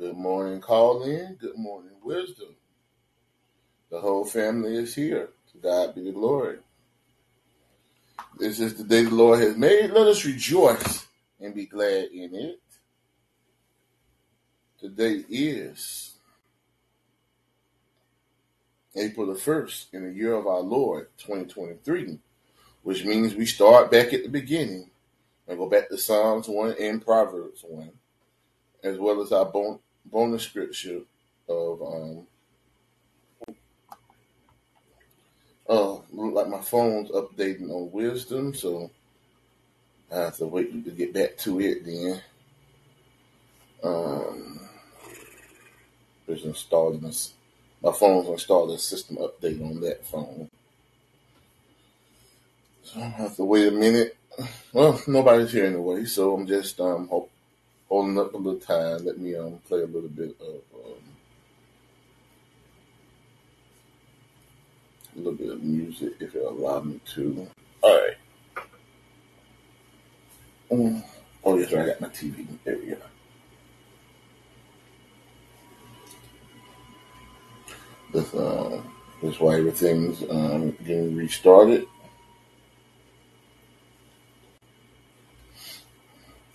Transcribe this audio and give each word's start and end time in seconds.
Good 0.00 0.16
morning, 0.16 0.62
Callin. 0.62 1.36
Good 1.38 1.58
morning, 1.58 1.92
Wisdom. 2.02 2.56
The 3.90 4.00
whole 4.00 4.24
family 4.24 4.74
is 4.76 4.94
here. 4.94 5.28
To 5.52 5.58
God 5.58 5.94
be 5.94 6.02
the 6.04 6.12
glory. 6.12 6.56
This 8.38 8.60
is 8.60 8.76
the 8.76 8.84
day 8.84 9.04
the 9.04 9.14
Lord 9.14 9.40
has 9.40 9.58
made. 9.58 9.90
Let 9.90 10.06
us 10.06 10.24
rejoice 10.24 11.06
and 11.38 11.54
be 11.54 11.66
glad 11.66 12.04
in 12.14 12.34
it. 12.34 12.60
Today 14.80 15.22
is 15.28 16.14
April 18.96 19.26
the 19.26 19.34
1st 19.38 19.92
in 19.92 20.04
the 20.04 20.14
year 20.14 20.32
of 20.32 20.46
our 20.46 20.60
Lord, 20.60 21.08
2023, 21.18 22.18
which 22.84 23.04
means 23.04 23.34
we 23.34 23.44
start 23.44 23.90
back 23.90 24.14
at 24.14 24.22
the 24.22 24.30
beginning 24.30 24.88
and 25.46 25.58
go 25.58 25.68
back 25.68 25.90
to 25.90 25.98
Psalms 25.98 26.48
1 26.48 26.76
and 26.80 27.04
Proverbs 27.04 27.62
1, 27.68 27.90
as 28.82 28.96
well 28.96 29.20
as 29.20 29.30
our 29.30 29.44
bon- 29.44 29.80
bonus 30.06 30.44
scripture 30.44 31.00
of, 31.48 31.82
um, 31.82 32.26
oh, 35.68 36.04
look 36.12 36.34
like 36.34 36.48
my 36.48 36.60
phone's 36.60 37.10
updating 37.10 37.70
on 37.70 37.92
wisdom, 37.92 38.54
so 38.54 38.90
I 40.12 40.16
have 40.20 40.36
to 40.38 40.46
wait 40.46 40.84
to 40.84 40.90
get 40.90 41.14
back 41.14 41.36
to 41.38 41.60
it 41.60 41.84
then. 41.84 42.20
Um, 43.82 44.60
just 46.26 46.44
installing 46.44 47.00
this. 47.00 47.32
My 47.82 47.92
phone's 47.92 48.28
installed 48.28 48.70
a 48.72 48.78
system 48.78 49.16
update 49.16 49.64
on 49.64 49.80
that 49.80 50.04
phone. 50.06 50.50
So 52.82 53.00
I 53.00 53.04
have 53.04 53.36
to 53.36 53.44
wait 53.44 53.68
a 53.68 53.72
minute. 53.72 54.16
Well, 54.72 55.00
nobody's 55.06 55.52
here 55.52 55.66
anyway, 55.66 56.04
so 56.04 56.34
I'm 56.34 56.46
just 56.46 56.80
um 56.80 57.08
ho- 57.08 57.28
holding 57.90 58.18
up 58.18 58.32
a 58.32 58.36
little 58.38 58.60
time. 58.60 59.04
Let 59.04 59.18
me 59.18 59.34
um 59.34 59.58
play 59.68 59.80
a 59.80 59.86
little 59.86 60.08
bit 60.08 60.34
of 60.40 60.62
um, 60.74 61.02
a 65.14 65.18
little 65.18 65.34
bit 65.34 65.50
of 65.50 65.62
music 65.62 66.14
if 66.20 66.34
it 66.34 66.42
allow 66.42 66.80
me 66.80 67.00
to. 67.14 67.48
All 67.82 68.00
right. 68.00 68.16
Mm. 70.70 71.04
Oh 71.44 71.58
yes, 71.58 71.72
I 71.74 71.86
got 71.86 72.00
my 72.00 72.08
TV. 72.08 72.46
There 72.64 72.78
we 72.78 72.86
go. 72.86 72.96
This 78.12 78.34
um 78.34 78.94
this 79.20 79.38
why 79.40 79.58
everything's 79.58 80.22
um 80.30 80.70
getting 80.84 81.16
restarted. 81.16 81.86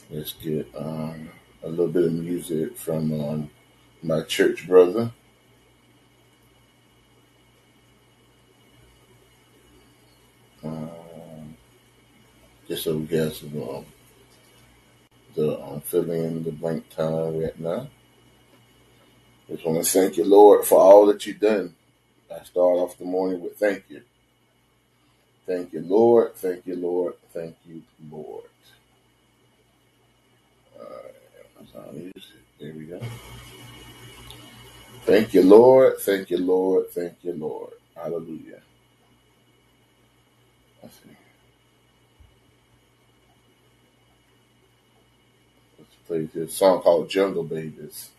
Let's 0.09 0.33
get 0.33 0.67
um 0.75 1.29
a 1.63 1.69
little 1.69 1.87
bit 1.87 2.05
of 2.05 2.13
music 2.13 2.77
from 2.77 3.11
um 3.19 3.49
my 4.03 4.21
church 4.21 4.67
brother. 4.67 5.11
Um, 10.63 11.55
just 12.67 12.83
so 12.83 12.97
we 12.97 13.05
guys 13.05 13.43
um, 13.43 13.85
the 15.35 15.61
um, 15.61 15.81
fill 15.81 16.09
in 16.11 16.43
the 16.43 16.51
blank 16.51 16.89
time 16.89 17.39
right 17.39 17.59
now. 17.59 17.87
Just 19.47 19.65
want 19.65 19.83
to 19.83 19.91
thank 19.91 20.17
you, 20.17 20.25
Lord, 20.25 20.65
for 20.65 20.79
all 20.79 21.05
that 21.07 21.25
you've 21.25 21.39
done. 21.39 21.75
I 22.31 22.43
start 22.43 22.77
off 22.77 22.97
the 22.97 23.05
morning 23.05 23.41
with 23.41 23.57
thank 23.57 23.83
you. 23.89 24.01
Thank 25.45 25.73
you, 25.73 25.81
Lord. 25.81 26.35
Thank 26.35 26.65
you, 26.65 26.75
Lord. 26.75 27.13
Thank 27.31 27.55
you, 27.65 27.83
Lord. 28.09 28.45
There 32.59 32.73
we 32.73 32.85
go. 32.85 33.01
Thank 35.03 35.33
you, 35.33 35.43
Lord. 35.43 35.99
Thank 35.99 36.29
you, 36.31 36.37
Lord. 36.39 36.89
Thank 36.91 37.15
you, 37.23 37.33
Lord. 37.33 37.73
Hallelujah. 37.95 38.61
Let's 40.81 40.95
see. 40.95 41.17
Let's 45.79 45.95
play 46.07 46.29
this 46.33 46.55
song 46.55 46.81
called 46.81 47.09
Jungle 47.09 47.43
Babies. 47.43 48.09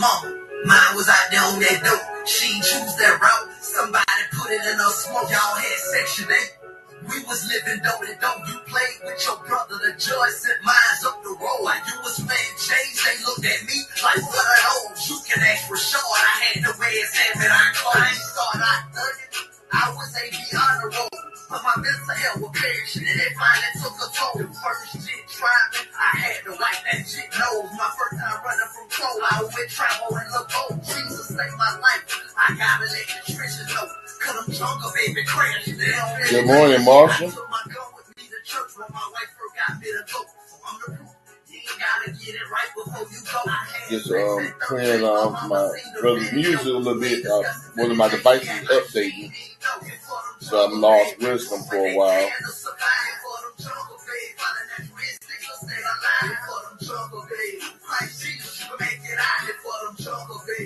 Mom. 0.00 0.24
Mine 0.64 0.92
was 0.96 1.08
out 1.08 1.28
there 1.30 1.44
on 1.44 1.60
that 1.60 1.78
dope. 1.84 2.26
She 2.26 2.48
choose 2.60 2.96
that 2.96 3.20
route. 3.20 3.48
Somebody 3.60 4.24
put 4.32 4.50
it 4.50 4.64
in 4.64 4.76
her 4.80 4.92
smoke. 4.92 5.28
Y'all 5.28 5.56
had 5.56 5.78
section 5.92 6.28
8. 6.32 6.60
We 7.08 7.16
was 7.24 7.48
living 7.48 7.80
dope 7.84 8.04
to 8.04 8.12
dope. 8.20 8.44
You 8.48 8.56
played 8.68 8.98
with 9.04 9.20
your 9.24 9.40
brother. 9.44 9.76
The 9.80 9.96
judge 9.96 10.36
sent 10.36 10.60
mines 10.64 11.04
up 11.04 11.20
the 11.24 11.32
road. 11.36 11.64
While 11.64 11.80
you 11.84 11.96
was 12.04 12.16
playing 12.20 12.56
James, 12.60 12.98
they 13.04 13.16
looked 13.24 13.44
at 13.44 13.60
me 13.68 13.76
like, 14.04 14.20
what 14.24 14.44
are 14.44 14.60
those? 14.88 15.00
You 15.08 15.16
can 15.24 15.40
ask 15.44 15.68
for 15.68 15.76
short. 15.76 16.04
I 16.04 16.56
had 16.56 16.64
the 16.64 16.72
way 16.76 16.92
it's 16.96 17.16
happened. 17.16 17.52
I 17.52 17.64
called. 17.76 18.00
I 18.00 18.08
ain't 18.08 18.20
started 18.20 18.64
out 18.64 18.84
thugging. 18.92 19.30
I 19.72 19.84
was 19.96 20.10
a 20.12 20.24
the 20.28 20.88
road. 20.92 21.19
But 21.50 21.66
my 21.66 21.74
mental 21.82 22.14
health 22.14 22.46
was 22.46 22.54
perishing 22.54 23.10
and 23.10 23.18
it 23.18 23.34
finally 23.34 23.74
took 23.82 23.98
a 23.98 24.06
toll. 24.14 24.38
The 24.38 24.46
first 24.54 25.02
shit 25.02 25.26
driving, 25.34 25.90
I 25.98 26.10
had 26.14 26.38
to 26.46 26.54
wipe 26.54 26.78
that 26.86 27.02
shit 27.02 27.26
nose. 27.34 27.74
My 27.74 27.90
first 27.90 28.22
time 28.22 28.38
running 28.46 28.70
from 28.70 28.86
cold, 28.86 29.18
I 29.18 29.42
was 29.42 29.50
with 29.50 29.66
travel 29.66 30.14
and 30.14 30.30
look 30.30 30.46
old. 30.46 30.78
Jesus 30.78 31.26
saved 31.26 31.58
my 31.58 31.74
life. 31.82 32.06
I 32.38 32.54
gotta 32.54 32.86
let 32.86 33.02
the 33.02 33.34
trenches 33.34 33.66
know. 33.66 33.82
Cause 34.22 34.36
I'm 34.38 34.46
jungle 34.54 34.94
baby 34.94 35.26
don't 35.26 36.30
Good 36.30 36.46
morning, 36.46 36.84
Marshall. 36.86 37.26
I 37.26 37.34
took 37.34 37.50
my 37.50 37.62
gun 37.66 37.98
with 37.98 38.14
me 38.14 38.30
to 38.30 38.38
church 38.46 38.70
when 38.78 38.86
my 38.94 39.02
wife 39.10 39.34
first 39.34 39.54
got 39.58 39.74
me 39.82 39.90
to 39.90 40.06
go. 40.06 40.39
Just 43.90 44.10
um 44.10 44.40
at 44.40 44.60
13. 44.60 44.68
playing 44.68 45.02
My 45.02 45.08
um 45.08 45.48
my 45.48 45.70
brother's 46.00 46.32
music 46.32 46.66
a 46.66 46.70
little 46.70 47.00
bit. 47.00 47.26
Uh, 47.26 47.42
one 47.74 47.90
of 47.90 47.96
my 47.96 48.08
devices 48.08 48.48
is 48.48 48.68
updating, 48.68 49.10
seen. 49.10 49.32
Don't 49.60 49.84
get 49.88 50.00
for 50.00 50.10
them 50.12 50.40
so 50.40 50.64
I'm 50.64 50.80
lost 50.80 51.18
wisdom 51.20 51.60
for 51.68 51.76
a 51.76 51.96
while. 51.96 52.30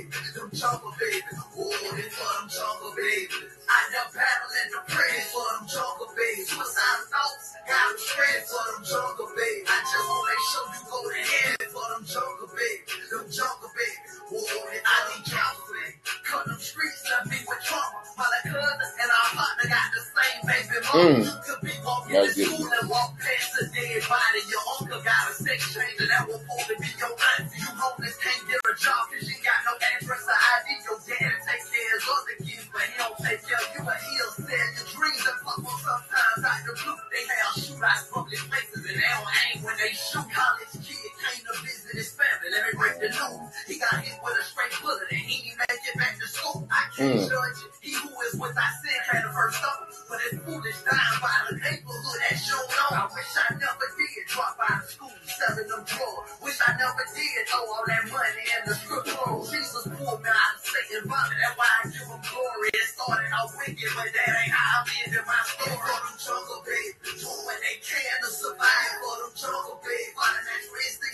Can 0.03 0.11
to 0.11 0.19
survive 0.19 0.41
for 0.41 0.43
them 0.43 0.51
jungle 0.51 0.93
babies. 0.99 1.39
Finding 1.39 1.55
that 1.55 1.55
instinct 1.55 1.55
to 1.55 1.55
stay 1.55 1.55
alive 1.55 1.55
for 1.55 1.55
them 1.55 1.55
jungle 1.55 1.55
babies. 1.55 1.55
Christ 1.55 1.55
Jesus, 1.55 1.55
you 1.55 1.55
can 1.55 1.55
make 1.55 1.55
it 1.55 1.55
out 1.55 1.55
here 1.55 1.55
for 1.55 1.55
them 1.55 1.55
jungle 1.55 1.55
babies. 1.55 1.55
Them 1.55 1.55
jungle 1.55 1.55
babies. 1.55 1.55
Oh, 1.55 1.95
they 1.95 2.09
for 2.11 2.31
them 2.35 2.47
jungle 2.51 2.93
babies. 2.97 3.35
I 3.69 3.81
know 3.93 4.07
battling 4.15 4.71
the 4.75 4.81
praise 4.91 5.29
for 5.33 5.47
them 5.55 5.65
jungle 5.69 6.11
babies. 6.17 6.49
Suicide 6.51 7.03
thoughts 7.11 7.47
got 7.67 7.83
them 7.89 7.99
spread 7.99 8.41
for 8.49 8.63
them 8.75 8.83
jungle 8.85 9.31
babies. 9.35 9.69
I 9.69 9.79
just 9.85 10.07
want 10.09 10.23
to 10.23 10.31
make 10.31 10.45
sure 10.51 10.67
you 10.75 10.83
go 10.91 10.99
to 11.05 11.21
heaven 11.23 11.69
for 11.73 11.87
them 11.95 12.05
jungle 12.05 12.51
babies. 12.53 13.09
Them 13.11 13.27
jungle 13.31 13.71
babies. 13.75 14.13
Oh, 14.35 14.81
I 14.85 14.97
need 15.13 15.25
counseling. 15.29 15.95
Cause 16.25 16.45
them 16.47 16.59
streets 16.59 17.03
left 17.11 17.31
me 17.31 17.39
with 17.47 17.63
trauma. 17.65 18.01
My 18.19 18.27
cousin 18.47 18.91
and 18.99 19.11
our 19.11 19.29
partner 19.37 19.67
got 19.69 19.89
the 19.95 20.03
same 20.03 20.41
baby 20.49 20.79
mama. 20.83 21.23
Mm. 21.23 21.45
Could 21.45 21.63
be 21.63 21.75
walking 21.85 22.17
to 22.17 22.31
school 22.33 22.69
and 22.81 22.89
walk 22.91 23.11
past 23.21 23.53
a 23.61 23.65
dead 23.71 24.03
body. 24.09 24.43
Your 24.49 24.65
uncle 24.81 25.01
got 25.05 25.31
a 25.31 25.35
sex 25.35 25.61
change 25.75 25.99
and 26.01 26.11
that 26.11 26.27
supposed 26.27 26.69
to 26.69 26.75
be 26.81 26.91
your 26.99 27.13
auntie. 27.13 27.59
You 27.61 27.71
homeless, 27.77 28.17
can't 28.19 28.43
get 28.49 28.61
a 28.65 28.75
job 28.79 29.03
cause 29.13 29.27
you 29.29 29.37
got 29.45 29.61
no 29.69 29.73
address 30.01 30.25
or 30.27 30.39
ID. 30.39 30.67
Your 30.85 30.99
daddy 31.05 31.39
take 31.45 31.65
care 31.69 31.97
of 31.97 32.05
other 32.09 32.37
kids, 32.45 32.67
but 32.73 32.83
he 32.85 32.95
don't 32.99 33.19
take 33.21 33.41
care 33.45 33.61
of 33.61 33.69
you. 33.75 33.83
But 33.85 33.99
he'll 34.03 34.35
sell 34.35 34.69
your 34.77 34.89
dreams 34.93 35.25
and 35.25 35.39
pop 35.45 35.61
up 35.63 35.79
sometimes 35.85 36.43
out 36.45 36.61
the 36.67 36.73
blue. 36.77 36.99
They 37.13 37.25
have 37.29 37.55
shootouts 37.57 38.05
public 38.13 38.43
places 38.51 38.83
and 38.85 38.97
they 38.97 39.09
don't 39.09 39.31
aim 39.49 39.57
when 39.65 39.77
they 39.79 39.93
shoot. 39.95 40.27
College 40.29 40.75
kid 40.83 41.14
came 41.25 41.43
to 41.49 41.55
visit 41.65 41.93
his 41.97 42.11
family. 42.13 42.49
Let 42.53 42.63
me 42.69 42.73
break 42.77 42.97
the 43.01 43.09
news. 43.09 43.49
He 43.67 43.81
got 43.81 43.97
hit 44.05 44.17
with 44.21 44.37
a 44.37 44.45
straight 44.45 44.75
bullet 44.85 45.09
and 45.11 45.21
he 45.25 45.49
didn't 45.49 45.65
make 45.65 45.85
it 45.89 45.97
back 45.97 46.15
to 46.21 46.29
school. 46.29 46.69
I 46.71 46.85
can't 46.97 47.17
Mm. 47.17 47.29
judge 47.29 47.59
it. 47.65 47.73
He 47.81 47.93
who 47.97 48.11
is 48.29 48.35
without 48.37 48.73
sin 48.85 49.01
had 49.09 49.25
the 49.25 49.33
first 49.33 49.57
stumble. 49.59 49.89
But 50.09 50.21
it's 50.29 50.37
foolish 50.45 50.79
dying 50.85 51.19
by 51.25 51.35
the 51.49 51.55
neighborhood 51.57 52.19
that 52.29 52.37
showed 52.37 52.69
know. 52.77 52.91
I 52.93 53.05
wish 53.09 53.33
I 53.41 53.49
never 53.57 53.87
did 53.97 54.25
drop 54.29 54.57
out 54.61 54.85
of 54.85 54.91
school 54.91 55.13
selling 55.25 55.69
them 55.69 55.83
drugs. 55.89 56.31
Wish 56.45 56.59
I 56.61 56.71
never 56.77 57.05
did 57.17 57.43
throw 57.49 57.65
all 57.73 57.85
that 57.89 58.05
money 58.13 58.45
in 58.45 58.61
the 58.69 58.75
strip 58.77 59.05
club. 59.09 59.41
Jesus 59.49 59.85
pulled 59.97 60.21
me 60.23 60.29
out 60.29 60.53
of 60.55 60.61
Satan's 60.61 61.09
vomit. 61.09 61.39
That's 61.41 61.57
why 61.57 61.69
I 61.73 61.81
give 61.89 62.05
him 62.09 62.21
glory. 62.21 62.69
It 62.77 62.87
started 62.93 63.33
out 63.33 63.49
wicked, 63.57 63.91
but 63.97 64.09
that 64.13 64.29
ain't 64.45 64.53
how 64.55 64.85
I'm 64.85 64.87
living 64.93 65.25
my 65.27 65.41
story. 65.49 65.77
For 65.81 65.99
them 66.05 66.17
jungle 66.21 66.61
babies, 66.69 66.97
doing 67.25 67.43
what 67.49 67.59
they 67.65 67.77
can 67.81 68.17
to 68.23 68.31
survive. 68.31 68.93
For 69.01 69.15
them 69.25 69.33
jungle 69.35 69.77
babies, 69.83 70.13
finding 70.15 70.47
that 70.47 70.63
instincts 70.85 71.14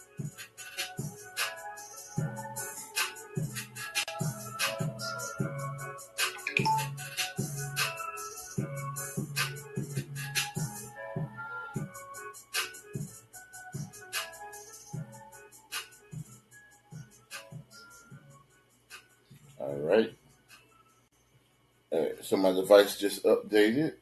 So 22.31 22.37
my 22.37 22.53
device 22.53 22.97
just 22.97 23.25
updated. 23.25 23.95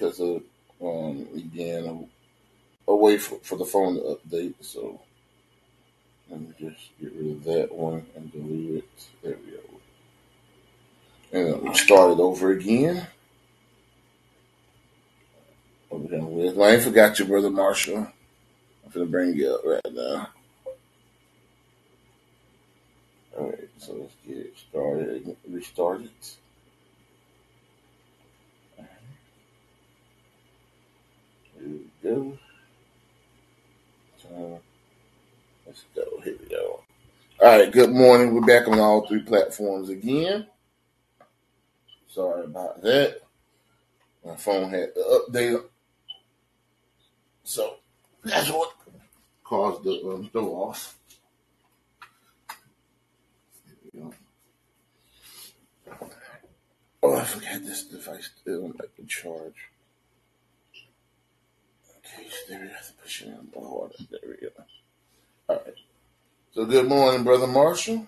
Because 0.00 0.18
of 0.20 0.42
um, 0.82 1.26
being 1.52 2.08
away 2.88 3.18
for, 3.18 3.38
for 3.42 3.56
the 3.56 3.64
phone 3.66 3.96
to 3.96 4.00
update. 4.16 4.54
So 4.60 4.98
let 6.30 6.40
me 6.40 6.48
just 6.58 6.90
get 7.00 7.12
rid 7.14 7.32
of 7.32 7.44
that 7.44 7.74
one 7.74 8.06
and 8.16 8.32
delete 8.32 8.76
it. 8.76 9.08
There 9.22 9.36
we 9.44 9.52
go. 9.52 9.58
And 11.54 11.62
we 11.62 11.74
start 11.74 12.12
it 12.12 12.20
over 12.20 12.52
again. 12.52 13.06
With. 15.90 16.58
I 16.58 16.70
ain't 16.70 16.82
forgot 16.82 17.18
you, 17.18 17.26
brother 17.26 17.50
Marshall. 17.50 17.98
I'm 17.98 18.90
gonna 18.92 19.06
bring 19.06 19.34
you 19.34 19.52
up 19.52 19.60
right 19.64 19.92
now. 19.92 20.28
All 23.36 23.50
right, 23.50 23.68
so 23.78 23.94
let's 23.94 24.14
get 24.26 24.36
it 24.38 24.54
started. 24.70 25.36
Restart 25.48 26.02
it. 26.02 26.36
Here 31.58 31.68
we 31.68 31.89
go. 32.02 32.38
So, 34.22 34.60
let's 35.66 35.84
go. 35.94 36.20
Here 36.22 36.36
we 36.40 36.48
go. 36.48 36.82
All 37.42 37.58
right, 37.58 37.72
good 37.72 37.90
morning. 37.90 38.34
We're 38.34 38.42
back 38.42 38.68
on 38.68 38.78
all 38.78 39.06
three 39.06 39.22
platforms 39.22 39.88
again. 39.88 40.46
Sorry 42.08 42.44
about 42.44 42.82
that. 42.82 43.20
My 44.24 44.36
phone 44.36 44.70
had 44.70 44.94
the 44.94 45.24
update. 45.28 45.64
So 47.44 47.76
that's 48.22 48.50
what 48.50 48.74
caused 49.42 49.84
the 49.84 50.00
um, 50.06 50.28
throw. 50.32 50.74
Oh, 57.02 57.16
I 57.16 57.24
forgot 57.24 57.62
this 57.62 57.84
device 57.84 58.30
still 58.40 58.68
like 58.78 58.94
the 58.96 59.04
charge. 59.06 59.70
There 62.48 62.60
we 62.60 62.68
to 62.68 62.92
push 63.02 63.22
it 63.22 63.28
in 63.28 63.48
harder. 63.54 63.94
There 64.10 64.20
we 64.26 64.36
go. 64.48 64.64
All 65.48 65.56
right. 65.56 65.74
So 66.52 66.64
good 66.66 66.88
morning, 66.88 67.24
brother 67.24 67.46
Marshall. 67.46 68.06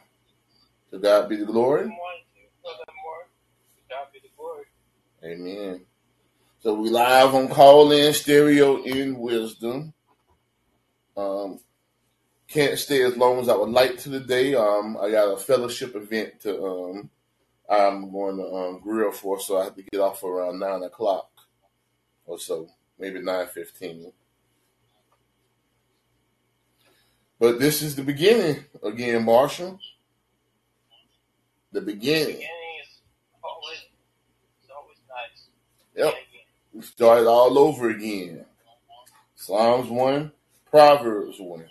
To 0.90 0.98
God 0.98 1.28
be 1.28 1.36
the 1.36 1.46
glory. 1.46 1.82
Good 1.82 1.88
morning 1.88 2.22
Brother. 2.62 2.84
To 2.84 3.82
God 3.88 4.06
be 4.12 4.20
the 4.20 4.28
glory. 4.36 4.64
Amen. 5.24 5.82
So 6.60 6.74
we 6.74 6.90
live 6.90 7.34
on 7.34 7.48
call 7.48 7.92
in 7.92 8.12
stereo 8.12 8.82
in 8.82 9.18
wisdom. 9.18 9.94
Um, 11.16 11.60
can't 12.48 12.78
stay 12.78 13.02
as 13.02 13.16
long 13.16 13.40
as 13.40 13.48
I 13.48 13.56
would 13.56 13.70
like 13.70 13.98
to 13.98 14.10
today. 14.10 14.54
Um, 14.54 14.98
I 15.00 15.10
got 15.10 15.32
a 15.32 15.36
fellowship 15.36 15.96
event 15.96 16.40
to 16.42 16.62
um, 16.64 17.10
I'm 17.68 18.12
going 18.12 18.36
to 18.36 18.44
um, 18.44 18.80
grill 18.80 19.12
for, 19.12 19.40
so 19.40 19.58
I 19.58 19.64
have 19.64 19.76
to 19.76 19.82
get 19.82 20.00
off 20.00 20.22
around 20.22 20.58
nine 20.60 20.82
o'clock 20.82 21.30
or 22.26 22.38
so, 22.38 22.68
maybe 23.02 23.20
nine 23.20 23.48
fifteen. 23.48 24.12
But 27.40 27.58
this 27.58 27.82
is 27.82 27.96
the 27.96 28.04
beginning 28.04 28.64
again, 28.84 29.24
Marshall. 29.24 29.80
The 31.72 31.80
beginning. 31.80 32.36
Beginning 32.36 32.78
is 32.80 33.00
always, 33.42 33.78
always 34.76 34.98
nice. 35.08 35.48
Yep. 35.96 36.14
We 36.72 36.82
started 36.82 37.26
all 37.26 37.58
over 37.58 37.90
again. 37.90 38.44
Psalms 39.34 39.90
1, 39.90 40.30
Proverbs 40.70 41.38
1. 41.40 41.64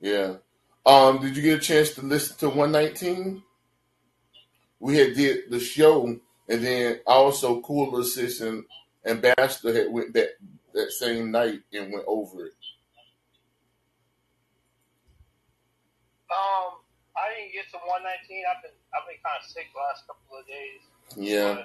Yeah. 0.00 0.34
Um, 0.86 1.20
did 1.20 1.36
you 1.36 1.42
get 1.42 1.58
a 1.58 1.60
chance 1.60 1.90
to 1.94 2.02
listen 2.02 2.36
to 2.36 2.48
119? 2.48 3.42
We 4.78 4.98
had 4.98 5.14
did 5.14 5.50
the 5.50 5.58
show, 5.58 6.20
and 6.48 6.64
then 6.64 7.00
also 7.06 7.60
Cool 7.60 7.98
Assistant 7.98 8.66
Ambassador 9.06 9.72
had 9.72 9.92
went 9.92 10.12
that 10.14 10.30
that 10.74 10.92
same 10.92 11.30
night 11.30 11.60
and 11.72 11.92
went 11.92 12.04
over 12.06 12.46
it. 12.46 12.52
Um, 16.30 16.84
I 17.16 17.32
didn't 17.34 17.52
get 17.52 17.66
to 17.72 17.78
119. 17.82 18.44
I've 18.44 18.62
been, 18.62 18.76
I've 18.92 19.08
been 19.08 19.16
kind 19.24 19.40
of 19.40 19.48
sick 19.48 19.66
the 19.72 19.80
last 19.80 20.06
couple 20.06 20.38
of 20.38 20.44
days. 20.46 20.82
Yeah, 21.16 21.64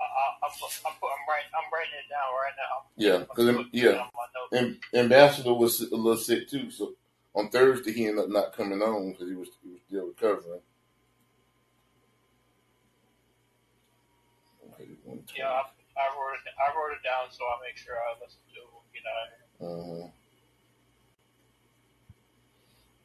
I, 0.00 0.04
I, 0.04 0.24
I 0.40 0.48
put, 0.56 0.72
I 0.86 0.90
put, 0.96 1.12
I'm 1.12 1.24
writing, 1.28 1.52
I'm 1.52 1.68
writing 1.68 2.00
it 2.00 2.08
down 2.08 2.32
right 2.32 2.56
now. 2.56 2.74
yeah, 2.96 3.18
because 3.28 3.68
yeah, 3.72 4.08
and 4.58 4.78
Ambassador 4.94 5.52
was 5.52 5.80
a 5.80 5.94
little 5.94 6.16
sick 6.16 6.48
too. 6.48 6.70
So 6.70 6.94
on 7.34 7.50
Thursday 7.50 7.92
he 7.92 8.06
ended 8.06 8.24
up 8.24 8.30
not 8.30 8.56
coming 8.56 8.80
on 8.80 9.12
because 9.12 9.28
he 9.28 9.34
was 9.36 9.48
he 9.62 9.70
was 9.70 9.80
still 9.86 10.06
recovering. 10.06 10.64
Okay, 14.72 14.96
120. 14.99 14.99
Yeah, 15.36 15.48
I, 15.48 15.62
I 15.96 16.06
wrote 16.16 16.34
it, 16.34 16.54
I 16.58 16.68
wrote 16.76 16.92
it 16.94 17.04
down 17.04 17.30
so 17.30 17.44
I 17.44 17.56
make 17.66 17.76
sure 17.76 17.94
I 17.94 18.14
listen 18.22 18.40
to 18.54 18.60
it 18.60 18.68
when 18.72 18.82
we 18.84 18.90
get 18.98 19.06
out 19.10 19.26
of 19.26 19.98
here. 19.98 20.00
Uh-huh. 20.00 20.08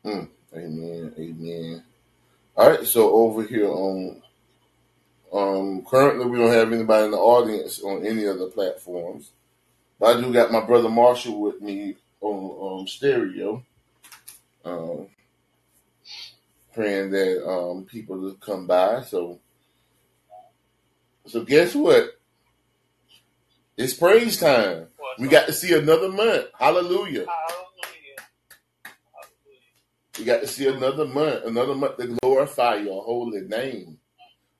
Mm, 0.06 0.30
amen. 0.56 1.14
Amen. 1.18 1.84
All 2.58 2.70
right. 2.70 2.86
So 2.86 3.12
over 3.12 3.44
here 3.44 3.70
on 3.70 4.22
um 5.34 5.86
currently 5.86 6.26
we 6.28 6.38
don't 6.38 6.52
have 6.52 6.72
anybody 6.72 7.06
in 7.06 7.12
the 7.12 7.18
audience 7.18 7.82
on 7.82 8.06
any 8.06 8.26
of 8.26 8.40
the 8.40 8.48
platforms. 8.48 9.32
But 10.00 10.18
I 10.18 10.22
do 10.22 10.34
got 10.34 10.52
my 10.52 10.66
brother 10.66 10.90
Marshall 10.90 11.42
with 11.42 11.62
me 11.62 11.96
on 12.22 12.82
um 12.82 12.88
stereo. 12.88 13.64
Um 14.64 15.08
praying 16.74 17.12
that 17.12 17.48
um 17.50 17.86
people 17.86 18.18
will 18.18 18.36
come 18.36 18.68
by. 18.68 19.02
So 19.02 19.40
so 21.26 21.44
guess 21.44 21.76
what? 21.76 22.20
It's 23.78 23.94
praise 23.94 24.40
time. 24.40 24.88
We 25.20 25.28
got 25.28 25.48
to 25.48 25.54
see 25.54 25.74
another 25.74 26.10
month. 26.10 26.46
Hallelujah. 26.58 27.26
Hallelujah. 27.26 27.26
Hallelujah. 29.14 30.18
We 30.20 30.26
got 30.26 30.42
to 30.42 30.48
see 30.48 30.68
another 30.68 31.06
month, 31.06 31.46
another 31.46 31.76
month 31.76 31.98
to 31.98 32.18
glorify 32.22 32.76
your 32.76 33.04
holy 33.04 33.42
name, 33.42 33.98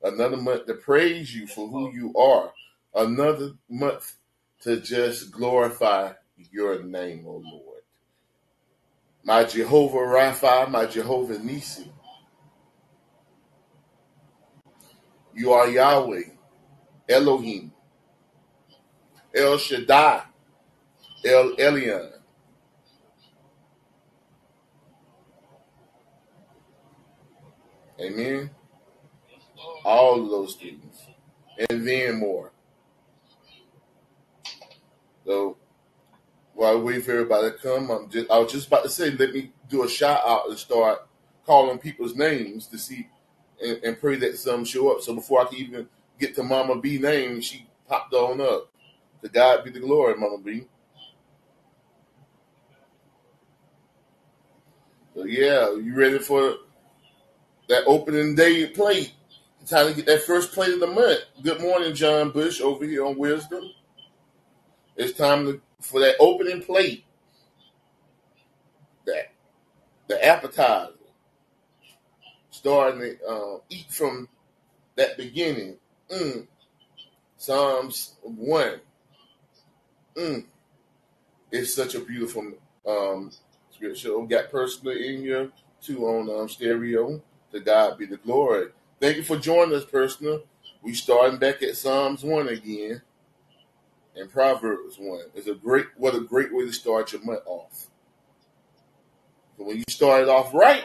another 0.04 0.38
month 0.38 0.66
to 0.66 0.74
praise 0.74 1.34
you 1.34 1.48
for 1.48 1.68
who 1.68 1.94
you 1.94 2.14
are, 2.16 2.52
another 2.94 3.52
month 3.70 4.16
to 4.62 4.82
just 4.82 5.32
glorify 5.32 6.12
your 6.52 6.84
name, 6.84 7.26
O 7.28 7.44
Lord. 7.46 7.82
My 9.24 9.44
Jehovah 9.44 9.98
Rapha, 9.98 10.70
my 10.70 10.86
Jehovah 10.86 11.40
Nisi. 11.40 11.92
You 15.34 15.52
are 15.54 15.68
Yahweh, 15.68 16.22
Elohim, 17.08 17.72
El 19.34 19.58
Shaddai, 19.58 20.24
El 21.24 21.56
Elyon. 21.56 22.12
Amen. 28.00 28.50
All 29.84 30.22
of 30.22 30.30
those 30.30 30.56
things. 30.56 31.06
And 31.70 31.88
then 31.88 32.20
more. 32.20 32.52
So 35.26 35.58
while 36.54 36.78
we 36.80 36.94
wait 36.94 37.06
for 37.06 37.12
everybody 37.12 37.52
to 37.52 37.58
come, 37.58 37.90
I'm 37.90 38.10
just 38.10 38.30
I 38.30 38.40
was 38.40 38.52
just 38.52 38.68
about 38.68 38.84
to 38.84 38.90
say, 38.90 39.12
let 39.12 39.34
me 39.34 39.52
do 39.70 39.84
a 39.84 39.90
shout 39.90 40.22
out 40.26 40.50
and 40.50 40.58
start 40.58 41.08
calling 41.46 41.78
people's 41.78 42.16
names 42.16 42.68
to 42.68 42.78
see 42.78 43.08
and, 43.62 43.78
and 43.84 44.00
pray 44.00 44.16
that 44.18 44.38
some 44.38 44.66
show 44.66 44.92
up. 44.92 45.02
So 45.02 45.14
before 45.14 45.42
I 45.42 45.46
can 45.46 45.58
even 45.58 45.88
get 46.20 46.36
to 46.36 46.44
Mama 46.44 46.80
B 46.80 46.98
name, 46.98 47.42
she 47.42 47.68
popped 47.88 48.14
on 48.14 48.42
up. 48.42 48.72
To 49.24 49.30
God 49.30 49.64
be 49.64 49.72
the 49.72 49.80
glory, 49.80 50.16
Mama 50.16 50.38
B. 50.38 50.66
So 55.16 55.26
yeah, 55.26 55.76
you 55.76 55.96
ready 55.96 56.20
for 56.20 56.56
that 57.70 57.84
opening 57.86 58.36
day 58.36 58.68
plate? 58.68 59.14
Time 59.66 59.88
to 59.88 59.96
get 59.96 60.06
that 60.06 60.22
first 60.22 60.54
plate 60.54 60.74
of 60.74 60.80
the 60.80 60.88
month. 60.88 61.22
Good 61.42 61.60
morning, 61.60 61.96
John 61.96 62.30
Bush, 62.30 62.62
over 62.62 62.86
here 62.86 63.04
on 63.04 63.18
Wisdom. 63.18 63.64
It's 64.96 65.18
time 65.18 65.46
to, 65.46 65.62
for 65.82 66.00
that 66.02 66.16
opening 66.20 66.62
plate. 66.62 67.04
That 69.06 69.32
the 70.08 70.24
appetizer. 70.24 70.94
Starting 72.52 73.02
to 73.02 73.28
uh, 73.28 73.58
eat 73.70 73.92
from 73.92 74.30
that 74.96 75.18
beginning. 75.18 75.78
Mm. 76.12 76.48
Psalms 77.38 78.16
1. 78.22 78.80
Mm. 80.18 80.46
It's 81.52 81.74
such 81.74 81.96
a 81.96 82.00
beautiful 82.00 82.54
um, 82.88 83.32
scripture. 83.72 84.18
We 84.18 84.28
got 84.28 84.52
personal 84.52 84.96
in 84.96 85.24
your 85.24 85.50
two 85.82 86.06
on 86.06 86.30
um, 86.30 86.50
stereo. 86.50 87.22
To 87.52 87.60
God 87.60 87.98
be 87.98 88.06
the 88.06 88.18
glory. 88.18 88.70
Thank 89.00 89.18
you 89.18 89.24
for 89.24 89.38
joining 89.38 89.76
us, 89.76 89.86
personal. 89.86 90.44
We 90.82 90.94
starting 90.94 91.40
back 91.40 91.64
at 91.64 91.78
Psalms 91.78 92.24
1 92.24 92.50
again 92.50 93.02
and 94.16 94.32
Proverbs 94.32 94.98
1. 94.98 95.20
It's 95.36 95.48
a 95.48 95.54
great, 95.56 95.86
what 95.96 96.16
a 96.16 96.20
great 96.20 96.54
way 96.54 96.66
to 96.66 96.74
start 96.74 97.14
your 97.14 97.24
month 97.24 97.42
off. 97.46 97.88
But 99.58 99.68
when 99.68 99.78
you 99.78 99.84
start 99.90 100.24
it 100.24 100.30
off 100.30 100.54
right, 100.54 100.84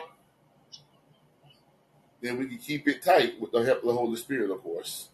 then 2.21 2.39
we 2.39 2.47
can 2.47 2.59
keep 2.59 2.87
it 2.87 3.03
tight 3.03 3.41
with 3.41 3.53
the 3.53 3.62
help 3.65 3.79
of 3.79 3.87
the 3.87 3.95
Holy 3.95 4.17
Spirit, 4.17 4.50
of 4.50 4.62
course, 4.62 5.09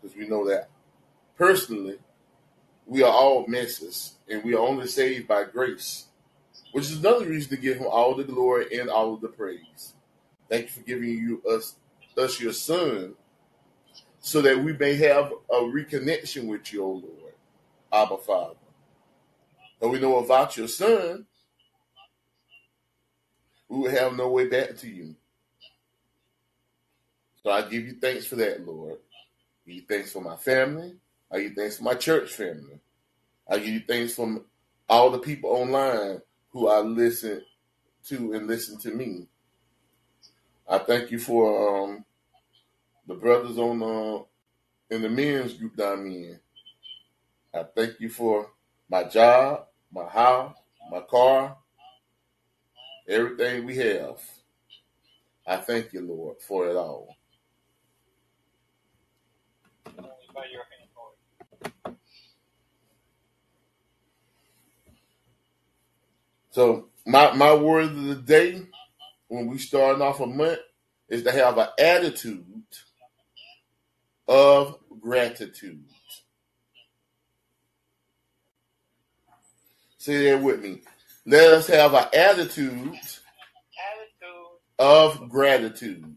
because 0.00 0.16
we 0.16 0.28
know 0.28 0.46
that 0.48 0.68
personally, 1.36 1.98
we 2.86 3.02
are 3.02 3.12
all 3.12 3.46
messes 3.46 4.14
and 4.28 4.42
we 4.44 4.54
are 4.54 4.58
only 4.58 4.86
saved 4.86 5.26
by 5.26 5.44
grace, 5.44 6.06
which 6.72 6.84
is 6.84 6.98
another 6.98 7.26
reason 7.26 7.50
to 7.50 7.62
give 7.62 7.78
Him 7.78 7.86
all 7.86 8.14
the 8.14 8.24
glory 8.24 8.66
and 8.78 8.90
all 8.90 9.14
of 9.14 9.20
the 9.20 9.28
praise. 9.28 9.94
Thank 10.48 10.64
you 10.64 10.70
for 10.70 10.80
giving 10.80 11.08
you 11.08 11.42
us 11.48 11.76
us 12.18 12.38
your 12.38 12.52
Son, 12.52 13.14
so 14.20 14.42
that 14.42 14.62
we 14.62 14.74
may 14.74 14.94
have 14.96 15.32
a 15.50 15.54
reconnection 15.54 16.46
with 16.46 16.70
you, 16.72 16.84
O 16.84 16.90
Lord, 16.90 17.34
Abba 17.90 18.18
Father. 18.18 18.56
And 19.80 19.90
we 19.90 19.98
know 19.98 20.20
without 20.20 20.56
your 20.56 20.68
Son, 20.68 21.26
we 23.68 23.78
would 23.78 23.92
have 23.92 24.14
no 24.14 24.28
way 24.28 24.46
back 24.46 24.76
to 24.76 24.88
you. 24.88 25.16
So 27.42 27.50
I 27.50 27.62
give 27.62 27.84
you 27.84 27.94
thanks 28.00 28.26
for 28.26 28.36
that, 28.36 28.64
Lord. 28.66 28.98
I 28.98 29.68
give 29.70 29.76
you 29.76 29.82
thanks 29.88 30.12
for 30.12 30.20
my 30.20 30.36
family. 30.36 30.94
I 31.30 31.38
give 31.38 31.50
you 31.50 31.54
thanks 31.54 31.78
for 31.78 31.84
my 31.84 31.94
church 31.94 32.32
family. 32.32 32.80
I 33.48 33.58
give 33.58 33.68
you 33.68 33.82
thanks 33.86 34.14
for 34.14 34.42
all 34.88 35.10
the 35.10 35.18
people 35.18 35.50
online 35.50 36.20
who 36.50 36.68
I 36.68 36.80
listen 36.80 37.42
to 38.08 38.32
and 38.34 38.46
listen 38.46 38.78
to 38.80 38.90
me. 38.90 39.26
I 40.68 40.78
thank 40.78 41.10
you 41.10 41.18
for 41.18 41.84
um, 41.84 42.04
the 43.06 43.14
brothers 43.14 43.58
on 43.58 43.82
uh, 43.82 44.22
in 44.94 45.02
the 45.02 45.08
men's 45.08 45.54
group 45.54 45.76
that 45.76 45.92
I'm 45.92 46.06
in. 46.06 46.38
I 47.54 47.64
thank 47.64 48.00
you 48.00 48.08
for 48.08 48.50
my 48.88 49.04
job, 49.04 49.66
my 49.92 50.06
house, 50.06 50.56
my 50.90 51.00
car, 51.00 51.56
everything 53.08 53.66
we 53.66 53.76
have. 53.76 54.20
I 55.46 55.56
thank 55.56 55.92
you, 55.92 56.02
Lord, 56.02 56.40
for 56.40 56.68
it 56.68 56.76
all. 56.76 57.16
Only 59.98 60.10
by 60.34 60.44
your 60.52 60.62
hand, 60.62 60.90
Lord. 60.96 61.14
So 66.52 66.88
my 67.06 67.32
my 67.34 67.54
word 67.54 67.84
of 67.86 68.04
the 68.04 68.16
day 68.16 68.62
when 69.28 69.48
we 69.48 69.58
starting 69.58 70.02
off 70.02 70.20
a 70.20 70.26
month 70.26 70.60
is 71.08 71.24
to 71.24 71.32
have 71.32 71.58
an 71.58 71.68
attitude 71.78 72.46
of 74.28 74.78
gratitude. 75.00 75.84
Say 79.98 80.30
that 80.30 80.42
with 80.42 80.62
me. 80.62 80.82
Let 81.26 81.54
us 81.54 81.68
have 81.68 81.94
an 81.94 82.06
attitude 82.14 82.98
Attitude 83.78 84.46
of 84.78 85.28
gratitude. 85.30 86.16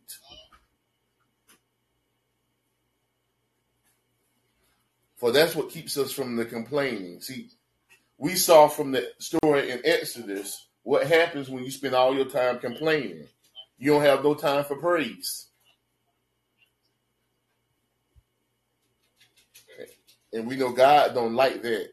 For 5.25 5.31
that's 5.31 5.55
what 5.55 5.71
keeps 5.71 5.97
us 5.97 6.11
from 6.11 6.35
the 6.35 6.45
complaining. 6.45 7.19
See, 7.19 7.49
we 8.19 8.35
saw 8.35 8.67
from 8.67 8.91
the 8.91 9.11
story 9.17 9.71
in 9.71 9.81
Exodus 9.83 10.67
what 10.83 11.07
happens 11.07 11.49
when 11.49 11.63
you 11.63 11.71
spend 11.71 11.95
all 11.95 12.13
your 12.13 12.29
time 12.29 12.59
complaining. 12.59 13.27
You 13.79 13.93
don't 13.93 14.03
have 14.03 14.23
no 14.23 14.35
time 14.35 14.65
for 14.65 14.75
praise. 14.75 15.47
And 20.31 20.45
we 20.45 20.57
know 20.57 20.71
God 20.71 21.15
don't 21.15 21.33
like 21.33 21.63
that. 21.63 21.89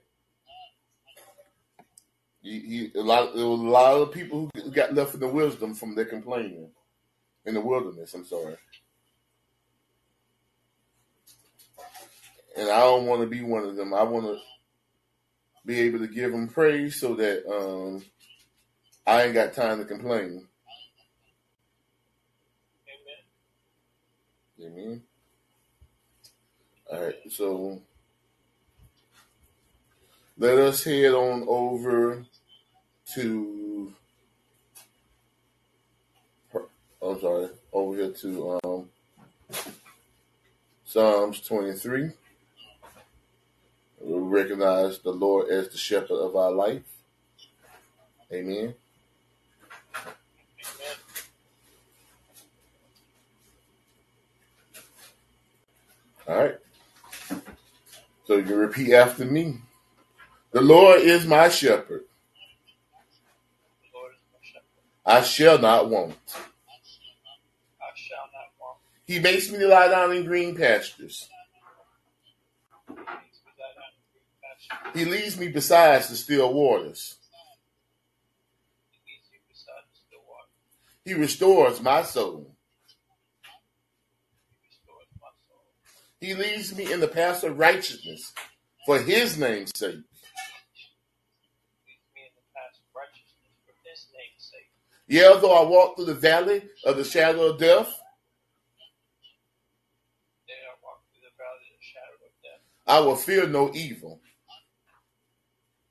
He, 2.42 2.60
he, 2.60 2.98
a 2.98 3.02
lot, 3.02 3.34
a 3.34 3.38
lot 3.38 3.94
of 3.94 4.12
people 4.12 4.50
who 4.54 4.70
got 4.70 4.92
left 4.92 5.14
in 5.14 5.20
the 5.20 5.28
wisdom 5.28 5.72
from 5.72 5.94
their 5.94 6.04
complaining 6.04 6.68
in 7.46 7.54
the 7.54 7.62
wilderness. 7.62 8.12
I'm 8.12 8.26
sorry, 8.26 8.56
and 12.62 12.70
I 12.70 12.80
don't 12.80 13.06
want 13.06 13.22
to 13.22 13.26
be 13.26 13.42
one 13.42 13.64
of 13.64 13.74
them. 13.74 13.92
I 13.92 14.04
want 14.04 14.26
to 14.26 14.38
be 15.66 15.80
able 15.80 15.98
to 15.98 16.06
give 16.06 16.32
him 16.32 16.46
praise 16.46 17.00
so 17.00 17.14
that 17.16 17.44
um, 17.50 18.04
I 19.04 19.24
ain't 19.24 19.34
got 19.34 19.52
time 19.52 19.78
to 19.78 19.84
complain. 19.84 20.46
Amen. 24.60 24.72
Amen. 24.72 25.02
All 26.92 27.04
right, 27.04 27.16
so 27.30 27.82
let 30.38 30.56
us 30.58 30.84
head 30.84 31.14
on 31.14 31.44
over 31.48 32.24
to. 33.14 33.92
I'm 37.04 37.20
sorry, 37.20 37.48
over 37.72 37.96
here 37.96 38.12
to 38.12 38.60
um, 38.62 38.88
Psalms 40.84 41.40
23. 41.40 42.12
We 44.02 44.18
recognize 44.18 44.98
the 44.98 45.12
Lord 45.12 45.48
as 45.48 45.68
the 45.68 45.78
shepherd 45.78 46.18
of 46.18 46.34
our 46.34 46.50
life. 46.50 46.82
Amen. 48.32 48.56
Amen. 48.56 48.74
All 56.26 56.36
right. 56.36 56.56
So 58.26 58.36
you 58.36 58.54
repeat 58.56 58.92
after 58.92 59.24
me. 59.24 59.58
The 60.52 60.60
Lord 60.60 61.00
is 61.00 61.26
my 61.26 61.48
shepherd. 61.48 62.04
The 63.82 63.88
Lord 63.94 64.12
is 64.12 64.20
my. 65.06 65.18
I 65.18 65.22
shall 65.22 65.58
not 65.58 65.90
want. 65.90 66.14
I 66.34 67.90
shall 67.94 68.28
not 68.32 68.50
want. 68.60 68.78
He 69.06 69.18
makes 69.18 69.50
me 69.50 69.64
lie 69.64 69.88
down 69.88 70.12
in 70.12 70.24
green 70.24 70.56
pastures. 70.56 71.28
He 72.88 72.94
leads 72.94 73.08
me 73.08 73.52
down 73.58 73.74
in 73.88 74.02
green 74.12 74.30
pasture. 74.42 74.51
He 74.94 75.04
leads 75.04 75.38
me 75.38 75.48
beside 75.48 76.02
the 76.02 76.16
still 76.16 76.52
waters. 76.52 77.16
He 78.90 78.98
leads 79.06 79.30
me 79.30 79.38
beside 79.48 79.84
the 79.90 79.96
still 79.96 80.20
water. 80.28 80.48
He 81.04 81.14
restores 81.14 81.80
my 81.80 82.02
soul. 82.02 82.54
He 84.50 84.66
restores 84.68 85.08
my 85.20 85.28
soul. 85.48 85.64
He 86.20 86.34
leads 86.34 86.74
me 86.76 86.92
in 86.92 87.00
the 87.00 87.08
path 87.08 87.42
of 87.44 87.58
righteousness 87.58 88.32
for 88.86 88.98
his 88.98 89.38
name's 89.38 89.70
sake. 89.74 89.90
He 89.90 89.96
leads 91.86 92.10
me 92.14 92.22
in 92.26 92.32
the 92.36 92.42
path 92.54 92.76
of 92.78 92.84
righteousness 92.94 93.50
for 93.66 93.74
his 93.84 94.06
name's 94.12 94.50
sake. 94.50 94.70
Yea, 95.08 95.38
though 95.40 95.54
I 95.54 95.62
walk 95.68 95.96
through 95.96 96.06
the 96.06 96.14
valley 96.14 96.62
of 96.84 96.96
the 96.96 97.04
shadow 97.04 97.42
of 97.46 97.58
death, 97.58 97.88
I 100.68 100.74
walk 100.82 101.02
through 101.12 101.22
the 101.22 101.34
valley 101.36 101.68
of 101.72 101.78
the 101.78 101.84
shadow 101.84 102.26
of 102.26 102.32
death. 102.42 102.60
I 102.86 103.00
will 103.00 103.16
fear 103.16 103.46
no 103.48 103.70
evil, 103.74 104.20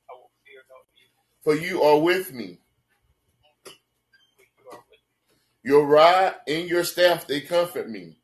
I 0.10 0.14
will 0.16 0.32
fear 0.46 0.62
no 0.70 0.78
evil, 0.98 1.24
for 1.44 1.56
you 1.56 1.84
are 1.84 2.00
with 2.00 2.34
me. 2.34 2.60
Your 5.64 5.86
rod 5.86 6.36
and 6.48 6.68
your 6.68 6.84
staff, 6.84 7.28
they 7.28 7.42
comfort 7.42 7.90
me. 7.90 8.18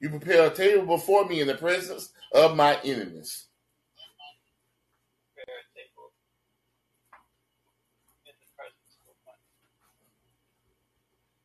You 0.00 0.10
prepare 0.10 0.46
a 0.46 0.54
table 0.54 0.86
before 0.86 1.26
me 1.26 1.40
in 1.40 1.46
the 1.46 1.54
presence 1.54 2.12
of 2.32 2.56
my 2.56 2.78
enemies. 2.84 3.46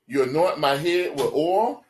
You 0.07 0.23
anoint 0.23 0.59
my 0.59 0.75
head 0.75 1.11
with 1.11 1.33
oil. 1.33 1.85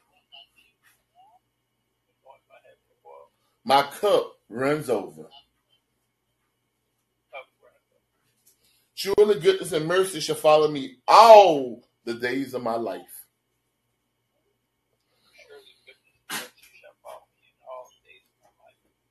my 3.64 3.84
cup 3.84 4.34
runs 4.50 4.90
over. 4.90 5.24
Cup 5.24 5.30
runneth 7.62 7.92
over. 7.96 8.91
Surely 9.02 9.40
goodness 9.40 9.72
and 9.72 9.88
mercy 9.88 10.20
shall 10.20 10.36
follow 10.36 10.68
me 10.68 10.98
all 11.08 11.82
the 12.06 12.14
days 12.14 12.54
of 12.54 12.62
my 12.62 12.76
life. 12.76 13.26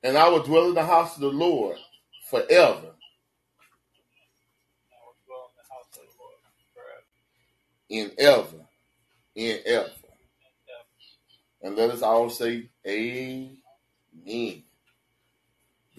And 0.01 0.15
in 0.15 0.17
I 0.17 0.29
will 0.29 0.43
dwell 0.43 0.69
in 0.69 0.75
the 0.75 0.85
house 0.85 1.15
of 1.15 1.21
the 1.21 1.27
Lord 1.27 1.75
forever. 2.29 2.93
In 7.89 8.11
ever. 8.17 8.47
and 9.35 9.59
ever. 9.65 9.91
And 11.63 11.75
let 11.75 11.89
us 11.89 12.01
all 12.01 12.29
say 12.29 12.69
amen. 12.87 13.57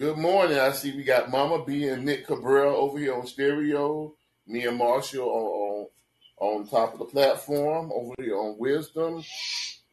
Good 0.03 0.17
morning. 0.17 0.59
I 0.59 0.73
see 0.73 0.93
we 0.93 1.05
got 1.05 1.31
Mama 1.31 1.63
B 1.63 1.87
and 1.87 2.03
Nick 2.03 2.27
Cabral 2.27 2.75
over 2.75 2.99
here 2.99 3.15
on 3.15 3.25
stereo. 3.25 4.13
Me 4.45 4.65
and 4.65 4.77
Marshall 4.77 5.29
on, 5.29 5.87
on, 6.45 6.59
on 6.59 6.67
top 6.67 6.91
of 6.91 6.99
the 6.99 7.05
platform 7.05 7.89
over 7.95 8.13
here 8.19 8.37
on 8.37 8.57
Wisdom. 8.59 9.23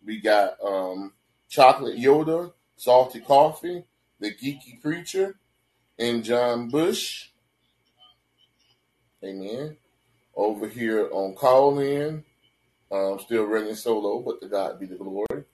We 0.05 0.21
got 0.21 0.55
um, 0.67 1.13
Chocolate 1.49 1.97
Yoda, 1.97 2.53
Salty 2.77 3.21
Coffee, 3.21 3.85
The 4.19 4.35
Geeky 4.35 4.83
Preacher, 4.83 5.37
and 5.97 6.25
John 6.25 6.71
Bush. 6.71 7.29
Amen. 9.23 9.77
Over 10.35 10.67
here 10.67 11.09
on 11.13 11.37
Callin. 11.37 12.25
Um, 12.91 13.21
still 13.21 13.45
running 13.45 13.77
solo, 13.77 14.23
but 14.23 14.41
to 14.41 14.49
God 14.49 14.81
be 14.81 14.87
the 14.87 14.97
glory. 14.97 15.45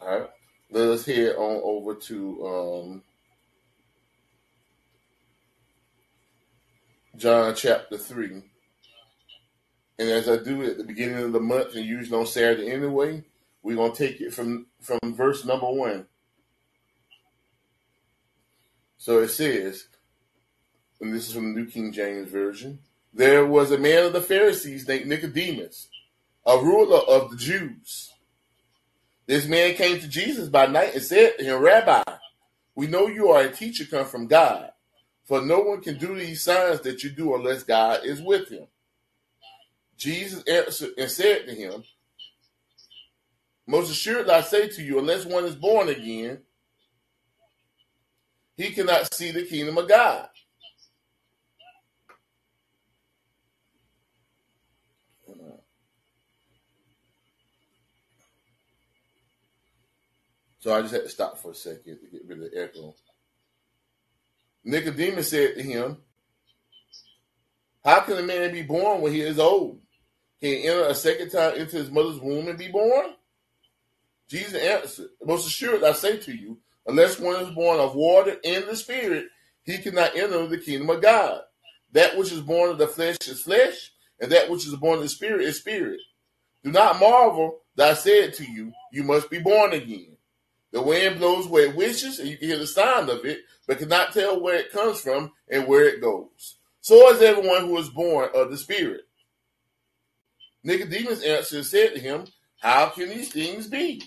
All 0.00 0.18
right. 0.18 0.30
Let 0.72 0.88
us 0.88 1.04
head 1.04 1.34
on 1.34 1.60
over 1.64 1.94
to 1.96 2.46
um, 2.46 3.02
John 7.16 7.54
chapter 7.56 7.98
3. 7.98 8.42
And 9.98 10.08
as 10.08 10.28
I 10.28 10.36
do 10.36 10.62
at 10.62 10.78
the 10.78 10.84
beginning 10.84 11.24
of 11.24 11.32
the 11.32 11.40
month 11.40 11.74
and 11.74 11.84
usually 11.84 12.18
on 12.18 12.26
Saturday 12.26 12.70
anyway, 12.70 13.24
we're 13.62 13.76
going 13.76 13.92
to 13.92 13.98
take 13.98 14.20
it 14.20 14.32
from, 14.32 14.66
from 14.80 14.98
verse 15.04 15.44
number 15.44 15.70
1. 15.70 16.06
So 18.96 19.18
it 19.18 19.28
says, 19.28 19.86
and 21.00 21.12
this 21.12 21.28
is 21.28 21.34
from 21.34 21.52
the 21.52 21.60
New 21.60 21.66
King 21.66 21.92
James 21.92 22.30
Version, 22.30 22.78
there 23.12 23.44
was 23.44 23.72
a 23.72 23.78
man 23.78 24.04
of 24.04 24.12
the 24.12 24.20
Pharisees 24.20 24.86
named 24.86 25.06
Nicodemus, 25.06 25.88
a 26.46 26.56
ruler 26.58 27.00
of 27.00 27.30
the 27.30 27.36
Jews. 27.36 28.09
This 29.30 29.46
man 29.46 29.76
came 29.76 30.00
to 30.00 30.08
Jesus 30.08 30.48
by 30.48 30.66
night 30.66 30.92
and 30.92 31.04
said 31.04 31.38
to 31.38 31.44
him, 31.44 31.62
Rabbi, 31.62 32.02
we 32.74 32.88
know 32.88 33.06
you 33.06 33.28
are 33.28 33.42
a 33.42 33.52
teacher 33.52 33.84
come 33.84 34.04
from 34.04 34.26
God, 34.26 34.72
for 35.24 35.40
no 35.40 35.60
one 35.60 35.80
can 35.82 35.98
do 35.98 36.16
these 36.16 36.42
signs 36.42 36.80
that 36.80 37.04
you 37.04 37.10
do 37.10 37.36
unless 37.36 37.62
God 37.62 38.00
is 38.04 38.20
with 38.20 38.48
him. 38.48 38.66
Jesus 39.96 40.42
answered 40.48 40.94
and 40.98 41.08
said 41.08 41.46
to 41.46 41.54
him, 41.54 41.84
Most 43.68 43.92
assuredly 43.92 44.32
I 44.32 44.40
say 44.40 44.66
to 44.66 44.82
you, 44.82 44.98
unless 44.98 45.24
one 45.24 45.44
is 45.44 45.54
born 45.54 45.90
again, 45.90 46.40
he 48.56 48.70
cannot 48.72 49.14
see 49.14 49.30
the 49.30 49.46
kingdom 49.46 49.78
of 49.78 49.88
God. 49.88 50.28
So 60.60 60.74
I 60.74 60.82
just 60.82 60.92
had 60.92 61.04
to 61.04 61.08
stop 61.08 61.38
for 61.38 61.52
a 61.52 61.54
second 61.54 61.98
to 62.00 62.06
get 62.10 62.26
rid 62.28 62.42
of 62.42 62.50
the 62.50 62.62
echo. 62.62 62.94
Nicodemus 64.62 65.30
said 65.30 65.54
to 65.56 65.62
him, 65.62 65.96
How 67.84 68.00
can 68.00 68.18
a 68.18 68.22
man 68.22 68.52
be 68.52 68.62
born 68.62 69.00
when 69.00 69.12
he 69.12 69.22
is 69.22 69.38
old? 69.38 69.80
Can 70.40 70.50
he 70.50 70.68
enter 70.68 70.84
a 70.84 70.94
second 70.94 71.30
time 71.30 71.54
into 71.56 71.76
his 71.76 71.90
mother's 71.90 72.20
womb 72.20 72.48
and 72.48 72.58
be 72.58 72.68
born? 72.68 73.14
Jesus 74.28 74.54
answered, 74.54 75.08
Most 75.24 75.46
assuredly 75.46 75.88
I 75.88 75.92
say 75.92 76.18
to 76.18 76.32
you, 76.32 76.58
unless 76.86 77.18
one 77.18 77.42
is 77.42 77.50
born 77.50 77.80
of 77.80 77.94
water 77.94 78.36
and 78.44 78.64
the 78.64 78.76
Spirit, 78.76 79.26
he 79.62 79.78
cannot 79.78 80.14
enter 80.14 80.46
the 80.46 80.58
kingdom 80.58 80.90
of 80.90 81.02
God. 81.02 81.40
That 81.92 82.16
which 82.16 82.32
is 82.32 82.40
born 82.40 82.70
of 82.70 82.78
the 82.78 82.86
flesh 82.86 83.16
is 83.26 83.42
flesh, 83.42 83.92
and 84.20 84.30
that 84.30 84.50
which 84.50 84.66
is 84.66 84.76
born 84.76 84.98
of 84.98 85.02
the 85.02 85.08
Spirit 85.08 85.42
is 85.42 85.58
spirit. 85.58 86.00
Do 86.62 86.70
not 86.70 87.00
marvel 87.00 87.60
that 87.76 87.90
I 87.90 87.94
said 87.94 88.34
to 88.34 88.44
you, 88.44 88.72
You 88.92 89.04
must 89.04 89.30
be 89.30 89.38
born 89.38 89.72
again. 89.72 90.16
The 90.72 90.82
wind 90.82 91.18
blows 91.18 91.48
where 91.48 91.66
it 91.66 91.76
wishes, 91.76 92.18
and 92.18 92.28
you 92.28 92.36
can 92.36 92.48
hear 92.48 92.58
the 92.58 92.66
sound 92.66 93.08
of 93.08 93.24
it, 93.24 93.40
but 93.66 93.78
cannot 93.78 94.12
tell 94.12 94.40
where 94.40 94.56
it 94.56 94.72
comes 94.72 95.00
from 95.00 95.32
and 95.48 95.66
where 95.66 95.84
it 95.84 96.00
goes. 96.00 96.56
So 96.80 97.10
is 97.10 97.20
everyone 97.22 97.66
who 97.66 97.76
is 97.78 97.88
born 97.88 98.30
of 98.34 98.50
the 98.50 98.56
Spirit. 98.56 99.02
Nicodemus 100.62 101.22
answered 101.22 101.56
and 101.56 101.66
said 101.66 101.94
to 101.94 102.00
him, 102.00 102.26
How 102.60 102.90
can 102.90 103.08
these 103.08 103.32
things 103.32 103.66
be? 103.66 104.02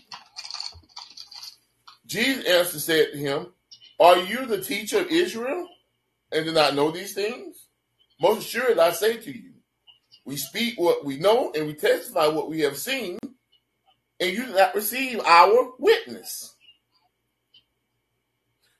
Jesus 2.06 2.46
answered 2.46 2.74
and 2.74 2.82
said 2.82 3.12
to 3.12 3.18
him, 3.18 3.48
Are 4.00 4.18
you 4.18 4.46
the 4.46 4.62
teacher 4.62 5.00
of 5.00 5.08
Israel 5.08 5.68
and 6.32 6.46
do 6.46 6.52
not 6.52 6.76
know 6.76 6.92
these 6.92 7.14
things? 7.14 7.68
Most 8.22 8.48
assuredly 8.48 8.80
I 8.80 8.92
say 8.92 9.18
to 9.18 9.32
you, 9.32 9.54
we 10.26 10.38
speak 10.38 10.80
what 10.80 11.04
we 11.04 11.18
know 11.18 11.52
and 11.54 11.68
we 11.68 11.74
testify 11.74 12.28
what 12.28 12.50
we 12.50 12.62
have 12.62 12.78
seen, 12.78 13.20
and 14.20 14.32
you 14.32 14.46
do 14.46 14.54
not 14.54 14.76
receive 14.76 15.20
our 15.20 15.74
witness. 15.80 16.53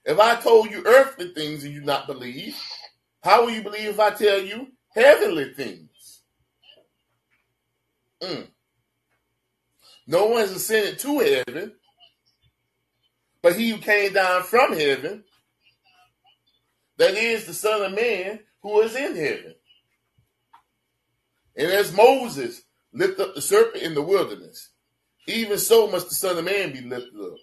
If 0.06 0.20
I 0.20 0.36
told 0.36 0.70
you 0.70 0.84
earthly 0.86 1.34
things 1.34 1.64
and 1.64 1.74
you 1.74 1.82
not 1.82 2.08
believe, 2.08 2.58
how 3.24 3.46
will 3.46 3.52
you 3.52 3.64
believe 3.64 3.88
if 3.88 4.00
I 4.00 4.12
tell 4.12 4.40
you 4.40 4.68
heavenly 4.94 5.54
things? 5.54 6.22
Mm. 8.22 8.48
No 10.06 10.26
one 10.28 10.42
has 10.42 10.52
ascended 10.52 11.00
to 11.00 11.20
heaven, 11.20 11.74
but 13.42 13.56
he 13.56 13.70
who 13.70 13.78
came 13.78 14.14
down 14.14 14.44
from 14.44 14.74
heaven, 14.74 15.24
that 16.98 17.16
is 17.16 17.46
the 17.46 17.54
Son 17.54 17.82
of 17.82 17.94
Man 17.94 18.40
who 18.62 18.82
is 18.82 18.96
in 18.96 19.16
heaven. 19.16 19.56
And 21.56 21.72
as 21.72 21.96
Moses 21.96 22.64
lifted 22.92 23.22
up 23.22 23.36
the 23.36 23.42
serpent 23.42 23.84
in 23.84 23.94
the 23.94 24.02
wilderness, 24.02 24.70
even 25.28 25.58
so 25.58 25.88
must 25.88 26.10
the 26.10 26.16
Son 26.16 26.38
of 26.38 26.46
Man 26.46 26.74
be 26.74 26.82
lifted 26.82 27.20
up, 27.20 27.38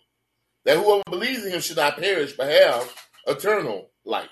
that 0.64 0.76
whoever 0.76 1.02
believes 1.10 1.44
in 1.44 1.52
him 1.52 1.60
should 1.60 1.76
not 1.76 1.96
perish 1.96 2.34
but 2.36 2.48
have 2.48 2.94
eternal 3.26 3.90
life. 4.04 4.28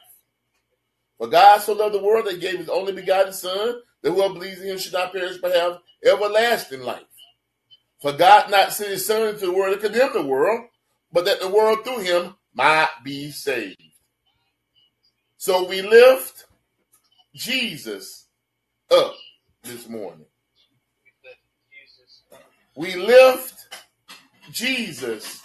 For 1.18 1.26
God 1.26 1.58
so 1.58 1.72
loved 1.72 1.94
the 1.94 2.02
world 2.02 2.26
that 2.26 2.34
he 2.34 2.40
gave 2.40 2.58
his 2.58 2.68
only 2.68 2.92
begotten 2.92 3.32
Son, 3.32 3.80
that 4.02 4.12
whoever 4.12 4.34
believes 4.34 4.60
in 4.60 4.68
him 4.68 4.78
should 4.78 4.92
not 4.92 5.12
perish 5.12 5.38
but 5.38 5.54
have 5.54 5.78
everlasting 6.04 6.82
life. 6.82 7.02
For 8.00 8.12
God 8.12 8.50
not 8.50 8.72
sent 8.72 8.90
his 8.90 9.06
Son 9.06 9.28
into 9.28 9.46
the 9.46 9.52
world 9.52 9.74
to 9.74 9.88
condemn 9.88 10.12
the 10.12 10.22
world, 10.22 10.68
but 11.12 11.24
that 11.24 11.40
the 11.40 11.48
world 11.48 11.84
through 11.84 12.00
him 12.00 12.34
might 12.54 12.90
be 13.02 13.30
saved. 13.30 13.80
So 15.36 15.66
we 15.68 15.82
lift 15.82 16.44
Jesus 17.34 18.26
up 18.90 19.14
this 19.62 19.88
morning. 19.88 20.26
We 22.76 22.94
lift 22.94 23.74
Jesus 24.52 25.42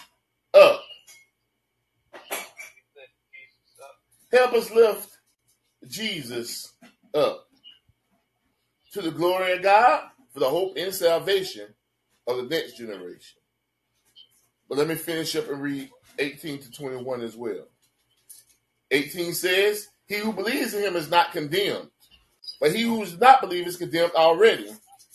up. 0.53 0.83
Help 4.31 4.53
us 4.53 4.71
lift 4.71 5.09
Jesus 5.87 6.73
up 7.13 7.47
to 8.93 9.01
the 9.01 9.11
glory 9.11 9.53
of 9.53 9.61
God 9.61 10.09
for 10.33 10.39
the 10.39 10.49
hope 10.49 10.75
and 10.77 10.93
salvation 10.93 11.67
of 12.27 12.37
the 12.37 12.43
next 12.43 12.77
generation. 12.77 13.39
But 14.67 14.77
let 14.79 14.87
me 14.87 14.95
finish 14.95 15.35
up 15.35 15.49
and 15.49 15.61
read 15.61 15.89
18 16.17 16.59
to 16.59 16.71
21 16.71 17.21
as 17.21 17.35
well. 17.35 17.67
18 18.91 19.33
says, 19.33 19.89
He 20.07 20.15
who 20.15 20.33
believes 20.33 20.73
in 20.73 20.83
him 20.83 20.95
is 20.95 21.09
not 21.09 21.31
condemned, 21.31 21.89
but 22.59 22.73
he 22.73 22.83
who 22.83 23.01
does 23.01 23.19
not 23.19 23.41
believe 23.41 23.67
is 23.67 23.77
condemned 23.77 24.13
already, 24.15 24.69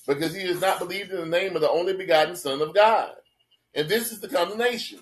because 0.06 0.34
he 0.34 0.46
has 0.46 0.60
not 0.60 0.78
believed 0.78 1.10
in 1.10 1.18
the 1.18 1.26
name 1.26 1.54
of 1.56 1.62
the 1.62 1.70
only 1.70 1.94
begotten 1.94 2.36
Son 2.36 2.60
of 2.60 2.74
God. 2.74 3.12
And 3.74 3.88
this 3.88 4.12
is 4.12 4.20
the 4.20 4.28
condemnation 4.28 5.00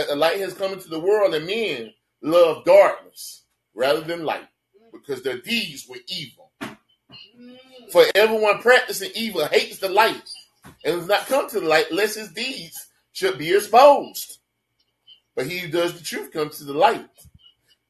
that 0.00 0.08
the 0.08 0.16
light 0.16 0.40
has 0.40 0.54
come 0.54 0.72
into 0.72 0.88
the 0.88 0.98
world, 0.98 1.34
and 1.34 1.46
men 1.46 1.92
love 2.22 2.64
darkness 2.64 3.42
rather 3.74 4.00
than 4.00 4.24
light, 4.24 4.48
because 4.92 5.22
their 5.22 5.36
deeds 5.38 5.86
were 5.86 5.98
evil. 6.08 6.50
For 7.92 8.04
everyone 8.14 8.62
practicing 8.62 9.10
evil 9.14 9.44
hates 9.46 9.78
the 9.78 9.90
light 9.90 10.22
and 10.84 10.96
does 10.96 11.06
not 11.06 11.26
come 11.26 11.50
to 11.50 11.60
the 11.60 11.66
light 11.66 11.92
lest 11.92 12.16
his 12.16 12.32
deeds 12.32 12.88
should 13.12 13.36
be 13.36 13.54
exposed. 13.54 14.38
But 15.36 15.46
he 15.46 15.58
who 15.58 15.68
does 15.68 15.92
the 15.92 16.02
truth 16.02 16.32
comes 16.32 16.56
to 16.58 16.64
the 16.64 16.72
light, 16.72 17.06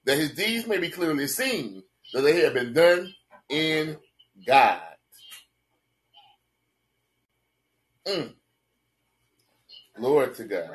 that 0.04 0.18
his 0.18 0.32
deeds 0.32 0.66
may 0.66 0.78
be 0.78 0.90
clearly 0.90 1.28
seen, 1.28 1.84
that 2.12 2.22
they 2.22 2.40
have 2.40 2.54
been 2.54 2.72
done 2.72 3.14
in 3.48 3.98
God. 4.44 4.82
Mm. 8.04 8.32
Glory 9.96 10.34
to 10.34 10.44
God. 10.44 10.70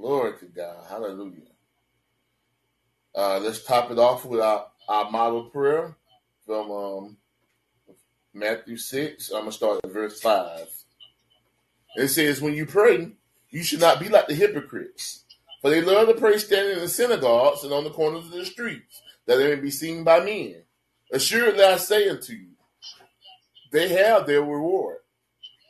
Glory 0.00 0.32
to 0.38 0.46
God. 0.46 0.86
Hallelujah. 0.88 1.42
Uh, 3.14 3.38
let's 3.38 3.62
top 3.62 3.90
it 3.90 3.98
off 3.98 4.24
with 4.24 4.40
our, 4.40 4.66
our 4.88 5.10
model 5.10 5.44
prayer 5.44 5.94
from 6.46 6.70
um, 6.70 7.16
Matthew 8.32 8.78
6. 8.78 9.28
I'm 9.28 9.40
going 9.40 9.50
to 9.50 9.52
start 9.52 9.80
at 9.84 9.92
verse 9.92 10.18
5. 10.18 10.68
It 11.96 12.08
says, 12.08 12.40
When 12.40 12.54
you 12.54 12.64
pray, 12.64 13.12
you 13.50 13.62
should 13.62 13.80
not 13.80 14.00
be 14.00 14.08
like 14.08 14.26
the 14.26 14.34
hypocrites, 14.34 15.24
for 15.60 15.68
they 15.68 15.82
love 15.82 16.08
to 16.08 16.14
pray 16.14 16.38
standing 16.38 16.76
in 16.76 16.82
the 16.82 16.88
synagogues 16.88 17.62
and 17.64 17.72
on 17.74 17.84
the 17.84 17.90
corners 17.90 18.24
of 18.24 18.30
the 18.30 18.46
streets, 18.46 19.02
that 19.26 19.36
they 19.36 19.54
may 19.54 19.60
be 19.60 19.70
seen 19.70 20.02
by 20.02 20.20
men. 20.20 20.62
Assuredly 21.12 21.62
I 21.62 21.76
say 21.76 22.08
unto 22.08 22.32
you, 22.32 22.52
they 23.70 23.88
have 23.88 24.26
their 24.26 24.40
reward. 24.40 24.98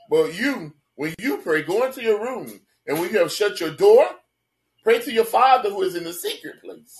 But 0.08 0.38
you, 0.38 0.74
when 0.94 1.14
you 1.18 1.38
pray, 1.38 1.62
go 1.62 1.84
into 1.84 2.00
your 2.00 2.22
room, 2.22 2.60
and 2.86 3.00
when 3.00 3.10
you 3.10 3.18
have 3.18 3.32
shut 3.32 3.58
your 3.58 3.70
door, 3.70 4.06
pray 4.82 5.00
to 5.00 5.12
your 5.12 5.24
Father 5.24 5.70
who 5.70 5.82
is 5.82 5.94
in 5.94 6.04
the 6.04 6.12
secret 6.12 6.62
place. 6.62 6.98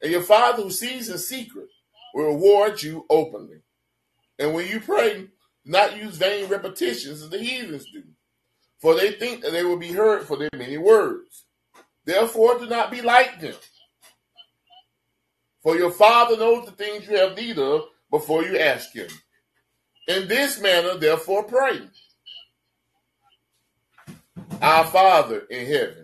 And 0.00 0.10
your 0.10 0.22
Father 0.22 0.62
who 0.62 0.70
sees 0.70 1.08
in 1.08 1.18
secret 1.18 1.68
will 2.14 2.26
reward 2.26 2.82
you 2.82 3.06
openly. 3.08 3.62
And 4.38 4.54
when 4.54 4.66
you 4.66 4.80
pray, 4.80 5.28
not 5.64 5.96
use 5.96 6.16
vain 6.16 6.48
repetitions 6.48 7.22
as 7.22 7.30
the 7.30 7.38
heathens 7.38 7.86
do, 7.92 8.02
for 8.80 8.94
they 8.94 9.12
think 9.12 9.42
that 9.42 9.52
they 9.52 9.62
will 9.62 9.78
be 9.78 9.92
heard 9.92 10.24
for 10.24 10.36
their 10.36 10.50
many 10.56 10.78
words. 10.78 11.44
Therefore, 12.04 12.58
do 12.58 12.66
not 12.66 12.90
be 12.90 13.00
like 13.00 13.40
them. 13.40 13.54
For 15.62 15.76
your 15.76 15.92
Father 15.92 16.36
knows 16.36 16.66
the 16.66 16.72
things 16.72 17.06
you 17.06 17.16
have 17.16 17.36
need 17.36 17.58
of 17.58 17.84
before 18.10 18.42
you 18.42 18.58
ask 18.58 18.92
Him. 18.92 19.08
In 20.08 20.26
this 20.26 20.60
manner, 20.60 20.96
therefore, 20.96 21.44
pray. 21.44 21.80
Our 24.60 24.84
Father 24.86 25.40
in 25.48 25.66
heaven, 25.66 26.01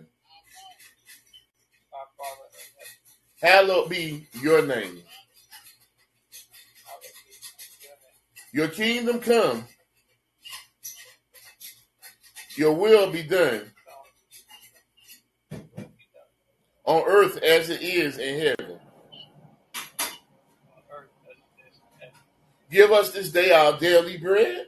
hallowed 3.41 3.89
be 3.89 4.27
your 4.41 4.65
name. 4.65 5.01
your 8.51 8.67
kingdom 8.67 9.19
come. 9.19 9.65
Your 12.55 12.73
will 12.73 13.11
be 13.11 13.23
done 13.23 13.71
on 16.83 17.03
earth 17.07 17.37
as 17.43 17.69
it 17.69 17.81
is 17.81 18.17
in 18.17 18.55
heaven. 18.57 18.79
Give 22.71 22.91
us 22.91 23.11
this 23.11 23.31
day 23.31 23.51
our 23.51 23.77
daily 23.77 24.17
bread. 24.17 24.65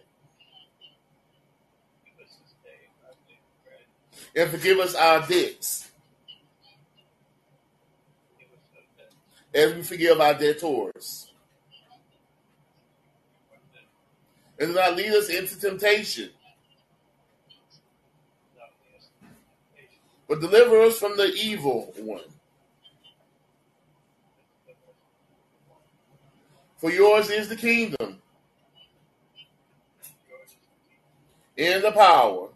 and 4.36 4.50
forgive 4.50 4.80
us 4.80 4.96
our 4.96 5.20
debts, 5.28 5.90
Give 8.40 8.48
us 8.54 8.60
our 8.76 8.98
debt. 8.98 9.12
As 9.54 9.74
we 9.74 9.84
forgive 9.84 10.20
our 10.20 10.34
debtors. 10.34 11.28
And 14.60 14.70
do 14.70 14.76
not 14.76 14.96
lead 14.96 15.12
us 15.12 15.30
into 15.30 15.60
temptation, 15.60 16.30
but 20.28 20.40
deliver 20.40 20.82
us 20.82 21.00
from 21.00 21.18
the 21.18 21.34
evil 21.34 21.94
one. 21.98 22.22
For 26.78 26.92
yours 26.92 27.30
is 27.30 27.50
the 27.50 27.56
kingdom, 27.56 28.22
and 31.58 31.84
the 31.84 31.92
power, 31.92 32.50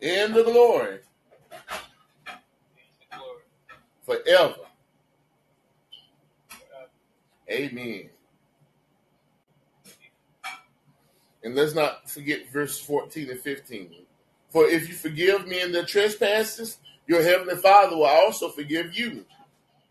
and 0.00 0.34
the 0.34 0.42
glory 0.42 0.44
and 0.44 0.44
the 0.44 0.44
glory 0.44 0.98
forever. 4.04 4.54
Amen. 7.50 8.10
And 11.42 11.54
let's 11.54 11.74
not 11.74 12.10
forget 12.10 12.50
verse 12.50 12.80
14 12.80 13.30
and 13.30 13.40
15. 13.40 13.90
For 14.48 14.66
if 14.66 14.88
you 14.88 14.94
forgive 14.94 15.46
men 15.46 15.72
their 15.72 15.84
trespasses, 15.84 16.78
your 17.06 17.22
heavenly 17.22 17.56
Father 17.56 17.96
will 17.96 18.06
also 18.06 18.48
forgive 18.48 18.96
you. 18.96 19.26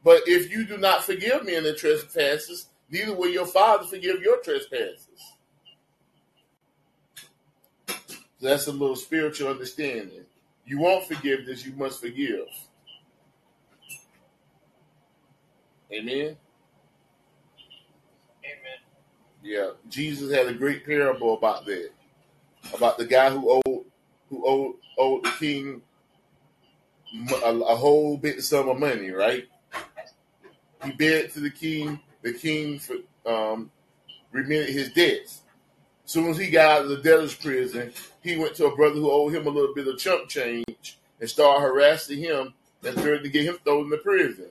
But 0.04 0.24
if 0.26 0.52
you 0.52 0.66
do 0.66 0.78
not 0.78 1.04
forgive 1.04 1.46
men 1.46 1.64
their 1.64 1.76
trespasses, 1.76 2.70
neither 2.90 3.16
will 3.16 3.30
your 3.30 3.46
Father 3.46 3.86
forgive 3.86 4.22
your 4.22 4.38
trespasses. 4.42 5.08
That's 8.42 8.68
a 8.68 8.72
little 8.72 8.96
spiritual 8.96 9.50
understanding. 9.50 10.26
You 10.66 10.80
want 10.80 11.06
forgiveness, 11.06 11.66
you 11.66 11.74
must 11.74 12.02
forgive. 12.02 12.48
Amen. 15.94 16.36
Amen. 18.44 18.78
Yeah, 19.44 19.72
Jesus 19.90 20.34
had 20.34 20.48
a 20.48 20.54
great 20.54 20.86
parable 20.86 21.38
about 21.38 21.66
that, 21.66 21.92
about 22.74 22.98
the 22.98 23.06
guy 23.06 23.30
who 23.30 23.62
owed 23.66 23.86
who 24.30 24.48
owed 24.48 24.76
owed 24.98 25.24
the 25.24 25.32
king 25.40 25.82
a, 27.44 27.50
a 27.50 27.76
whole 27.76 28.18
big 28.18 28.42
sum 28.42 28.70
of 28.70 28.80
money. 28.80 29.12
Right? 29.12 29.48
He 30.84 30.92
begged 30.94 31.34
to 31.34 31.42
the 31.42 31.52
king. 31.52 32.00
The 32.24 32.34
king 32.34 32.80
for, 32.80 32.96
um, 33.26 33.70
remitted 34.32 34.70
his 34.74 34.92
debts. 34.94 35.42
As 36.06 36.12
soon 36.12 36.30
as 36.30 36.38
he 36.38 36.50
got 36.50 36.80
out 36.80 36.82
of 36.84 36.90
the 36.90 36.98
debtor's 36.98 37.36
prison, 37.36 37.92
he 38.22 38.38
went 38.38 38.56
to 38.56 38.66
a 38.66 38.76
brother 38.76 38.96
who 38.96 39.12
owed 39.12 39.34
him 39.34 39.46
a 39.46 39.50
little 39.50 39.76
bit 39.76 39.88
of 39.88 40.00
chump 40.00 40.28
change 40.30 40.98
and 41.20 41.30
started 41.30 41.62
harassing 41.62 42.20
him 42.20 42.54
and 42.84 42.96
threatened 42.96 43.26
to 43.26 43.30
get 43.30 43.46
him 43.46 43.58
thrown 43.64 43.86
in 43.86 43.90
the 43.90 43.98
prison. 43.98 44.48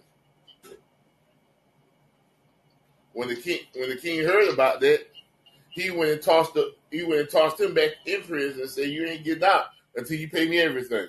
When 3.12 3.28
the 3.28 3.36
king 3.36 3.60
when 3.74 3.90
the 3.90 3.96
king 3.96 4.24
heard 4.24 4.52
about 4.52 4.80
that, 4.80 5.06
he 5.70 5.90
went 5.90 6.12
and 6.12 6.22
tossed 6.22 6.54
the 6.54 6.74
he 6.90 7.02
went 7.02 7.20
and 7.20 7.30
tossed 7.30 7.60
him 7.60 7.74
back 7.74 7.90
in 8.06 8.22
prison 8.22 8.62
and 8.62 8.70
said, 8.70 8.88
"You 8.88 9.06
ain't 9.06 9.24
getting 9.24 9.44
out 9.44 9.66
until 9.96 10.16
you 10.16 10.28
pay 10.28 10.48
me 10.48 10.58
everything." 10.60 11.08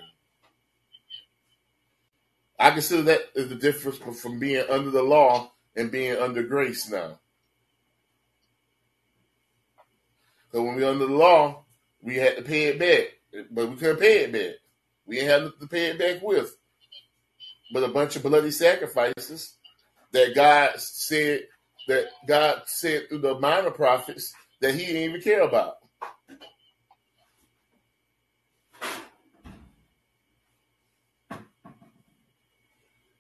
I 2.60 2.72
consider 2.72 3.02
that 3.04 3.22
is 3.36 3.50
the 3.50 3.56
difference 3.56 3.98
from 3.98 4.40
being 4.40 4.64
under 4.70 4.92
the 4.92 5.04
law 5.04 5.52
and 5.76 5.92
being 5.92 6.16
under 6.16 6.44
grace 6.44 6.90
now. 6.90 7.20
So 10.52 10.64
when 10.64 10.76
we 10.76 10.84
under 10.84 11.08
the 11.08 11.14
law, 11.14 11.66
we 12.02 12.16
had 12.16 12.38
to 12.38 12.44
pay 12.44 12.66
it 12.66 12.80
back, 12.80 13.48
but 13.52 13.70
we 13.70 13.76
couldn't 13.76 14.00
pay 14.00 14.20
it 14.20 14.32
back. 14.32 14.56
We 15.06 15.16
didn't 15.16 15.30
have 15.30 15.42
nothing 15.44 15.60
to 15.62 15.68
pay 15.68 15.86
it 15.88 16.00
back 16.00 16.22
with, 16.22 16.56
but 17.74 17.84
a 17.84 17.88
bunch 17.88 18.16
of 18.16 18.24
bloody 18.24 18.52
sacrifices 18.52 19.58
that 20.12 20.36
God 20.36 20.80
said 20.80 21.48
that 21.88 22.08
God 22.28 22.64
said 22.66 23.10
through 23.10 23.20
the 23.20 23.40
minor 23.40 23.72
prophets 23.72 24.34
that 24.62 24.76
He 24.76 24.86
didn't 24.86 25.02
even 25.02 25.22
care 25.22 25.42
about. 25.42 25.78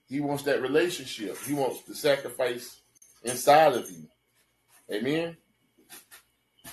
He 0.06 0.20
wants 0.20 0.44
that 0.44 0.62
relationship. 0.62 1.38
He 1.46 1.54
wants 1.54 1.82
the 1.84 1.96
sacrifice 1.96 2.82
inside 3.24 3.74
of 3.74 3.90
you. 3.90 4.08
Amen. 4.92 5.38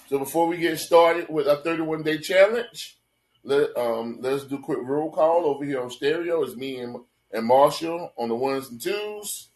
So 0.09 0.19
before 0.19 0.47
we 0.47 0.57
get 0.59 0.79
started 0.79 1.29
with 1.29 1.49
our 1.49 1.57
31 1.57 2.03
day 2.03 2.19
challenge, 2.19 2.99
let 3.43 3.75
um 3.77 4.19
let's 4.21 4.45
do 4.45 4.57
a 4.57 4.61
quick 4.61 4.81
roll 4.83 5.11
call 5.11 5.47
over 5.47 5.65
here 5.65 5.81
on 5.81 5.91
stereo. 5.91 6.43
It's 6.43 6.57
me 6.57 6.81
and, 6.81 6.97
and 7.33 7.47
Marshall 7.47 8.13
on 8.19 8.29
the 8.29 8.35
ones 8.35 8.69
and 8.69 8.81
twos. 8.81 9.50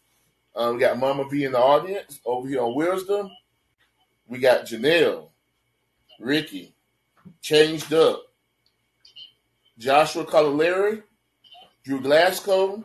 Um, 0.55 0.75
we 0.75 0.79
got 0.79 0.97
Mama 0.97 1.27
B 1.27 1.43
in 1.43 1.51
the 1.51 1.59
audience 1.59 2.19
over 2.25 2.47
here 2.47 2.61
on 2.61 2.75
Wisdom. 2.75 3.29
We 4.27 4.39
got 4.39 4.65
Janelle, 4.65 5.29
Ricky, 6.19 6.73
Changed 7.41 7.93
Up, 7.93 8.23
Joshua 9.77 10.25
Calalari, 10.25 11.03
Drew 11.83 12.01
Glasgow, 12.01 12.83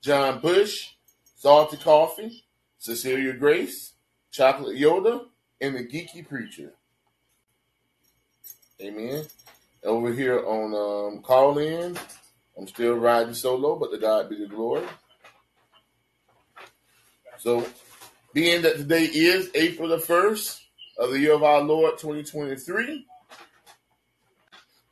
John 0.00 0.40
Bush, 0.40 0.92
Salty 1.36 1.76
Coffee, 1.76 2.42
Cecilia 2.78 3.34
Grace, 3.34 3.92
Chocolate 4.32 4.78
Yoda, 4.78 5.26
and 5.60 5.76
the 5.76 5.84
Geeky 5.84 6.26
Preacher. 6.26 6.72
Amen. 8.80 9.24
Over 9.84 10.12
here 10.12 10.44
on 10.46 10.74
um, 10.74 11.22
Callin, 11.22 11.98
I'm 12.56 12.66
still 12.66 12.94
riding 12.94 13.34
solo, 13.34 13.76
but 13.76 13.90
the 13.90 13.98
God 13.98 14.30
be 14.30 14.36
the 14.36 14.46
glory. 14.46 14.86
So, 17.40 17.66
being 18.34 18.60
that 18.62 18.76
today 18.76 19.04
is 19.04 19.50
April 19.54 19.88
the 19.88 19.96
1st 19.96 20.60
of 20.98 21.10
the 21.10 21.18
year 21.18 21.32
of 21.32 21.42
our 21.42 21.62
Lord 21.62 21.96
2023, 21.96 23.06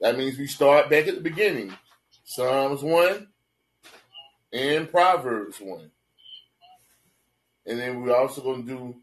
that 0.01 0.17
means 0.17 0.39
we 0.39 0.47
start 0.47 0.89
back 0.89 1.07
at 1.09 1.17
the 1.17 1.21
beginning. 1.21 1.75
Psalms 2.25 2.83
1 2.83 3.29
and 4.55 4.91
Proverbs 4.91 5.61
1. 5.61 5.91
And 7.67 7.79
then 7.79 8.01
we're 8.03 8.17
also 8.17 8.41
going 8.41 8.67
to 8.67 8.73
do 8.73 8.97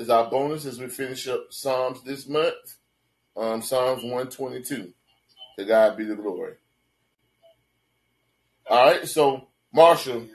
as 0.00 0.08
our 0.08 0.30
bonus 0.30 0.64
as 0.64 0.78
we 0.78 0.86
finish 0.86 1.26
up 1.26 1.46
Psalms 1.50 2.04
this 2.04 2.28
month, 2.28 2.54
um, 3.36 3.62
Psalms 3.62 4.04
122. 4.04 4.92
To 5.58 5.64
God 5.64 5.96
be 5.96 6.04
the 6.04 6.14
glory. 6.14 6.54
All 8.70 8.86
right, 8.86 9.08
so 9.08 9.48
Marshall, 9.72 10.28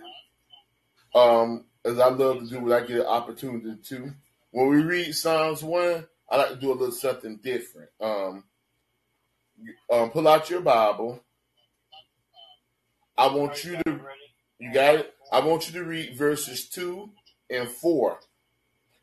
um, 1.16 1.64
as 1.88 2.00
I 2.00 2.10
love 2.10 2.40
to 2.40 2.46
do 2.48 2.60
when 2.60 2.74
I 2.74 2.86
get 2.86 3.00
an 3.00 3.06
opportunity 3.06 3.76
to, 3.82 4.14
when 4.52 4.68
we 4.68 4.82
read 4.82 5.16
Psalms 5.16 5.64
1, 5.64 6.06
I 6.30 6.38
like 6.38 6.50
to 6.50 6.56
do 6.58 6.72
a 6.72 6.74
little 6.74 6.92
something 6.92 7.38
different. 7.38 7.90
Um, 8.02 8.44
um, 9.92 10.10
pull 10.10 10.28
out 10.28 10.50
your 10.50 10.62
Bible. 10.62 11.24
I 13.18 13.28
want 13.28 13.64
you 13.64 13.78
to 13.78 14.00
you 14.60 14.74
got 14.74 14.96
it? 14.96 15.14
I 15.32 15.40
want 15.40 15.68
you 15.68 15.80
to 15.80 15.86
read 15.86 16.18
verses 16.18 16.68
2 16.70 17.10
and 17.50 17.70
4. 17.70 18.20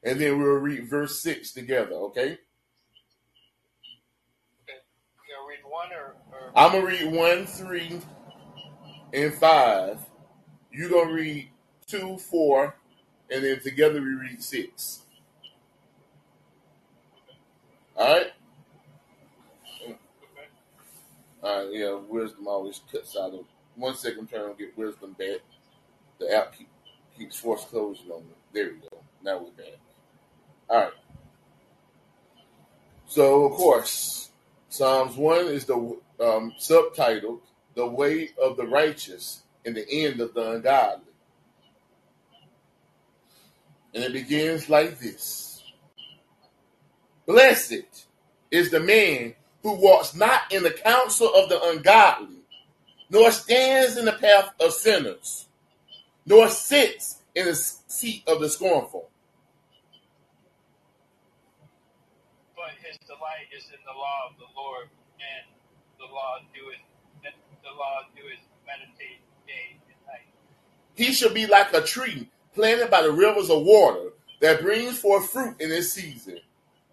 And 0.03 0.21
then 0.21 0.39
we'll 0.39 0.57
read 0.57 0.89
verse 0.89 1.21
6 1.21 1.53
together, 1.53 1.95
okay? 1.95 2.39
You 4.69 5.23
gonna 5.31 5.49
read 5.49 5.65
one 5.65 5.93
or, 5.93 6.17
or 6.33 6.53
I'm 6.55 6.73
going 6.73 6.99
to 6.99 7.05
read 7.05 7.15
1, 7.15 7.47
3, 7.47 8.01
and 9.15 9.35
5. 9.35 9.99
You're 10.73 10.91
going 10.91 11.09
to 11.09 11.15
read 11.15 11.49
2, 11.87 12.19
4, 12.19 12.77
and 13.31 13.45
then 13.45 13.61
together 13.61 14.01
we 14.01 14.09
read 14.09 14.43
6. 14.43 15.01
All 17.97 18.15
right. 18.15 18.33
All 21.43 21.67
right. 21.67 21.73
yeah, 21.73 21.99
wisdom 22.09 22.49
always 22.49 22.81
cuts 22.91 23.17
out 23.17 23.35
of. 23.35 23.45
One 23.77 23.97
second, 23.97 24.21
I'm 24.21 24.27
trying 24.27 24.55
to 24.55 24.59
get 24.59 24.77
wisdom 24.79 25.15
back. 25.19 25.41
The 26.19 26.35
app 26.35 26.57
keep, 26.57 26.69
keeps 27.17 27.39
force 27.39 27.65
closing 27.65 28.11
on 28.11 28.21
me. 28.23 28.35
There 28.53 28.71
we 28.71 28.89
go. 28.89 28.99
Now 29.23 29.39
we're 29.39 29.51
back. 29.51 29.79
All 30.69 30.83
right. 30.83 30.93
So, 33.07 33.45
of 33.45 33.53
course, 33.53 34.31
Psalms 34.69 35.17
1 35.17 35.47
is 35.47 35.67
the 35.67 35.77
um, 36.21 36.53
subtitled 36.59 37.41
The 37.75 37.87
Way 37.87 38.31
of 38.43 38.57
the 38.57 38.67
Righteous 38.67 39.43
and 39.65 39.77
the 39.77 39.89
End 39.89 40.21
of 40.21 40.35
the 40.35 40.53
Ungodly. 40.53 41.14
And 43.95 44.03
it 44.03 44.13
begins 44.13 44.69
like 44.69 44.99
this 44.99 45.63
Blessed 47.27 48.07
is 48.51 48.71
the 48.71 48.81
man 48.81 49.35
who 49.63 49.75
walks 49.75 50.15
not 50.15 50.53
in 50.53 50.63
the 50.63 50.71
counsel 50.71 51.33
of 51.35 51.49
the 51.49 51.63
ungodly, 51.63 52.43
nor 53.09 53.31
stands 53.31 53.97
in 53.97 54.05
the 54.05 54.13
path 54.13 54.53
of 54.61 54.73
sinners, 54.73 55.47
nor 56.27 56.49
sits 56.49 57.23
in 57.35 57.47
the 57.47 57.55
seat 57.55 58.25
of 58.27 58.41
the 58.41 58.51
scornful. 58.51 59.09
But 62.57 62.75
his 62.83 62.99
delight 63.07 63.49
is 63.57 63.65
in 63.67 63.81
the 63.87 63.97
law 63.97 64.31
of 64.31 64.37
the 64.39 64.47
Lord, 64.57 64.89
and 65.19 65.55
the 65.99 66.13
law 66.13 66.39
doeth 66.53 66.83
the 67.23 67.71
law 67.71 68.01
doeth 68.15 68.45
meditate 68.67 69.21
day 69.47 69.81
and 69.89 70.07
night. 70.07 70.29
He 70.95 71.13
shall 71.13 71.33
be 71.33 71.47
like 71.47 71.73
a 71.73 71.81
tree 71.81 72.29
planted 72.55 72.91
by 72.91 73.03
the 73.03 73.13
rivers 73.13 73.51
of 73.51 73.63
water 73.63 74.11
that 74.41 74.63
brings 74.63 74.99
forth 74.99 75.31
fruit 75.31 75.61
in 75.61 75.71
its 75.73 75.93
season, 75.93 76.39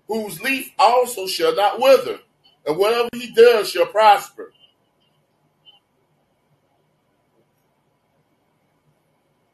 whose 0.07 0.41
leaf 0.41 0.71
also 0.79 1.27
shall 1.27 1.55
not 1.55 1.79
wither, 1.79 2.19
and 2.65 2.77
whatever 2.77 3.09
he 3.13 3.31
does 3.33 3.69
shall 3.69 3.85
prosper. 3.85 4.51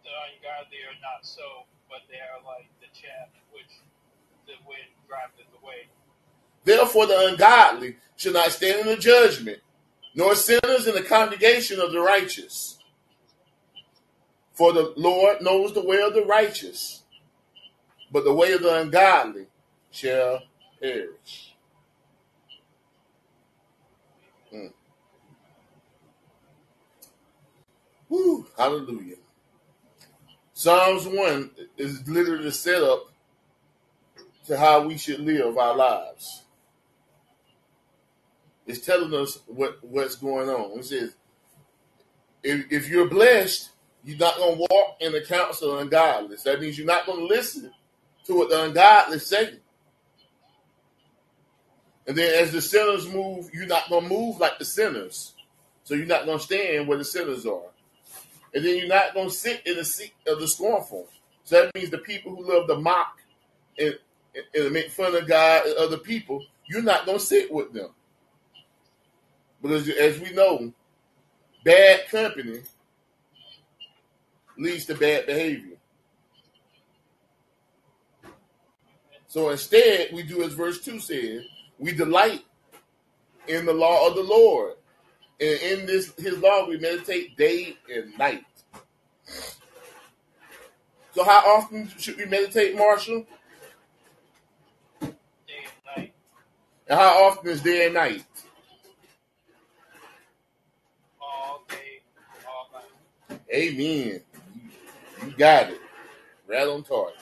The 0.03 0.09
ungodly 0.09 0.77
are 0.87 0.99
not 1.01 1.25
so, 1.25 1.43
but 1.89 1.99
they 2.09 2.17
are 2.17 2.43
like 2.45 2.69
the 2.79 2.87
chaff 2.93 3.29
which 3.51 3.81
the 4.45 4.53
wind 4.67 4.89
driveth 5.07 5.47
away. 5.61 5.87
Therefore, 6.63 7.07
the 7.07 7.27
ungodly 7.27 7.97
shall 8.15 8.33
not 8.33 8.51
stand 8.51 8.81
in 8.81 8.87
the 8.87 8.97
judgment, 8.97 9.59
nor 10.15 10.35
sinners 10.35 10.87
in 10.87 10.95
the 10.95 11.03
congregation 11.03 11.79
of 11.79 11.91
the 11.91 12.01
righteous. 12.01 12.76
For 14.57 14.73
the 14.73 14.91
Lord 14.97 15.43
knows 15.43 15.73
the 15.73 15.85
way 15.85 16.01
of 16.01 16.15
the 16.15 16.25
righteous, 16.25 17.03
but 18.11 18.23
the 18.23 18.33
way 18.33 18.53
of 18.53 18.63
the 18.63 18.81
ungodly 18.81 19.45
shall 19.91 20.39
perish. 20.81 21.53
Mm. 24.51 24.73
Woo, 28.09 28.47
hallelujah. 28.57 29.17
Psalms 30.55 31.05
1 31.05 31.51
is 31.77 32.07
literally 32.07 32.49
set 32.49 32.81
up 32.81 33.11
to 34.47 34.57
how 34.57 34.87
we 34.87 34.97
should 34.97 35.19
live 35.19 35.55
our 35.55 35.75
lives. 35.75 36.45
It's 38.65 38.83
telling 38.83 39.13
us 39.13 39.37
what, 39.45 39.77
what's 39.83 40.15
going 40.15 40.49
on. 40.49 40.79
It 40.79 40.85
says, 40.85 41.15
if, 42.41 42.71
if 42.71 42.89
you're 42.89 43.07
blessed, 43.07 43.69
you're 44.07 44.17
not 44.17 44.37
going 44.37 44.55
to 44.55 44.65
walk 44.71 44.95
in 45.01 45.11
the 45.11 45.19
counsel 45.19 45.73
of 45.73 45.81
ungodliness. 45.81 46.43
That 46.43 46.61
means 46.61 46.77
you're 46.77 46.87
not 46.87 47.05
going 47.05 47.19
to 47.19 47.25
listen 47.25 47.69
to 48.23 48.35
what 48.35 48.49
the 48.49 48.63
ungodly 48.63 49.19
say. 49.19 49.59
And 52.07 52.17
then 52.17 52.41
as 52.41 52.53
the 52.53 52.61
sinners 52.61 53.05
move, 53.05 53.49
you're 53.53 53.67
not 53.67 53.89
going 53.89 54.03
to 54.03 54.09
move 54.09 54.39
like 54.39 54.59
the 54.59 54.65
sinners. 54.65 55.33
So 55.83 55.93
you're 55.93 56.05
not 56.05 56.25
going 56.25 56.37
to 56.37 56.43
stand 56.43 56.87
where 56.87 56.97
the 56.97 57.03
sinners 57.03 57.45
are. 57.45 57.69
And 58.55 58.63
then 58.63 58.77
you're 58.77 58.87
not 58.87 59.13
going 59.13 59.27
to 59.27 59.35
sit 59.35 59.67
in 59.67 59.75
the 59.75 59.83
seat 59.83 60.13
of 60.25 60.39
the 60.39 60.47
scornful. 60.47 61.09
So 61.43 61.61
that 61.61 61.75
means 61.75 61.89
the 61.89 61.97
people 61.97 62.33
who 62.33 62.49
love 62.49 62.69
to 62.69 62.77
mock 62.77 63.19
and, 63.77 63.99
and 64.55 64.71
make 64.71 64.89
fun 64.89 65.15
of 65.15 65.27
God 65.27 65.65
and 65.65 65.75
other 65.75 65.97
people, 65.97 66.45
you're 66.65 66.81
not 66.81 67.05
going 67.05 67.19
to 67.19 67.23
sit 67.25 67.51
with 67.51 67.73
them. 67.73 67.89
Because 69.61 69.89
as 69.89 70.17
we 70.17 70.31
know, 70.31 70.71
bad 71.65 72.07
company 72.09 72.61
leads 74.57 74.85
to 74.85 74.95
bad 74.95 75.25
behavior. 75.25 75.77
So 79.27 79.49
instead, 79.49 80.09
we 80.13 80.23
do 80.23 80.43
as 80.43 80.53
verse 80.53 80.83
2 80.83 80.99
says, 80.99 81.43
we 81.79 81.91
delight 81.91 82.43
in 83.47 83.65
the 83.65 83.73
law 83.73 84.07
of 84.07 84.15
the 84.15 84.23
Lord. 84.23 84.73
And 85.39 85.59
in 85.61 85.85
this 85.85 86.13
his 86.17 86.37
law 86.39 86.67
we 86.67 86.77
meditate 86.79 87.37
day 87.37 87.77
and 87.93 88.17
night. 88.17 88.43
So 91.13 91.23
how 91.23 91.39
often 91.57 91.89
should 91.97 92.17
we 92.17 92.25
meditate, 92.25 92.75
Marshall? 92.75 93.25
Day 95.01 95.63
and 95.63 95.97
night, 95.97 96.13
And 96.87 96.99
how 96.99 97.25
often 97.25 97.49
is 97.49 97.61
day 97.61 97.85
and 97.85 97.93
night? 97.95 98.25
all 101.21 101.63
day, 101.69 102.01
all 102.47 102.69
night. 102.73 103.41
Amen. 103.53 104.21
You 105.25 105.31
got 105.37 105.69
it. 105.69 105.81
Right 106.47 106.67
on 106.67 106.83
target. 106.83 107.15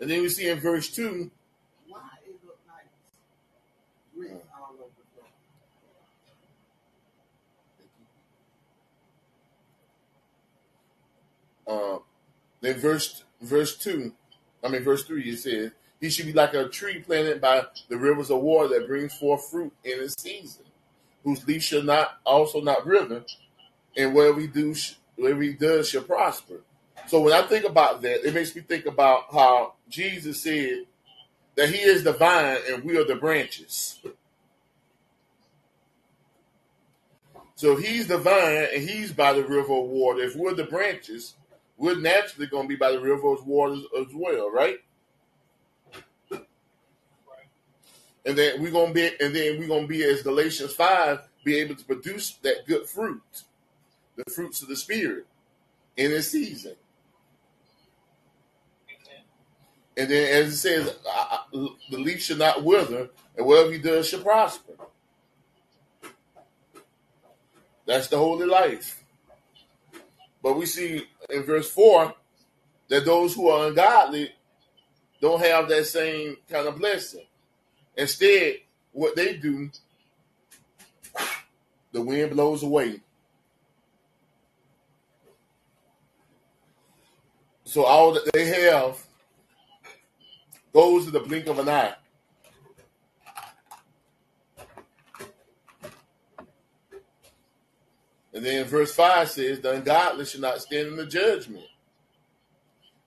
And 0.00 0.10
then 0.10 0.22
we 0.22 0.28
see 0.28 0.48
in 0.48 0.58
verse 0.58 0.88
2, 0.88 1.30
Why 1.86 2.00
it 2.26 2.34
like 2.66 2.86
all 4.52 4.74
over 4.74 4.90
the 11.66 11.72
uh, 11.72 11.98
then 12.60 12.80
verse 12.80 13.22
verse 13.40 13.76
2, 13.78 14.12
I 14.64 14.68
mean 14.68 14.82
verse 14.82 15.04
3, 15.04 15.22
it 15.22 15.38
says, 15.38 15.70
He 16.00 16.10
should 16.10 16.26
be 16.26 16.32
like 16.32 16.54
a 16.54 16.68
tree 16.68 16.98
planted 17.00 17.40
by 17.40 17.64
the 17.88 17.96
rivers 17.96 18.30
of 18.30 18.40
water 18.40 18.68
that 18.68 18.88
brings 18.88 19.16
forth 19.16 19.48
fruit 19.50 19.72
in 19.84 20.00
its 20.00 20.20
season, 20.20 20.64
whose 21.22 21.46
leaf 21.46 21.62
shall 21.62 21.84
not 21.84 22.18
also 22.24 22.60
not 22.60 22.84
wither, 22.84 23.24
and 23.96 24.14
whatever 24.14 24.40
he 24.40 24.48
do 24.48 24.74
whatever 25.16 25.42
he 25.42 25.52
does 25.52 25.88
shall 25.88 26.02
prosper. 26.02 26.60
So 27.08 27.20
when 27.20 27.32
I 27.32 27.42
think 27.42 27.64
about 27.64 28.02
that, 28.02 28.26
it 28.26 28.34
makes 28.34 28.54
me 28.54 28.62
think 28.62 28.86
about 28.86 29.24
how 29.32 29.74
Jesus 29.88 30.40
said 30.40 30.84
that 31.54 31.68
he 31.68 31.80
is 31.80 32.04
the 32.04 32.12
vine 32.12 32.58
and 32.70 32.84
we 32.84 32.96
are 32.96 33.04
the 33.04 33.16
branches. 33.16 33.98
So 37.54 37.76
he's 37.76 38.08
the 38.08 38.18
vine 38.18 38.66
and 38.74 38.82
he's 38.82 39.12
by 39.12 39.34
the 39.34 39.44
river 39.44 39.74
of 39.74 39.88
water. 39.88 40.20
If 40.22 40.34
we're 40.34 40.52
the 40.52 40.64
branches, 40.64 41.36
we're 41.76 41.96
naturally 41.96 42.48
going 42.48 42.64
to 42.64 42.68
be 42.68 42.74
by 42.74 42.90
the 42.90 43.00
river 43.00 43.32
of 43.32 43.46
waters 43.46 43.84
as 44.00 44.06
well, 44.12 44.50
right? 44.50 44.78
Right. 46.28 46.42
And 48.26 48.36
then 48.36 48.60
we're 48.60 48.72
going 48.72 48.88
to 48.88 48.94
be, 48.94 49.06
and 49.24 49.32
then 49.32 49.60
we're 49.60 49.68
going 49.68 49.82
to 49.82 49.88
be 49.88 50.02
as 50.02 50.24
Galatians 50.24 50.74
five, 50.74 51.20
be 51.44 51.56
able 51.60 51.76
to 51.76 51.84
produce 51.84 52.32
that 52.42 52.66
good 52.66 52.88
fruit, 52.88 53.22
the 54.16 54.30
fruits 54.30 54.62
of 54.62 54.68
the 54.68 54.76
spirit, 54.76 55.26
in 55.96 56.10
its 56.12 56.28
season. 56.28 56.76
And 59.96 60.10
then, 60.10 60.42
as 60.42 60.54
it 60.54 60.56
says, 60.56 60.96
the 61.52 61.98
leaf 61.98 62.22
should 62.22 62.38
not 62.38 62.64
wither, 62.64 63.10
and 63.36 63.46
whatever 63.46 63.72
he 63.72 63.78
does 63.78 64.08
shall 64.08 64.22
prosper. 64.22 64.72
That's 67.84 68.08
the 68.08 68.16
holy 68.16 68.46
life. 68.46 69.04
But 70.42 70.56
we 70.56 70.66
see 70.66 71.06
in 71.28 71.42
verse 71.42 71.70
4 71.70 72.14
that 72.88 73.04
those 73.04 73.34
who 73.34 73.48
are 73.48 73.68
ungodly 73.68 74.32
don't 75.20 75.40
have 75.40 75.68
that 75.68 75.86
same 75.86 76.36
kind 76.50 76.66
of 76.66 76.78
blessing. 76.78 77.26
Instead, 77.96 78.56
what 78.92 79.14
they 79.14 79.36
do, 79.36 79.70
the 81.92 82.00
wind 82.00 82.30
blows 82.32 82.62
away. 82.62 83.00
So 87.72 87.86
all 87.86 88.12
that 88.12 88.30
they 88.34 88.44
have 88.44 89.02
goes 90.74 91.06
in 91.06 91.12
the 91.14 91.20
blink 91.20 91.46
of 91.46 91.58
an 91.58 91.70
eye. 91.70 91.94
And 98.34 98.44
then 98.44 98.66
verse 98.66 98.94
5 98.94 99.30
says, 99.30 99.60
The 99.60 99.76
ungodly 99.76 100.26
should 100.26 100.42
not 100.42 100.60
stand 100.60 100.88
in 100.88 100.96
the 100.96 101.06
judgment, 101.06 101.64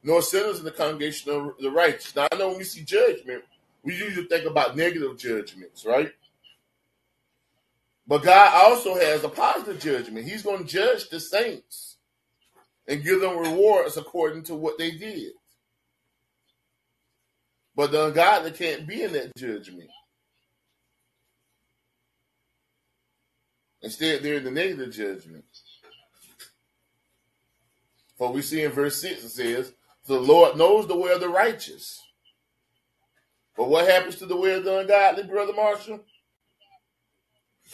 nor 0.02 0.24
sinners 0.24 0.58
in 0.58 0.66
the 0.66 0.72
congregation 0.72 1.30
of 1.30 1.52
the 1.60 1.70
righteous. 1.70 2.16
Now, 2.16 2.28
I 2.32 2.36
know 2.36 2.48
when 2.48 2.58
we 2.58 2.64
see 2.64 2.82
judgment, 2.82 3.44
we 3.84 3.96
usually 3.96 4.26
think 4.26 4.50
about 4.50 4.76
negative 4.76 5.16
judgments, 5.20 5.86
right? 5.86 6.12
But 8.08 8.24
God 8.24 8.66
also 8.66 8.96
has 8.96 9.24
a 9.24 9.30
positive 9.30 9.80
judgment. 9.80 10.26
He's 10.26 10.42
going 10.42 10.66
to 10.66 10.74
judge 10.74 11.08
the 11.10 11.20
saints 11.20 11.95
and 12.88 13.04
give 13.04 13.22
them 13.22 13.38
rewards 13.38 13.98
according 13.98 14.44
to 14.44 14.56
what 14.56 14.78
they 14.78 14.92
did. 14.92 15.34
But 17.76 17.92
the 17.92 18.06
ungodly 18.06 18.52
can't 18.52 18.88
be 18.88 19.04
in 19.04 19.14
that 19.14 19.36
judgment. 19.36 19.90
Instead, 23.82 24.24
they're 24.24 24.36
in 24.36 24.44
the 24.44 24.52
negative 24.52 24.92
judgment. 24.92 25.46
For 28.18 28.32
we 28.32 28.42
see 28.42 28.64
in 28.64 28.72
verse 28.72 29.02
6, 29.02 29.26
it 29.26 29.30
says, 29.30 29.74
The 30.08 30.20
Lord 30.20 30.58
knows 30.58 30.88
the 30.88 30.96
way 30.96 31.12
of 31.12 31.20
the 31.20 31.30
righteous. 31.30 32.02
But 33.58 33.70
what 33.70 33.88
happens 33.88 34.16
to 34.18 34.26
the 34.26 34.36
way 34.36 34.54
of 34.54 34.64
the 34.64 34.80
ungodly, 34.80 35.24
Brother 35.24 35.54
Marshall? 35.54 36.00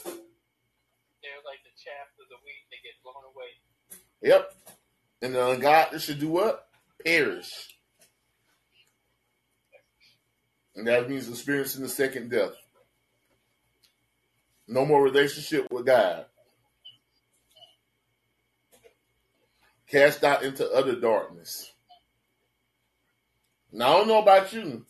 They're 0.04 1.44
like 1.46 1.62
the 1.64 1.74
chaff 1.78 2.10
of 2.20 2.28
the 2.30 2.38
wheat, 2.44 2.66
they 2.70 2.82
get 2.84 3.02
blown 3.04 3.24
away. 3.34 3.52
Yep. 4.22 4.54
And 5.22 5.36
the 5.36 5.50
ungodly 5.50 6.00
should 6.00 6.20
do 6.20 6.30
what? 6.30 6.68
Perish. 7.04 7.78
And 10.76 10.88
that 10.88 11.10
means 11.10 11.30
experiencing 11.30 11.84
the 11.84 11.90
second 11.90 12.32
death. 12.32 12.54
No 14.68 14.86
more 14.86 15.04
relationship 15.04 15.72
with 15.72 15.86
God. 15.86 16.26
Cast 19.88 20.24
out 20.24 20.44
into 20.44 20.72
utter 20.72 20.96
darkness. 20.96 21.72
Now, 23.74 23.94
I 23.94 23.98
don't 23.98 24.08
know 24.08 24.22
about 24.22 24.54
you. 24.54 24.86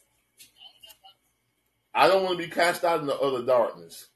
I 1.93 2.07
don't 2.07 2.23
want 2.23 2.37
to 2.37 2.45
be 2.45 2.51
cast 2.51 2.83
out 2.83 3.01
into 3.01 3.17
utter 3.19 3.43
darkness. 3.43 4.07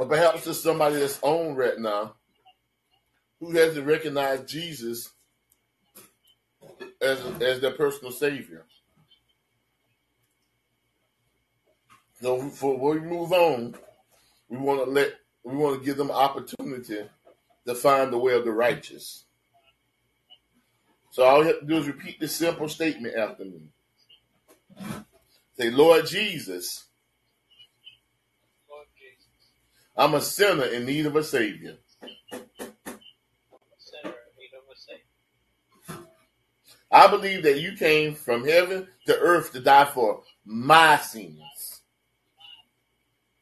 But 0.00 0.08
perhaps 0.08 0.46
there's 0.46 0.62
somebody 0.62 0.96
that's 0.96 1.18
on 1.20 1.56
right 1.56 1.78
now 1.78 2.14
who 3.38 3.50
hasn't 3.50 3.86
recognized 3.86 4.48
Jesus 4.48 5.10
as, 7.02 7.20
as 7.42 7.60
their 7.60 7.72
personal 7.72 8.10
savior. 8.10 8.64
So 12.22 12.40
before 12.40 12.78
we 12.78 13.00
move 13.00 13.30
on, 13.34 13.74
we 14.48 14.56
want 14.56 14.82
to 14.82 14.90
let 14.90 15.12
we 15.44 15.54
want 15.54 15.78
to 15.78 15.84
give 15.84 15.98
them 15.98 16.10
opportunity 16.10 17.00
to 17.66 17.74
find 17.74 18.10
the 18.10 18.16
way 18.16 18.32
of 18.32 18.46
the 18.46 18.52
righteous. 18.52 19.24
So 21.10 21.24
all 21.24 21.42
you 21.42 21.48
have 21.48 21.60
to 21.60 21.66
do 21.66 21.76
is 21.76 21.86
repeat 21.86 22.18
this 22.18 22.34
simple 22.34 22.70
statement 22.70 23.16
after 23.16 23.44
me. 23.44 23.68
Say, 25.58 25.68
Lord 25.68 26.06
Jesus, 26.06 26.86
Lord 28.70 28.86
Jesus, 28.96 29.28
I'm 29.96 30.14
a 30.14 30.20
sinner 30.20 30.64
in 30.64 30.86
need 30.86 31.06
of 31.06 31.16
a 31.16 31.22
savior. 31.24 31.76
I'm 32.32 32.40
sinner 33.78 34.14
in 34.14 34.32
need 34.38 34.52
of 34.56 34.64
a 34.72 34.76
Savior. 34.76 35.04
I 36.90 37.06
believe 37.08 37.42
that 37.44 37.60
you 37.60 37.76
came 37.76 38.14
from 38.14 38.44
heaven 38.44 38.88
to 39.06 39.18
earth 39.18 39.52
to 39.52 39.60
die 39.60 39.84
for 39.84 40.22
my 40.44 40.96
sins. 40.98 41.82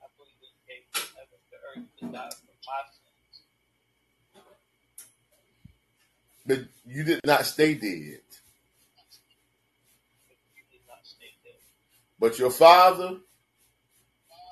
I 0.00 0.06
believe 0.16 0.38
that 0.40 0.52
you 0.52 0.62
came 0.68 0.84
from 0.92 1.08
heaven 1.16 1.38
to 1.50 1.56
earth 1.80 1.86
to 2.00 2.06
die 2.06 2.30
for 2.30 2.52
my 2.66 2.82
sins. 2.92 3.42
But 6.46 6.60
you 6.86 7.04
did 7.04 7.20
not 7.24 7.46
stay 7.46 7.74
dead. 7.74 8.20
But 10.26 10.38
you 10.54 10.62
did 10.70 10.82
not 10.88 11.04
stay 11.04 11.32
dead. 11.44 11.60
But 12.18 12.38
your 12.38 12.50
Father 12.50 13.18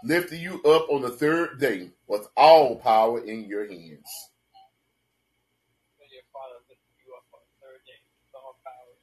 lifted 0.05 0.39
you 0.39 0.63
up 0.63 0.89
on 0.91 1.03
the 1.03 1.11
third 1.11 1.61
day 1.61 1.91
with 2.07 2.29
all 2.37 2.77
power 2.77 3.19
in 3.25 3.45
your 3.45 3.67
hands. 3.67 4.31
But 5.99 6.09
your 6.13 6.23
Father 6.33 6.57
lifted 6.69 6.97
you 7.05 7.15
up 7.15 7.25
on 7.33 7.41
the 7.43 7.67
third 7.67 7.81
day 7.87 8.01
with 8.21 8.35
all 8.35 8.57
power. 8.65 8.95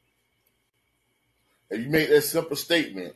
And 1.72 1.84
you 1.84 1.90
make 1.90 2.10
that 2.10 2.22
simple 2.22 2.56
statement. 2.56 3.16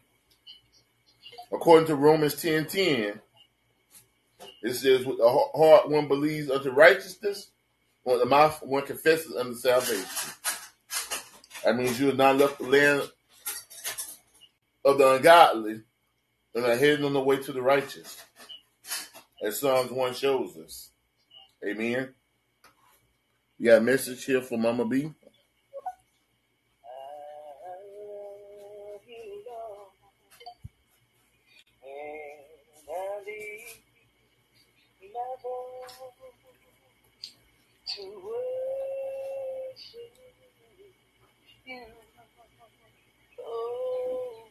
According 1.52 1.88
to 1.88 1.96
Romans 1.96 2.36
10:10, 2.36 3.22
it 4.64 4.74
says, 4.74 5.06
with 5.06 5.18
the 5.18 5.30
heart 5.30 5.90
one 5.90 6.08
believes 6.08 6.50
unto 6.50 6.72
righteousness, 6.72 7.52
with 8.04 8.20
the 8.20 8.26
mouth 8.26 8.62
one 8.64 8.86
confesses 8.86 9.36
unto 9.36 9.56
salvation. 9.56 10.06
That 11.64 11.78
means 11.78 12.00
you 12.00 12.08
have 12.08 12.18
not 12.18 12.38
left 12.38 12.60
the 12.60 12.68
land 12.68 13.10
of 14.84 14.98
the 14.98 15.16
ungodly 15.16 15.82
and 16.58 16.66
are 16.66 16.76
heading 16.76 17.06
on 17.06 17.14
the 17.14 17.22
way 17.22 17.38
to 17.38 17.52
the 17.54 17.62
righteous. 17.62 18.24
As 19.44 19.60
Psalms 19.60 19.92
1 19.92 20.14
shows 20.16 20.58
us. 20.58 20.90
Amen. 21.64 22.16
You 23.60 23.70
got 23.70 23.78
a 23.78 23.82
message 23.82 24.26
here 24.26 24.42
for 24.42 24.58
Mama 24.58 24.86
B? 24.86 25.14
to 37.98 38.04
worship 38.04 38.24
you. 41.66 41.82
Oh, 43.40 44.46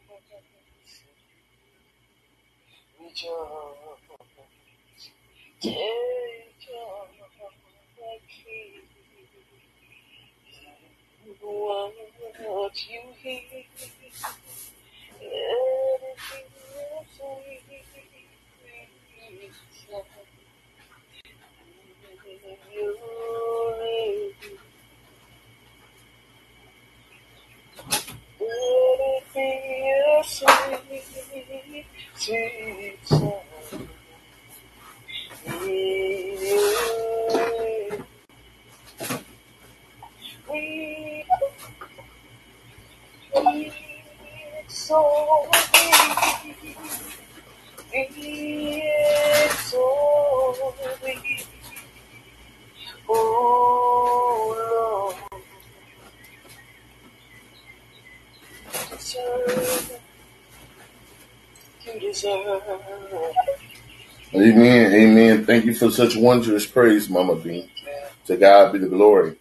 rejoice, 2.98 3.26
take 5.60 6.60
joy, 6.60 7.06
King. 8.28 8.82
What 11.26 12.88
you 12.90 13.02
hear, 13.22 13.65
Amen. 64.46 64.92
Amen. 64.92 65.44
Thank 65.44 65.64
you 65.64 65.74
for 65.74 65.90
such 65.90 66.16
wondrous 66.16 66.66
praise, 66.66 67.10
Mama 67.10 67.34
B. 67.36 67.70
To 68.26 68.36
God 68.36 68.72
be 68.72 68.78
the 68.78 68.88
glory. 68.88 69.36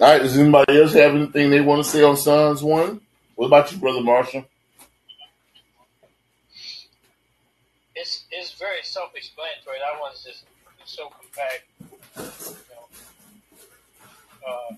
All 0.00 0.12
right. 0.12 0.22
Does 0.22 0.38
anybody 0.38 0.80
else 0.80 0.92
have 0.92 1.14
anything 1.14 1.50
they 1.50 1.60
want 1.60 1.84
to 1.84 1.90
say 1.90 2.04
on 2.04 2.16
Psalms 2.16 2.62
1? 2.62 3.00
What 3.34 3.46
about 3.46 3.72
you, 3.72 3.78
Brother 3.78 4.02
Marshall? 4.02 4.44
It's 7.96 8.24
it's 8.30 8.52
very 8.54 8.82
self-explanatory. 8.84 9.78
That 9.82 10.00
one's 10.00 10.22
just 10.22 10.44
so 10.84 11.10
compact. 11.10 11.66
You 12.16 12.54
know, 12.70 12.86
uh, 14.46 14.74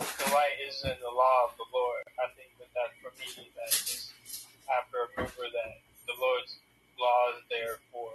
the 0.00 0.26
light 0.32 0.56
is 0.66 0.82
in 0.84 0.96
the 1.04 1.12
law 1.12 1.50
of 1.50 1.56
the 1.60 1.68
Lord. 1.72 2.04
I 2.18 2.32
think 2.36 2.56
that 2.58 2.72
that 2.72 2.96
for 3.04 3.12
me, 3.20 3.48
that 3.56 3.70
just 3.70 4.12
I 4.64 4.80
have 4.80 4.88
to 4.92 4.98
remember 5.12 5.44
that 5.52 5.80
the 6.06 6.16
Lord's 6.18 6.56
law 6.98 7.36
is 7.36 7.42
there 7.50 7.76
for 7.92 8.10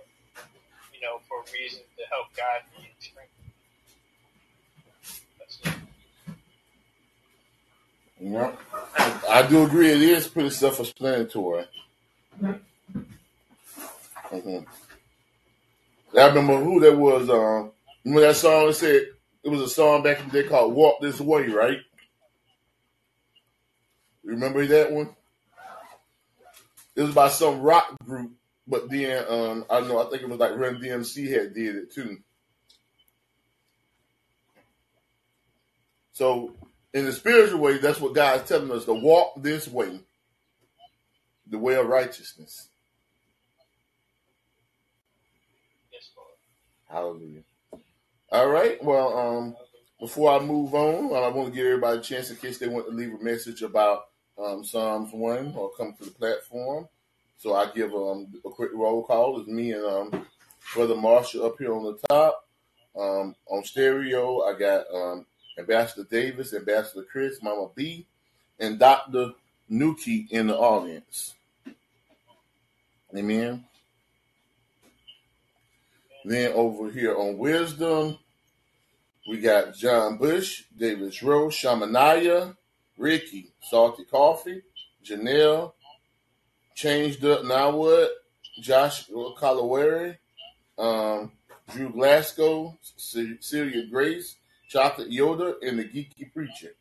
you 0.93 1.01
know 1.01 1.19
for 1.29 1.41
a 1.41 1.53
reason 1.53 1.81
to 1.97 2.03
help 2.09 2.33
guide 2.35 2.65
me 2.73 2.89
and 2.89 2.97
strengthen 2.97 3.41
me. 3.45 3.53
That's 5.39 5.57
it. 5.61 5.77
Yeah. 8.19 8.51
I 9.29 9.47
do 9.47 9.63
agree. 9.63 9.91
It 9.91 10.01
is 10.01 10.27
pretty 10.27 10.49
self-explanatory. 10.97 11.65
hmm 14.29 14.59
I 16.17 16.27
remember 16.27 16.63
who 16.63 16.79
that 16.81 16.97
was. 16.97 17.29
Um, 17.29 17.71
Remember 18.05 18.27
that 18.27 18.35
song 18.35 18.67
that 18.67 18.73
said 18.75 19.01
it 19.43 19.49
was 19.49 19.59
a 19.59 19.67
song 19.67 20.01
back 20.01 20.19
in 20.21 20.29
the 20.29 20.41
day 20.43 20.47
called 20.47 20.73
Walk 20.73 21.01
This 21.01 21.19
Way, 21.19 21.47
right? 21.49 21.79
Remember 24.23 24.65
that 24.65 24.91
one? 24.93 25.13
It 26.95 27.01
was 27.01 27.13
by 27.13 27.27
some 27.27 27.61
rock 27.61 27.93
group, 28.05 28.31
but 28.65 28.89
then 28.89 29.25
um, 29.27 29.65
I 29.69 29.79
don't 29.79 29.89
know, 29.89 29.99
I 30.05 30.09
think 30.09 30.23
it 30.23 30.29
was 30.29 30.39
like 30.39 30.55
Run 30.57 30.79
DMC 30.81 31.29
had 31.31 31.53
did 31.53 31.75
it 31.75 31.91
too. 31.91 32.17
So 36.13 36.55
in 36.93 37.05
the 37.05 37.11
spiritual 37.11 37.59
way, 37.59 37.77
that's 37.77 37.99
what 37.99 38.15
God's 38.15 38.47
telling 38.47 38.71
us 38.71 38.85
to 38.85 38.93
walk 38.93 39.33
this 39.43 39.67
way, 39.67 39.99
the 41.49 41.57
way 41.57 41.75
of 41.75 41.87
righteousness. 41.87 42.69
Yes, 45.91 46.09
Lord. 46.15 46.29
Hallelujah. 46.87 47.41
All 48.31 48.49
right. 48.49 48.83
Well, 48.83 49.17
um, 49.17 49.55
before 49.99 50.31
I 50.31 50.43
move 50.43 50.73
on, 50.73 51.13
I 51.15 51.27
want 51.29 51.49
to 51.49 51.55
give 51.55 51.65
everybody 51.65 51.99
a 51.99 52.01
chance 52.01 52.29
in 52.29 52.35
case 52.37 52.57
they 52.57 52.67
want 52.67 52.87
to 52.87 52.95
leave 52.95 53.13
a 53.13 53.23
message 53.23 53.61
about 53.61 54.07
um, 54.37 54.63
Psalms 54.63 55.11
1 55.11 55.53
or 55.55 55.71
come 55.77 55.93
to 55.97 56.05
the 56.05 56.11
platform. 56.11 56.87
So 57.37 57.55
I 57.55 57.71
give 57.73 57.93
um, 57.93 58.27
a 58.45 58.49
quick 58.49 58.71
roll 58.73 59.03
call. 59.03 59.39
It's 59.39 59.49
me 59.49 59.71
and 59.71 59.85
um, 59.85 60.25
Brother 60.73 60.95
Marshall 60.95 61.45
up 61.45 61.55
here 61.57 61.73
on 61.73 61.83
the 61.83 61.97
top. 62.09 62.47
Um, 62.97 63.35
on 63.47 63.63
stereo, 63.63 64.41
I 64.41 64.57
got 64.57 64.85
um, 64.93 65.25
Ambassador 65.57 66.07
Davis, 66.09 66.53
Ambassador 66.53 67.05
Chris, 67.09 67.41
Mama 67.41 67.69
B, 67.75 68.07
and 68.59 68.79
Dr. 68.79 69.31
Nuki 69.71 70.29
in 70.31 70.47
the 70.47 70.57
audience. 70.57 71.35
Amen. 73.15 73.65
Then 76.25 76.51
over 76.53 76.91
here 76.91 77.15
on 77.15 77.37
Wisdom, 77.37 78.17
we 79.27 79.39
got 79.39 79.75
John 79.75 80.17
Bush, 80.17 80.63
Davis 80.77 81.21
Rose, 81.23 81.53
Shamanaya, 81.53 82.55
Ricky, 82.97 83.51
Salty 83.61 84.03
Coffee, 84.05 84.61
Janelle, 85.05 85.73
Changed 86.75 87.23
Up 87.25 87.45
Now 87.45 87.71
What, 87.71 88.11
Josh 88.59 89.07
Colawari, 89.07 90.17
um, 90.77 91.31
Drew 91.71 91.89
Glasgow, 91.89 92.77
Ce- 92.81 93.37
Celia 93.39 93.85
Grace, 93.87 94.35
Chocolate 94.69 95.09
Yoda, 95.09 95.55
and 95.61 95.79
the 95.79 95.83
Geeky 95.83 96.31
Preacher. 96.33 96.73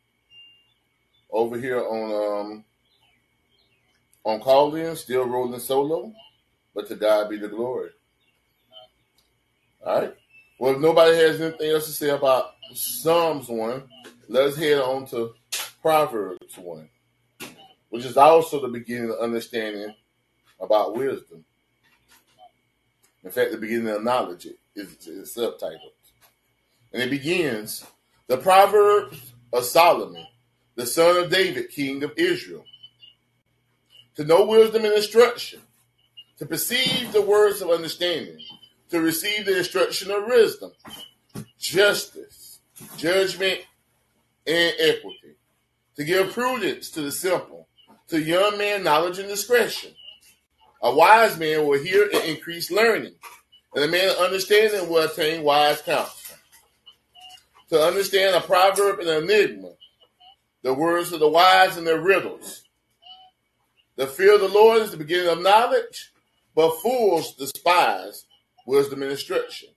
Over 1.29 1.57
here 1.57 1.79
on 1.85 2.41
um, 2.51 2.65
on 4.27 4.41
Callin, 4.41 4.93
still 4.97 5.23
rolling 5.23 5.59
solo, 5.59 6.13
but 6.75 6.85
to 6.89 6.95
God 6.95 7.29
be 7.29 7.37
the 7.37 7.47
glory. 7.47 7.91
All 9.85 10.01
right. 10.01 10.13
Well, 10.59 10.73
if 10.73 10.81
nobody 10.81 11.15
has 11.15 11.39
anything 11.39 11.71
else 11.71 11.85
to 11.85 11.93
say 11.93 12.09
about 12.09 12.55
Psalms 12.73 13.47
1, 13.47 13.83
let's 14.27 14.57
head 14.57 14.79
on 14.79 15.05
to 15.07 15.33
Proverbs 15.81 16.57
1, 16.57 16.89
which 17.87 18.03
is 18.03 18.17
also 18.17 18.59
the 18.59 18.67
beginning 18.67 19.11
of 19.11 19.19
understanding 19.19 19.95
about 20.59 20.97
wisdom. 20.97 21.45
In 23.23 23.31
fact, 23.31 23.51
the 23.51 23.57
beginning 23.57 23.87
of 23.87 24.03
knowledge 24.03 24.47
is, 24.75 25.07
is 25.07 25.33
subtitled. 25.33 25.93
And 26.91 27.01
it 27.01 27.09
begins 27.09 27.85
The 28.27 28.37
Proverbs 28.37 29.31
of 29.53 29.63
Solomon, 29.63 30.25
the 30.75 30.85
son 30.85 31.15
of 31.15 31.31
David, 31.31 31.69
king 31.69 32.03
of 32.03 32.11
Israel. 32.17 32.65
To 34.17 34.23
know 34.23 34.45
wisdom 34.45 34.83
and 34.83 34.95
instruction, 34.95 35.61
to 36.39 36.45
perceive 36.47 37.11
the 37.11 37.21
words 37.21 37.61
of 37.61 37.69
understanding, 37.69 38.39
to 38.89 38.99
receive 38.99 39.45
the 39.45 39.59
instruction 39.59 40.09
of 40.09 40.25
wisdom, 40.25 40.71
justice, 41.59 42.59
judgment, 42.97 43.59
and 44.47 44.73
equity, 44.79 45.35
to 45.97 46.03
give 46.03 46.33
prudence 46.33 46.89
to 46.91 47.01
the 47.01 47.11
simple, 47.11 47.67
to 48.07 48.19
young 48.19 48.57
man 48.57 48.83
knowledge 48.83 49.19
and 49.19 49.29
discretion. 49.29 49.91
A 50.81 50.95
wise 50.95 51.37
man 51.37 51.67
will 51.67 51.79
hear 51.79 52.09
and 52.11 52.23
increase 52.23 52.71
learning, 52.71 53.13
and 53.75 53.83
a 53.83 53.87
man 53.87 54.09
of 54.09 54.17
understanding 54.17 54.89
will 54.89 55.03
attain 55.03 55.43
wise 55.43 55.81
counsel. 55.83 56.37
To 57.69 57.79
understand 57.79 58.35
a 58.35 58.41
proverb 58.41 58.99
and 58.99 59.09
an 59.09 59.25
enigma, 59.25 59.73
the 60.63 60.73
words 60.73 61.11
of 61.11 61.19
the 61.19 61.29
wise 61.29 61.77
and 61.77 61.85
their 61.85 62.01
riddles. 62.01 62.63
The 63.97 64.05
fear 64.05 64.35
of 64.35 64.41
the 64.41 64.47
Lord 64.47 64.83
is 64.83 64.91
the 64.91 64.97
beginning 64.97 65.29
of 65.29 65.41
knowledge, 65.41 66.13
but 66.53 66.79
fools 66.81 67.33
despise 67.33 68.25
wisdom 68.67 69.01
and 69.01 69.11
instruction. 69.11 69.69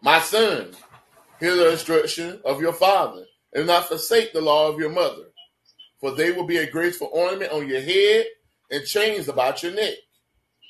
My 0.00 0.20
son, 0.20 0.70
hear 1.40 1.56
the 1.56 1.72
instruction 1.72 2.40
of 2.44 2.60
your 2.60 2.72
father, 2.72 3.24
and 3.52 3.66
not 3.66 3.88
forsake 3.88 4.32
the 4.32 4.40
law 4.40 4.68
of 4.68 4.78
your 4.78 4.90
mother, 4.90 5.24
for 5.98 6.12
they 6.12 6.30
will 6.30 6.46
be 6.46 6.58
a 6.58 6.70
graceful 6.70 7.10
ornament 7.12 7.50
on 7.50 7.66
your 7.66 7.80
head 7.80 8.26
and 8.70 8.86
chains 8.86 9.28
about 9.28 9.64
your 9.64 9.72
neck. 9.72 9.94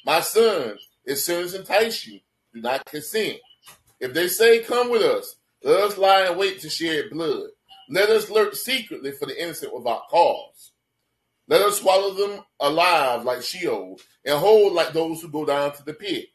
My 0.06 0.20
son, 0.20 0.78
if 1.04 1.18
sinners 1.18 1.52
entice 1.52 2.06
you, 2.06 2.20
do 2.54 2.62
not 2.62 2.86
consent. 2.86 3.36
If 4.00 4.14
they 4.14 4.28
say, 4.28 4.60
Come 4.60 4.90
with 4.90 5.02
us, 5.02 5.36
let 5.62 5.80
us 5.80 5.98
lie 5.98 6.30
in 6.30 6.38
wait 6.38 6.60
to 6.60 6.70
shed 6.70 7.10
blood. 7.10 7.48
Let 7.90 8.08
us 8.08 8.30
lurk 8.30 8.54
secretly 8.54 9.12
for 9.12 9.26
the 9.26 9.42
innocent 9.42 9.74
without 9.74 10.08
cause. 10.08 10.70
Let 11.46 11.62
us 11.62 11.80
swallow 11.80 12.14
them 12.14 12.40
alive 12.58 13.24
like 13.24 13.42
Sheol, 13.42 13.98
and 14.24 14.38
hold 14.38 14.72
like 14.72 14.92
those 14.92 15.20
who 15.20 15.28
go 15.28 15.44
down 15.44 15.72
to 15.72 15.84
the 15.84 15.92
pit. 15.92 16.26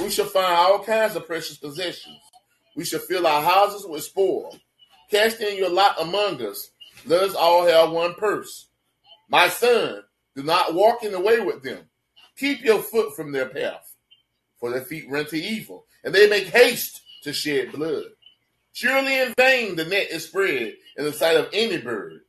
We 0.00 0.10
shall 0.10 0.26
find 0.26 0.54
all 0.54 0.84
kinds 0.84 1.16
of 1.16 1.26
precious 1.26 1.56
possessions. 1.56 2.18
We 2.74 2.84
shall 2.84 3.00
fill 3.00 3.26
our 3.26 3.42
houses 3.42 3.86
with 3.86 4.02
spoil. 4.02 4.58
Cast 5.10 5.40
in 5.40 5.56
your 5.56 5.70
lot 5.70 6.00
among 6.00 6.42
us. 6.42 6.70
Let 7.06 7.22
us 7.22 7.34
all 7.34 7.64
have 7.66 7.92
one 7.92 8.14
purse. 8.14 8.66
My 9.28 9.48
son, 9.48 10.02
do 10.34 10.42
not 10.42 10.74
walk 10.74 11.02
in 11.02 11.12
the 11.12 11.20
way 11.20 11.40
with 11.40 11.62
them. 11.62 11.88
Keep 12.36 12.64
your 12.64 12.80
foot 12.82 13.14
from 13.16 13.32
their 13.32 13.48
path, 13.48 13.94
for 14.58 14.70
their 14.70 14.82
feet 14.82 15.08
run 15.08 15.26
to 15.26 15.38
evil, 15.38 15.86
and 16.04 16.14
they 16.14 16.28
make 16.28 16.48
haste 16.48 17.00
to 17.22 17.32
shed 17.32 17.72
blood. 17.72 18.04
Surely 18.72 19.18
in 19.20 19.32
vain 19.38 19.76
the 19.76 19.84
net 19.86 20.08
is 20.10 20.26
spread 20.26 20.74
in 20.98 21.04
the 21.04 21.12
sight 21.12 21.36
of 21.36 21.48
any 21.52 21.78
bird, 21.78 22.20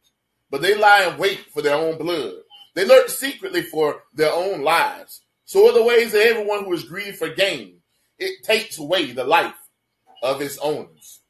but 0.49 0.61
they 0.61 0.75
lie 0.75 1.03
in 1.03 1.17
wait 1.17 1.39
for 1.53 1.61
their 1.61 1.75
own 1.75 1.97
blood. 1.97 2.33
They 2.75 2.85
lurk 2.85 3.09
secretly 3.09 3.63
for 3.63 4.03
their 4.13 4.31
own 4.31 4.61
lives. 4.61 5.21
So 5.45 5.69
are 5.69 5.73
the 5.73 5.83
ways 5.83 6.13
of 6.13 6.21
everyone 6.21 6.65
who 6.65 6.73
is 6.73 6.83
greedy 6.83 7.11
for 7.11 7.29
gain. 7.29 7.79
It 8.19 8.43
takes 8.43 8.77
away 8.77 9.11
the 9.11 9.23
life 9.23 9.55
of 10.21 10.41
its 10.41 10.57
owners. 10.59 11.21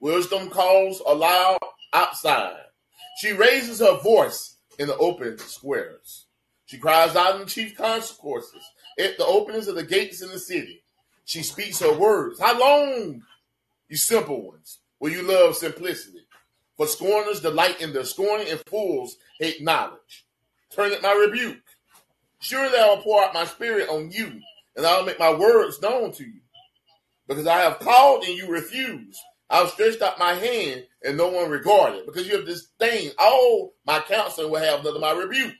Wisdom 0.00 0.50
calls 0.50 1.00
aloud 1.06 1.58
outside. 1.92 2.56
She 3.20 3.32
raises 3.32 3.80
her 3.80 3.98
voice 3.98 4.56
in 4.78 4.86
the 4.86 4.96
open 4.96 5.38
squares. 5.38 6.26
She 6.66 6.78
cries 6.78 7.16
out 7.16 7.34
in 7.34 7.40
the 7.40 7.46
chief 7.46 7.76
concourses, 7.76 8.62
at 8.98 9.16
the 9.16 9.24
openings 9.24 9.68
of 9.68 9.74
the 9.74 9.84
gates 9.84 10.22
in 10.22 10.28
the 10.28 10.38
city. 10.38 10.82
She 11.24 11.42
speaks 11.42 11.80
her 11.80 11.92
words. 11.92 12.38
How 12.38 12.58
long, 12.58 13.22
you 13.88 13.96
simple 13.96 14.42
ones, 14.50 14.78
will 15.00 15.10
you 15.10 15.22
love 15.22 15.56
simplicity? 15.56 16.26
For 16.78 16.86
scorners 16.86 17.40
delight 17.40 17.82
in 17.82 17.92
their 17.92 18.04
scorning, 18.04 18.48
and 18.48 18.60
fools 18.66 19.16
hate 19.38 19.60
knowledge. 19.60 20.24
Turn 20.70 20.92
at 20.92 21.02
my 21.02 21.12
rebuke. 21.12 21.58
Surely 22.40 22.78
I 22.78 22.88
will 22.88 23.02
pour 23.02 23.22
out 23.22 23.34
my 23.34 23.44
spirit 23.44 23.88
on 23.88 24.10
you, 24.12 24.40
and 24.76 24.86
I 24.86 24.96
will 24.96 25.04
make 25.04 25.18
my 25.18 25.34
words 25.34 25.82
known 25.82 26.12
to 26.12 26.24
you. 26.24 26.40
Because 27.26 27.46
I 27.46 27.58
have 27.58 27.80
called 27.80 28.24
and 28.24 28.38
you 28.38 28.48
refused. 28.48 29.18
I 29.50 29.58
have 29.58 29.70
stretched 29.70 30.02
out 30.02 30.18
my 30.18 30.34
hand 30.34 30.86
and 31.04 31.16
no 31.16 31.28
one 31.28 31.50
regarded. 31.50 32.06
Because 32.06 32.26
you 32.26 32.36
have 32.36 32.46
disdained 32.46 33.14
all 33.18 33.74
my 33.84 34.00
counsel 34.00 34.50
will 34.50 34.60
have 34.60 34.84
none 34.84 34.94
of 34.94 35.00
my 35.00 35.12
rebuke. 35.12 35.54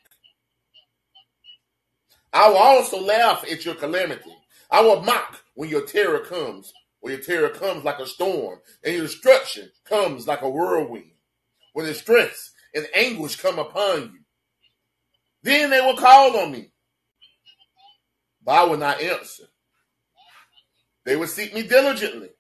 I 2.33 2.49
will 2.49 2.59
also 2.59 3.01
laugh 3.01 3.45
at 3.51 3.65
your 3.65 3.75
calamity. 3.75 4.35
I 4.71 4.83
will 4.83 5.03
mock 5.03 5.43
when 5.55 5.69
your 5.71 5.83
terror 5.83 6.21
comes, 6.21 6.73
when 7.01 7.13
your 7.13 7.23
terror 7.23 7.49
comes 7.49 7.85
like 7.85 7.99
a 7.99 8.07
storm, 8.07 8.59
and 8.83 8.95
your 8.95 9.07
destruction 9.07 9.71
comes 9.85 10.27
like 10.27 10.43
a 10.43 10.51
whirlwind. 10.51 11.13
When 11.73 11.87
distress 11.87 12.51
and 12.75 12.87
anguish 12.95 13.37
come 13.37 13.59
upon 13.59 14.03
you, 14.03 14.21
then 15.43 15.71
they 15.71 15.81
will 15.81 15.97
call 15.97 16.37
on 16.37 16.51
me, 16.51 16.73
but 18.45 18.53
I 18.53 18.65
will 18.65 18.79
not 18.79 19.01
answer. 19.01 19.45
They 21.05 21.17
will 21.17 21.29
seek 21.29 21.55
me 21.55 21.63
diligently, 21.63 22.31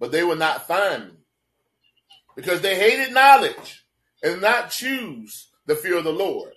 but 0.00 0.10
they 0.10 0.24
will 0.24 0.36
not 0.36 0.66
find 0.66 1.06
me, 1.06 1.14
because 2.34 2.60
they 2.60 2.74
hated 2.74 3.14
knowledge 3.14 3.84
and 4.22 4.40
not 4.40 4.70
choose 4.70 5.48
the 5.66 5.76
fear 5.76 5.98
of 5.98 6.04
the 6.04 6.12
Lord. 6.12 6.52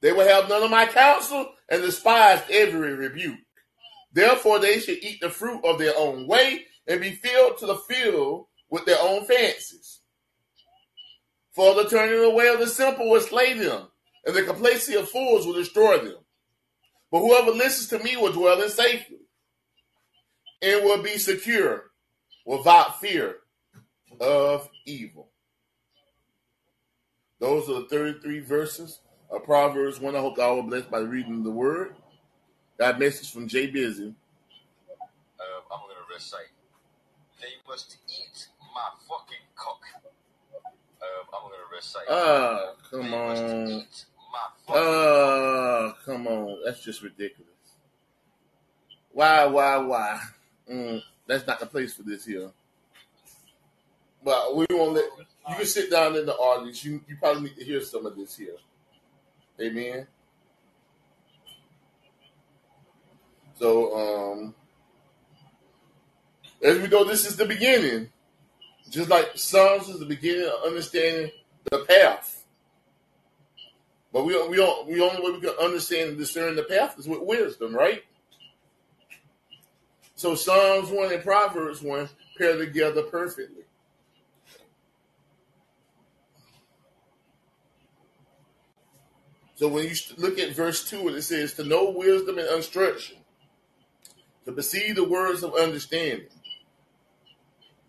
They 0.00 0.12
will 0.12 0.26
have 0.26 0.48
none 0.48 0.62
of 0.62 0.70
my 0.70 0.86
counsel 0.86 1.52
and 1.68 1.80
despised 1.80 2.50
every 2.50 2.94
rebuke. 2.94 3.38
Therefore, 4.14 4.60
they 4.60 4.80
should 4.80 5.04
eat 5.04 5.20
the 5.20 5.30
fruit 5.30 5.62
of 5.64 5.78
their 5.78 5.94
own 5.98 6.26
way 6.28 6.66
and 6.88 7.00
be 7.02 7.12
filled 7.12 7.58
to 7.58 7.66
the 7.66 7.76
fill 7.76 8.48
with 8.70 8.86
their 8.86 9.00
own 9.00 9.26
fancies. 9.26 10.00
For 11.52 11.74
the 11.74 11.88
turning 11.88 12.24
away 12.32 12.48
of 12.48 12.60
the 12.60 12.68
simple 12.68 13.10
will 13.10 13.20
slay 13.20 13.54
them, 13.54 13.88
and 14.26 14.36
the 14.36 14.44
complacency 14.44 14.94
of 14.96 15.08
fools 15.08 15.46
will 15.46 15.54
destroy 15.54 15.98
them. 15.98 16.18
But 17.12 17.20
whoever 17.20 17.52
listens 17.52 17.88
to 17.90 18.04
me 18.04 18.16
will 18.16 18.32
dwell 18.32 18.62
in 18.62 18.70
safety. 18.70 19.16
and 20.62 20.84
will 20.84 21.02
be 21.02 21.18
secure 21.18 21.90
without 22.46 23.00
fear 23.00 23.36
of 24.20 24.68
evil. 24.86 25.30
Those 27.40 27.68
are 27.68 27.82
the 27.82 27.88
33 27.88 28.40
verses 28.40 29.00
of 29.30 29.44
Proverbs 29.44 30.00
1. 30.00 30.16
I 30.16 30.20
hope 30.20 30.38
y'all 30.38 30.56
were 30.56 30.62
blessed 30.62 30.90
by 30.90 31.00
reading 31.00 31.44
the 31.44 31.50
word. 31.50 31.96
That 32.76 32.98
message 32.98 33.32
from 33.32 33.46
Jay 33.46 33.68
Busy. 33.68 34.12
Uh, 35.38 35.42
I'm 35.72 35.80
gonna 35.80 35.94
recite. 36.12 36.50
They 37.40 37.46
must 37.68 37.98
eat 38.08 38.48
my 38.74 38.88
fucking 39.08 39.46
cock. 39.54 39.80
Uh, 41.00 41.36
I'm 41.36 41.42
gonna 41.42 41.62
recite. 41.74 42.02
Ah, 42.08 42.72
they 42.90 42.98
come 42.98 43.14
on. 43.14 43.68
eat 43.68 44.04
my 44.32 44.38
fucking 44.66 44.82
Ah, 44.82 45.94
come 46.04 46.26
on. 46.26 46.58
That's 46.64 46.82
just 46.82 47.02
ridiculous. 47.02 47.50
Why, 49.12 49.46
why, 49.46 49.76
why? 49.76 50.20
Mm, 50.68 51.00
that's 51.26 51.46
not 51.46 51.60
the 51.60 51.66
place 51.66 51.94
for 51.94 52.02
this 52.02 52.24
here. 52.24 52.50
But 54.24 54.56
we 54.56 54.66
won't 54.70 54.94
let 54.94 55.04
you 55.48 55.54
can 55.56 55.66
sit 55.66 55.90
down 55.90 56.16
in 56.16 56.26
the 56.26 56.34
audience. 56.34 56.84
You 56.84 57.00
you 57.06 57.16
probably 57.18 57.42
need 57.42 57.56
to 57.56 57.64
hear 57.64 57.80
some 57.82 58.06
of 58.06 58.16
this 58.16 58.36
here. 58.36 58.56
Amen. 59.60 60.06
So 63.58 64.34
um 64.36 64.54
as 66.62 66.78
we 66.78 66.88
go, 66.88 67.04
this 67.04 67.26
is 67.26 67.36
the 67.36 67.44
beginning. 67.44 68.10
Just 68.90 69.10
like 69.10 69.32
Psalms 69.34 69.88
is 69.88 69.98
the 69.98 70.06
beginning 70.06 70.46
of 70.46 70.66
understanding 70.66 71.30
the 71.70 71.84
path. 71.84 72.44
But 74.12 74.24
we 74.24 74.34
we 74.48 74.58
we 74.86 75.00
only 75.00 75.22
way 75.22 75.32
we 75.32 75.40
can 75.40 75.56
understand 75.60 76.10
and 76.10 76.18
discern 76.18 76.56
the 76.56 76.62
path 76.62 76.98
is 76.98 77.08
with 77.08 77.20
wisdom, 77.22 77.74
right? 77.74 78.04
So 80.14 80.34
Psalms 80.34 80.90
1 80.90 81.12
and 81.12 81.22
Proverbs 81.22 81.82
1 81.82 82.08
pair 82.38 82.56
together 82.56 83.02
perfectly. 83.02 83.64
So 89.56 89.68
when 89.68 89.84
you 89.84 89.94
look 90.16 90.38
at 90.38 90.54
verse 90.54 90.88
2, 90.88 91.08
it 91.08 91.22
says, 91.22 91.54
To 91.54 91.64
know 91.64 91.90
wisdom 91.90 92.38
and 92.38 92.48
instruction, 92.48 93.18
to 94.44 94.52
perceive 94.52 94.96
the 94.96 95.04
words 95.04 95.42
of 95.42 95.54
understanding. 95.54 96.28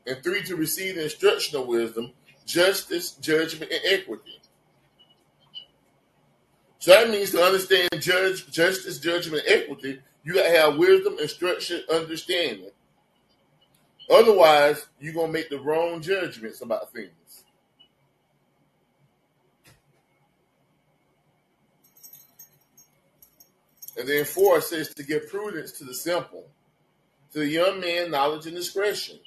And 0.08 0.24
three, 0.24 0.43
to 0.43 0.56
receive 0.56 0.95
the 0.95 1.03
instruction 1.03 1.60
of 1.60 1.68
wisdom, 1.68 2.12
justice, 2.45 3.12
judgment, 3.12 3.72
and 3.72 3.82
equity. 3.86 4.39
So 6.80 6.91
that 6.91 7.10
means 7.10 7.32
to 7.32 7.41
understand 7.41 7.89
judge, 7.99 8.51
justice, 8.51 8.99
judgment, 8.99 9.43
and 9.47 9.64
equity, 9.64 10.01
you 10.24 10.36
gotta 10.36 10.49
have 10.49 10.78
wisdom, 10.78 11.18
instruction, 11.20 11.84
understanding. 11.91 12.70
Otherwise, 14.10 14.86
you're 14.99 15.14
gonna 15.14 15.32
make 15.32 15.49
the 15.49 15.60
wrong 15.60 16.01
judgments 16.01 16.62
about 16.62 16.93
things. 16.93 17.44
And 23.97 24.07
then 24.07 24.25
four 24.25 24.59
says 24.61 24.93
to 24.93 25.03
give 25.03 25.29
prudence 25.29 25.71
to 25.73 25.85
the 25.85 25.93
simple, 25.93 26.45
to 27.31 27.39
the 27.39 27.47
young 27.47 27.79
man, 27.79 28.11
knowledge 28.11 28.45
and 28.45 28.55
discretion. 28.55 29.19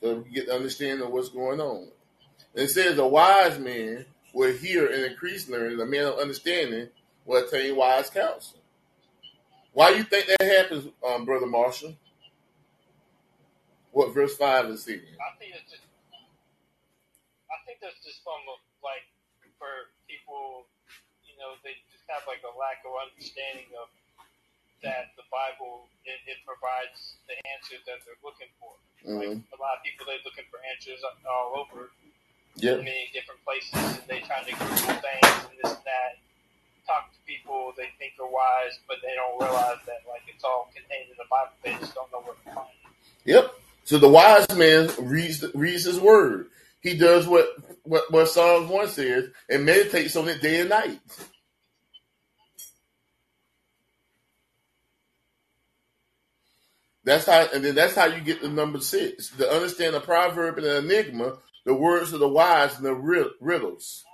So 0.00 0.20
get 0.20 0.46
the 0.46 0.54
understanding 0.54 1.06
of 1.06 1.12
what's 1.12 1.28
going 1.28 1.60
on. 1.60 1.88
And 2.54 2.64
it 2.64 2.68
says 2.68 2.98
a 2.98 3.06
wise 3.06 3.58
man 3.58 4.04
will 4.32 4.52
hear 4.52 4.86
and 4.86 5.04
increase 5.04 5.48
learning, 5.48 5.80
a 5.80 5.86
man 5.86 6.06
of 6.06 6.18
understanding 6.18 6.88
will 7.24 7.44
attain 7.44 7.76
wise 7.76 8.10
counsel. 8.10 8.58
Why 9.72 9.92
do 9.92 9.98
you 9.98 10.04
think 10.04 10.26
that 10.26 10.42
happens, 10.42 10.88
um, 11.06 11.24
Brother 11.24 11.46
Marshall? 11.46 11.96
What 13.92 14.12
verse 14.12 14.36
five 14.36 14.66
is 14.66 14.82
saying? 14.82 15.00
I 15.00 15.38
think 15.38 15.54
just, 15.70 15.86
I 17.46 17.56
think 17.66 17.78
that's 17.80 17.98
just 18.04 18.22
from 18.22 18.42
like 18.82 19.06
for 19.58 19.70
people, 20.10 20.66
you 21.22 21.38
know, 21.38 21.54
they 21.62 21.78
have 22.12 22.24
like 22.28 22.42
a 22.44 22.52
lack 22.58 22.82
of 22.86 22.92
understanding 22.98 23.68
of 23.78 23.88
that 24.84 25.14
the 25.16 25.24
Bible 25.32 25.88
it, 26.04 26.20
it 26.28 26.40
provides 26.44 27.16
the 27.30 27.36
answers 27.56 27.82
that 27.88 28.02
they're 28.04 28.20
looking 28.24 28.50
for. 28.60 28.74
Like 29.16 29.32
hmm 29.32 29.40
a 29.54 29.58
lot 29.60 29.78
of 29.78 29.82
people 29.86 30.06
they're 30.08 30.22
looking 30.26 30.46
for 30.52 30.60
answers 30.72 31.00
all 31.28 31.56
over 31.64 31.90
Yep. 32.56 32.80
many 32.84 33.10
different 33.14 33.42
places, 33.44 33.72
and 34.00 34.04
they 34.08 34.20
trying 34.24 34.46
to 34.46 34.54
Google 34.56 34.96
things 35.02 35.34
and 35.50 35.56
this 35.62 35.72
and 35.74 35.86
that. 35.86 36.12
Talk 36.86 37.12
to 37.12 37.20
people 37.26 37.72
they 37.76 37.90
think 37.98 38.14
are 38.20 38.28
wise, 38.30 38.78
but 38.88 38.98
they 39.02 39.14
don't 39.16 39.38
realize 39.40 39.80
that 39.86 40.04
like 40.08 40.24
it's 40.28 40.44
all 40.44 40.70
contained 40.74 41.10
in 41.10 41.18
the 41.18 41.28
Bible. 41.30 41.52
They 41.64 41.76
just 41.80 41.94
don't 41.94 42.10
know 42.12 42.22
where 42.22 42.36
to 42.36 42.48
find 42.54 42.74
it. 42.84 42.92
Yep. 43.24 43.54
So 43.84 43.98
the 43.98 44.08
wise 44.08 44.46
man 44.56 44.90
reads 45.00 45.44
reads 45.54 45.84
his 45.84 46.00
word. 46.00 46.48
He 46.82 46.96
does 46.96 47.26
what 47.28 47.48
what, 47.84 48.10
what 48.12 48.28
Psalms 48.28 48.70
one 48.70 48.88
says 48.88 49.30
and 49.50 49.64
meditates 49.66 50.16
on 50.16 50.28
it 50.28 50.42
day 50.42 50.60
and 50.60 50.70
night. 50.70 51.00
That's 57.04 57.26
how, 57.26 57.46
and 57.52 57.64
then 57.64 57.74
that's 57.74 57.94
how 57.94 58.06
you 58.06 58.20
get 58.20 58.40
the 58.40 58.48
number 58.48 58.80
six. 58.80 59.28
To 59.36 59.50
understand 59.50 59.94
a 59.94 60.00
proverb 60.00 60.58
and 60.58 60.66
an 60.66 60.84
enigma, 60.84 61.36
the 61.64 61.74
words 61.74 62.12
of 62.12 62.20
the 62.20 62.28
wise 62.28 62.76
and 62.76 62.84
the 62.84 62.94
riddles. 62.94 64.04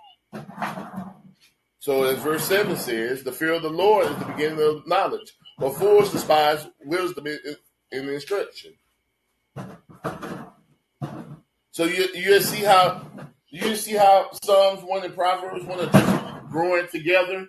So 1.78 2.05
as 2.05 2.18
verse 2.18 2.45
seven 2.45 2.76
says, 2.76 3.22
the 3.22 3.32
fear 3.32 3.53
of 3.55 3.62
the 3.62 3.70
Lord 3.70 4.07
is 4.07 4.16
the 4.18 4.24
beginning 4.26 4.61
of 4.61 4.86
knowledge, 4.86 5.32
but 5.59 5.76
fools 5.76 6.12
despise 6.12 6.66
wisdom 6.84 7.26
and 7.26 8.09
instruction. 8.09 8.74
So 11.72 11.84
you 11.84 12.09
you 12.14 12.41
see 12.41 12.64
how 12.64 13.07
you 13.49 13.76
see 13.76 13.95
how 13.95 14.30
Psalms 14.43 14.82
one 14.82 15.05
and 15.05 15.14
Proverbs 15.14 15.64
one 15.64 15.80
are 15.80 15.91
just 15.91 16.51
growing 16.51 16.88
together, 16.88 17.49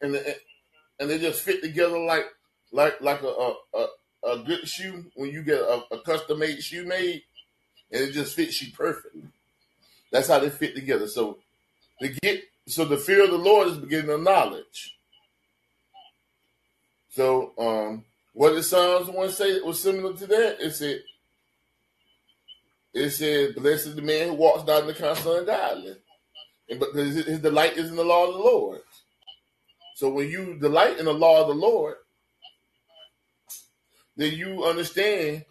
and 0.00 0.14
the, 0.14 0.36
and 0.98 1.10
they 1.10 1.18
just 1.18 1.42
fit 1.42 1.62
together 1.62 1.98
like 1.98 2.24
like 2.72 3.00
like 3.00 3.22
a 3.22 3.26
a, 3.26 3.54
a, 3.74 3.86
a 4.32 4.38
good 4.44 4.68
shoe 4.68 5.06
when 5.14 5.30
you 5.30 5.42
get 5.42 5.60
a, 5.60 5.82
a 5.92 6.00
custom 6.00 6.38
made 6.38 6.62
shoe 6.62 6.84
made, 6.84 7.22
and 7.90 8.02
it 8.02 8.12
just 8.12 8.34
fits 8.34 8.60
you 8.62 8.72
perfectly. 8.72 9.22
That's 10.12 10.28
how 10.28 10.38
they 10.38 10.50
fit 10.50 10.74
together. 10.74 11.08
So 11.08 11.38
to 12.00 12.08
get 12.08 12.42
so 12.68 12.84
the 12.84 12.96
fear 12.96 13.24
of 13.24 13.30
the 13.30 13.38
Lord 13.38 13.68
is 13.68 13.78
beginning 13.78 14.10
of 14.10 14.22
knowledge. 14.22 14.96
So 17.10 17.52
um, 17.58 18.04
what 18.34 18.50
did 18.50 18.64
Psalms 18.64 19.08
one 19.08 19.30
say 19.30 19.60
was 19.60 19.80
similar 19.80 20.14
to 20.14 20.26
that? 20.26 20.60
It 20.60 20.72
said 20.72 21.02
it 22.92 23.10
said, 23.10 23.54
"Blessed 23.54 23.88
is 23.88 23.94
the 23.94 24.02
man 24.02 24.28
who 24.28 24.34
walks 24.34 24.66
not 24.66 24.82
in 24.82 24.88
the 24.88 24.94
counsel 24.94 25.36
of 25.36 25.46
godly, 25.46 25.96
and 26.68 26.82
his, 26.94 27.26
his 27.26 27.38
delight 27.40 27.76
is 27.76 27.90
in 27.90 27.96
the 27.96 28.04
law 28.04 28.26
of 28.26 28.34
the 28.34 28.40
Lord." 28.40 28.80
So 29.94 30.10
when 30.10 30.28
you 30.28 30.58
delight 30.58 30.98
in 30.98 31.06
the 31.06 31.12
law 31.14 31.42
of 31.42 31.48
the 31.48 31.54
Lord, 31.54 31.96
then 34.16 34.32
you 34.32 34.64
understand 34.64 35.44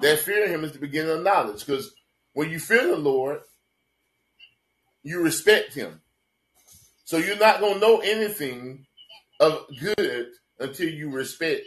that 0.00 0.18
fearing 0.20 0.52
Him 0.52 0.64
is 0.64 0.72
the 0.72 0.78
beginning 0.78 1.10
of 1.10 1.22
knowledge. 1.22 1.66
Because 1.66 1.94
when 2.32 2.50
you 2.50 2.58
fear 2.58 2.86
the 2.86 2.96
Lord, 2.96 3.40
you 5.02 5.22
respect 5.22 5.74
Him. 5.74 6.00
So 7.04 7.18
you're 7.18 7.38
not 7.38 7.60
gonna 7.60 7.80
know 7.80 7.98
anything 7.98 8.86
of 9.40 9.66
good 9.80 10.28
until 10.58 10.88
you 10.88 11.10
respect 11.10 11.62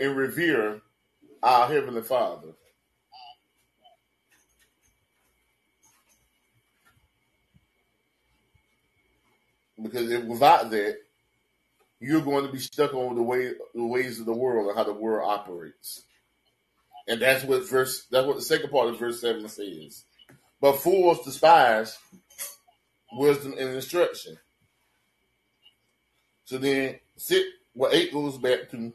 and 0.00 0.16
revere 0.16 0.80
our 1.42 1.68
Heavenly 1.68 2.02
Father. 2.02 2.48
Because 9.80 10.10
if, 10.10 10.24
without 10.24 10.70
that, 10.70 10.96
you're 12.02 12.20
going 12.20 12.44
to 12.44 12.52
be 12.52 12.58
stuck 12.58 12.92
on 12.94 13.14
the 13.14 13.22
way 13.22 13.52
the 13.74 13.86
ways 13.86 14.18
of 14.18 14.26
the 14.26 14.32
world 14.32 14.66
and 14.66 14.76
how 14.76 14.82
the 14.82 14.92
world 14.92 15.30
operates. 15.30 16.02
And 17.06 17.22
that's 17.22 17.44
what 17.44 17.68
verse 17.68 18.06
that's 18.10 18.26
what 18.26 18.36
the 18.36 18.42
second 18.42 18.70
part 18.70 18.88
of 18.88 18.98
verse 18.98 19.20
seven 19.20 19.48
says. 19.48 20.04
But 20.60 20.74
fools 20.74 21.24
despise 21.24 21.96
wisdom 23.12 23.52
and 23.52 23.70
instruction. 23.70 24.36
So 26.44 26.58
then 26.58 26.96
sit 27.16 27.46
what 27.72 27.94
eight 27.94 28.12
goes 28.12 28.36
back 28.36 28.68
to 28.72 28.92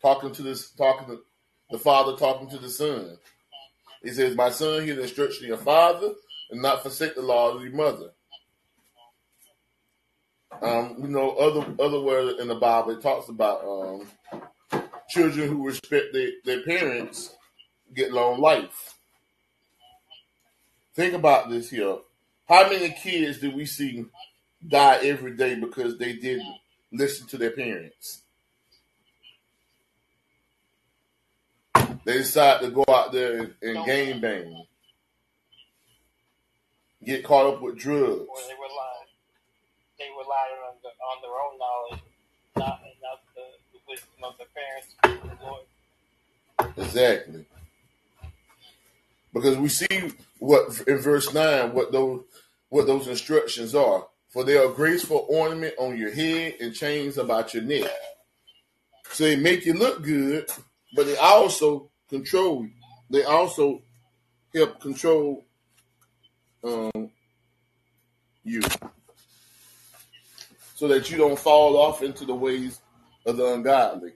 talking 0.00 0.32
to 0.32 0.42
this 0.42 0.70
talking 0.70 1.06
to 1.08 1.20
the 1.70 1.78
father 1.78 2.16
talking 2.16 2.48
to 2.48 2.58
the 2.58 2.70
son. 2.70 3.18
He 4.02 4.10
says, 4.10 4.36
My 4.36 4.50
son, 4.50 4.84
hear 4.84 4.96
the 4.96 5.02
instruction 5.02 5.44
of 5.44 5.48
your 5.48 5.58
father 5.58 6.12
and 6.50 6.62
not 6.62 6.82
forsake 6.82 7.14
the 7.14 7.22
law 7.22 7.50
of 7.50 7.62
your 7.62 7.72
mother. 7.72 8.13
Um, 10.62 10.96
you 10.98 11.08
know, 11.08 11.32
other 11.36 11.66
other 11.78 12.00
word 12.00 12.38
in 12.38 12.48
the 12.48 12.54
Bible 12.54 12.92
it 12.92 13.02
talks 13.02 13.28
about 13.28 13.64
um, 13.64 14.06
children 15.08 15.48
who 15.48 15.66
respect 15.66 16.12
their, 16.12 16.30
their 16.44 16.62
parents 16.62 17.34
get 17.94 18.12
long 18.12 18.40
life. 18.40 18.94
Think 20.94 21.14
about 21.14 21.50
this 21.50 21.70
here. 21.70 21.96
How 22.48 22.68
many 22.68 22.90
kids 22.90 23.38
do 23.38 23.50
we 23.50 23.66
see 23.66 24.06
die 24.66 24.98
every 25.02 25.36
day 25.36 25.54
because 25.54 25.98
they 25.98 26.14
didn't 26.14 26.54
listen 26.92 27.26
to 27.28 27.38
their 27.38 27.50
parents. 27.50 28.22
They 32.04 32.18
decide 32.18 32.60
to 32.60 32.70
go 32.70 32.84
out 32.88 33.12
there 33.12 33.38
and, 33.38 33.54
and 33.62 33.86
game 33.86 34.20
bang, 34.20 34.66
get 37.04 37.24
caught 37.24 37.54
up 37.54 37.62
with 37.62 37.78
drugs. 37.78 38.26
They 40.04 40.10
relied 40.10 40.52
on 40.68 40.74
the, 40.82 40.90
on 41.00 41.16
their 41.22 41.36
own 41.40 41.58
knowledge, 41.58 42.02
not 42.58 42.82
not 43.02 43.20
the, 43.34 43.46
the 43.72 43.78
wisdom 43.88 44.22
of 44.22 44.36
their 44.36 44.52
parents, 44.54 44.94
the 45.00 45.44
Lord. 45.46 46.76
Exactly. 46.76 47.46
Because 49.32 49.56
we 49.56 49.68
see 49.68 50.12
what 50.40 50.82
in 50.86 50.98
verse 50.98 51.32
nine 51.32 51.72
what 51.72 51.90
those 51.90 52.22
what 52.68 52.86
those 52.86 53.08
instructions 53.08 53.74
are. 53.74 54.06
For 54.28 54.44
they 54.44 54.58
are 54.58 54.68
graceful 54.68 55.26
ornament 55.30 55.74
on 55.78 55.96
your 55.96 56.12
head 56.12 56.56
and 56.60 56.74
chains 56.74 57.16
about 57.16 57.54
your 57.54 57.62
neck. 57.62 57.90
So 59.10 59.24
they 59.24 59.36
make 59.36 59.64
you 59.64 59.72
look 59.72 60.02
good, 60.02 60.50
but 60.94 61.06
they 61.06 61.16
also 61.16 61.88
control 62.10 62.64
you. 62.64 62.72
They 63.08 63.24
also 63.24 63.80
help 64.54 64.80
control 64.80 65.46
um, 66.62 67.10
you. 68.42 68.60
So 70.74 70.88
that 70.88 71.10
you 71.10 71.16
don't 71.16 71.38
fall 71.38 71.76
off 71.76 72.02
into 72.02 72.24
the 72.24 72.34
ways 72.34 72.80
of 73.24 73.36
the 73.36 73.54
ungodly. 73.54 74.12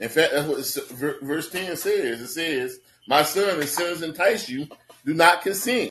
In 0.00 0.08
fact, 0.08 0.32
that's 0.32 0.46
what 0.46 1.20
verse 1.22 1.50
10 1.50 1.76
says. 1.76 2.20
It 2.20 2.28
says, 2.28 2.78
My 3.08 3.22
son, 3.22 3.60
if 3.60 3.68
sins 3.68 4.02
entice 4.02 4.48
you, 4.48 4.68
do 5.04 5.14
not 5.14 5.42
consent. 5.42 5.90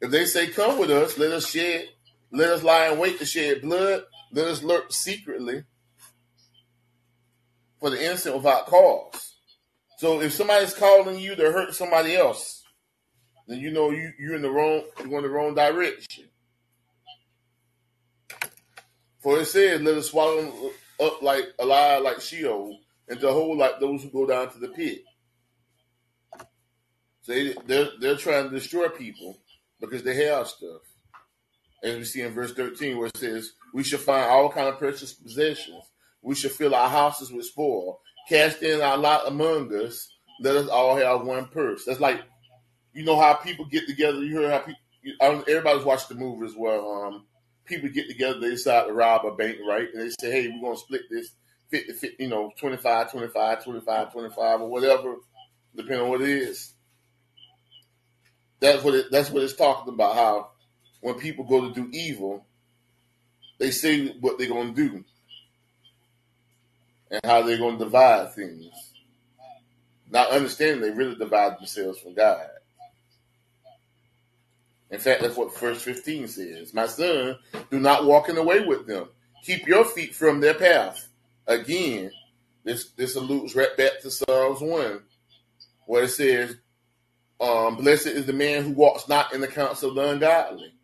If 0.00 0.10
they 0.10 0.26
say, 0.26 0.48
Come 0.48 0.78
with 0.78 0.90
us, 0.90 1.18
let 1.18 1.32
us 1.32 1.50
shed, 1.50 1.88
let 2.30 2.50
us 2.50 2.62
lie 2.62 2.88
in 2.88 2.98
wait 2.98 3.18
to 3.18 3.26
shed 3.26 3.62
blood, 3.62 4.04
let 4.32 4.46
us 4.46 4.62
lurk 4.62 4.92
secretly 4.92 5.64
for 7.80 7.90
the 7.90 8.04
innocent 8.04 8.36
without 8.36 8.66
cause. 8.66 9.34
So 9.98 10.20
if 10.20 10.32
somebody's 10.32 10.74
calling 10.74 11.18
you 11.18 11.34
to 11.34 11.52
hurt 11.52 11.74
somebody 11.74 12.14
else, 12.14 12.59
then 13.50 13.58
you 13.58 13.72
know 13.72 13.90
you, 13.90 14.12
you're 14.16 14.36
in 14.36 14.42
the 14.42 14.50
wrong, 14.50 14.84
you're 14.98 15.08
going 15.08 15.24
the 15.24 15.28
wrong 15.28 15.56
direction. 15.56 16.24
For 19.18 19.40
it 19.40 19.46
says, 19.46 19.80
Let 19.80 19.96
us 19.96 20.10
swallow 20.10 20.42
them 20.42 20.70
up 21.02 21.20
like 21.20 21.44
alive 21.58 22.02
like 22.02 22.20
Sheol, 22.20 22.78
and 23.08 23.18
to 23.18 23.32
hold 23.32 23.58
like 23.58 23.80
those 23.80 24.04
who 24.04 24.10
go 24.10 24.24
down 24.24 24.50
to 24.52 24.58
the 24.58 24.68
pit. 24.68 25.02
So 27.22 27.32
they, 27.32 27.54
they're 27.66 27.88
they're 28.00 28.16
trying 28.16 28.44
to 28.44 28.50
destroy 28.50 28.88
people 28.88 29.36
because 29.80 30.04
they 30.04 30.14
have 30.26 30.46
stuff. 30.46 30.82
As 31.82 31.96
we 31.96 32.04
see 32.04 32.22
in 32.22 32.32
verse 32.32 32.52
13, 32.52 32.98
where 32.98 33.08
it 33.08 33.16
says, 33.16 33.52
We 33.74 33.82
shall 33.82 33.98
find 33.98 34.30
all 34.30 34.50
kind 34.50 34.68
of 34.68 34.78
precious 34.78 35.12
possessions. 35.12 35.82
We 36.22 36.36
shall 36.36 36.50
fill 36.50 36.74
our 36.74 36.88
houses 36.88 37.32
with 37.32 37.46
spoil. 37.46 38.00
Cast 38.28 38.62
in 38.62 38.80
our 38.80 38.96
lot 38.96 39.26
among 39.26 39.74
us. 39.74 40.08
Let 40.40 40.56
us 40.56 40.68
all 40.68 40.96
have 40.96 41.24
one 41.24 41.46
purse. 41.46 41.84
That's 41.84 42.00
like, 42.00 42.22
you 42.92 43.04
know 43.04 43.20
how 43.20 43.34
people 43.34 43.64
get 43.64 43.86
together. 43.86 44.22
You 44.22 44.36
heard 44.36 44.50
how 44.50 44.58
people, 44.60 45.44
everybody's 45.48 45.84
watched 45.84 46.08
the 46.08 46.14
movie 46.14 46.46
as 46.46 46.54
well. 46.56 47.04
Um, 47.04 47.24
people 47.64 47.88
get 47.88 48.08
together, 48.08 48.40
they 48.40 48.50
decide 48.50 48.86
to 48.86 48.92
rob 48.92 49.24
a 49.24 49.34
bank, 49.34 49.58
right? 49.66 49.88
And 49.92 50.02
they 50.02 50.10
say, 50.20 50.30
hey, 50.30 50.48
we're 50.48 50.60
going 50.60 50.76
to 50.76 50.80
split 50.80 51.02
this 51.10 51.30
50, 51.70 51.92
50, 51.92 52.22
you 52.24 52.28
know, 52.28 52.52
25, 52.58 53.12
25, 53.12 53.64
25, 53.64 54.12
25, 54.12 54.60
or 54.60 54.68
whatever, 54.68 55.14
depending 55.74 56.00
on 56.00 56.08
what 56.08 56.20
it 56.20 56.28
is. 56.28 56.72
That's 58.58 58.84
what 58.84 58.94
it, 58.94 59.06
that's 59.10 59.30
what 59.30 59.42
it's 59.42 59.54
talking 59.54 59.94
about. 59.94 60.14
How 60.14 60.50
when 61.00 61.14
people 61.14 61.44
go 61.44 61.68
to 61.68 61.74
do 61.74 61.88
evil, 61.92 62.44
they 63.58 63.70
say 63.70 64.08
what 64.20 64.38
they're 64.38 64.48
going 64.48 64.74
to 64.74 64.88
do 64.88 65.04
and 67.10 67.20
how 67.24 67.42
they're 67.42 67.58
going 67.58 67.78
to 67.78 67.84
divide 67.84 68.34
things. 68.34 68.66
Not 70.10 70.30
understanding 70.30 70.80
they 70.80 70.90
really 70.90 71.14
divide 71.14 71.58
themselves 71.58 72.00
from 72.00 72.14
God. 72.14 72.46
In 74.90 74.98
fact, 74.98 75.22
that's 75.22 75.36
what 75.36 75.56
verse 75.58 75.82
15 75.82 76.28
says. 76.28 76.74
My 76.74 76.86
son, 76.86 77.36
do 77.70 77.78
not 77.78 78.04
walk 78.04 78.28
in 78.28 78.34
the 78.34 78.42
way 78.42 78.60
with 78.64 78.86
them. 78.86 79.08
Keep 79.44 79.66
your 79.66 79.84
feet 79.84 80.14
from 80.14 80.40
their 80.40 80.54
path. 80.54 81.08
Again, 81.46 82.10
this 82.64 82.90
this 82.90 83.14
alludes 83.14 83.54
right 83.54 83.74
back 83.76 84.00
to 84.02 84.10
Psalms 84.10 84.60
1, 84.60 85.00
where 85.86 86.04
it 86.04 86.08
says, 86.08 86.56
um, 87.40 87.76
Blessed 87.76 88.08
is 88.08 88.26
the 88.26 88.32
man 88.32 88.64
who 88.64 88.70
walks 88.72 89.08
not 89.08 89.32
in 89.32 89.40
the 89.40 89.48
counsel 89.48 89.90
of 89.90 89.94
the 89.94 90.08
ungodly. 90.10 90.74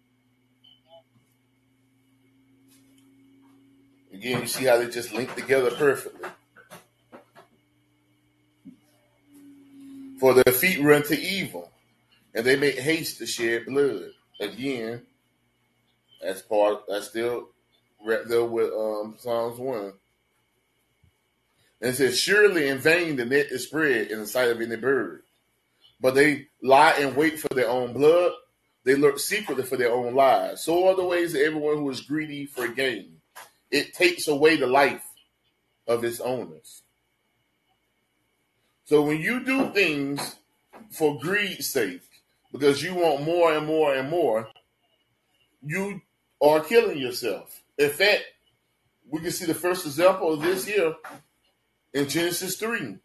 Again, 4.13 4.41
you 4.41 4.47
see 4.47 4.65
how 4.65 4.79
they 4.79 4.89
just 4.89 5.13
link 5.13 5.35
together 5.35 5.71
perfectly. 5.73 6.31
For 10.19 10.33
their 10.33 10.55
feet 10.55 10.81
run 10.81 11.03
to 11.05 11.21
evil, 11.21 11.71
and 12.37 12.45
they 12.45 12.55
make 12.55 12.79
haste 12.79 13.19
to 13.19 13.27
shed 13.27 13.65
blood. 13.67 14.11
Again, 14.39 15.03
as 16.23 16.43
part. 16.43 16.83
That's 16.87 17.09
still 17.09 17.49
right 18.05 18.29
there 18.29 18.45
with 18.45 18.73
um, 18.73 19.17
Psalms 19.19 19.59
one. 19.59 19.95
And 21.81 21.91
it 21.91 21.95
says, 21.95 22.21
"Surely 22.21 22.69
in 22.69 22.79
vain 22.79 23.17
the 23.17 23.25
net 23.25 23.47
is 23.51 23.65
spread 23.65 24.11
in 24.11 24.21
the 24.21 24.27
sight 24.27 24.51
of 24.51 24.61
any 24.61 24.77
bird, 24.77 25.23
but 25.99 26.15
they 26.15 26.49
lie 26.63 26.97
in 26.99 27.17
wait 27.17 27.41
for 27.41 27.49
their 27.55 27.71
own 27.71 27.95
blood. 27.95 28.33
They 28.85 28.95
lurk 28.95 29.19
secretly 29.19 29.65
for 29.65 29.77
their 29.77 29.93
own 29.93 30.15
lives. 30.15 30.63
So 30.63 30.89
are 30.89 30.95
the 30.95 31.05
ways 31.05 31.35
of 31.35 31.41
everyone 31.41 31.79
who 31.79 31.91
is 31.91 32.03
greedy 32.03 32.47
for 32.47 32.69
gain. 32.69 33.21
It 33.71 33.95
takes 33.95 34.29
away 34.29 34.57
the 34.57 34.67
life 34.67 35.05
of 35.89 36.05
its 36.05 36.21
owners." 36.21 36.83
So 38.85 39.03
when 39.03 39.21
you 39.21 39.43
do 39.43 39.73
things 39.73 40.37
for 40.91 41.19
greed's 41.19 41.67
sake, 41.67 42.06
because 42.59 42.83
you 42.83 42.95
want 42.95 43.23
more 43.23 43.53
and 43.53 43.67
more 43.67 43.95
and 43.95 44.09
more, 44.09 44.49
you 45.63 46.01
are 46.41 46.61
killing 46.61 46.99
yourself. 46.99 47.63
In 47.77 47.91
fact, 47.91 48.25
we 49.09 49.21
can 49.21 49.31
see 49.31 49.45
the 49.45 49.55
first 49.55 49.85
example 49.85 50.33
of 50.33 50.41
this 50.41 50.65
here 50.65 50.95
in 51.93 52.09
Genesis 52.09 52.57
3. 52.57 52.97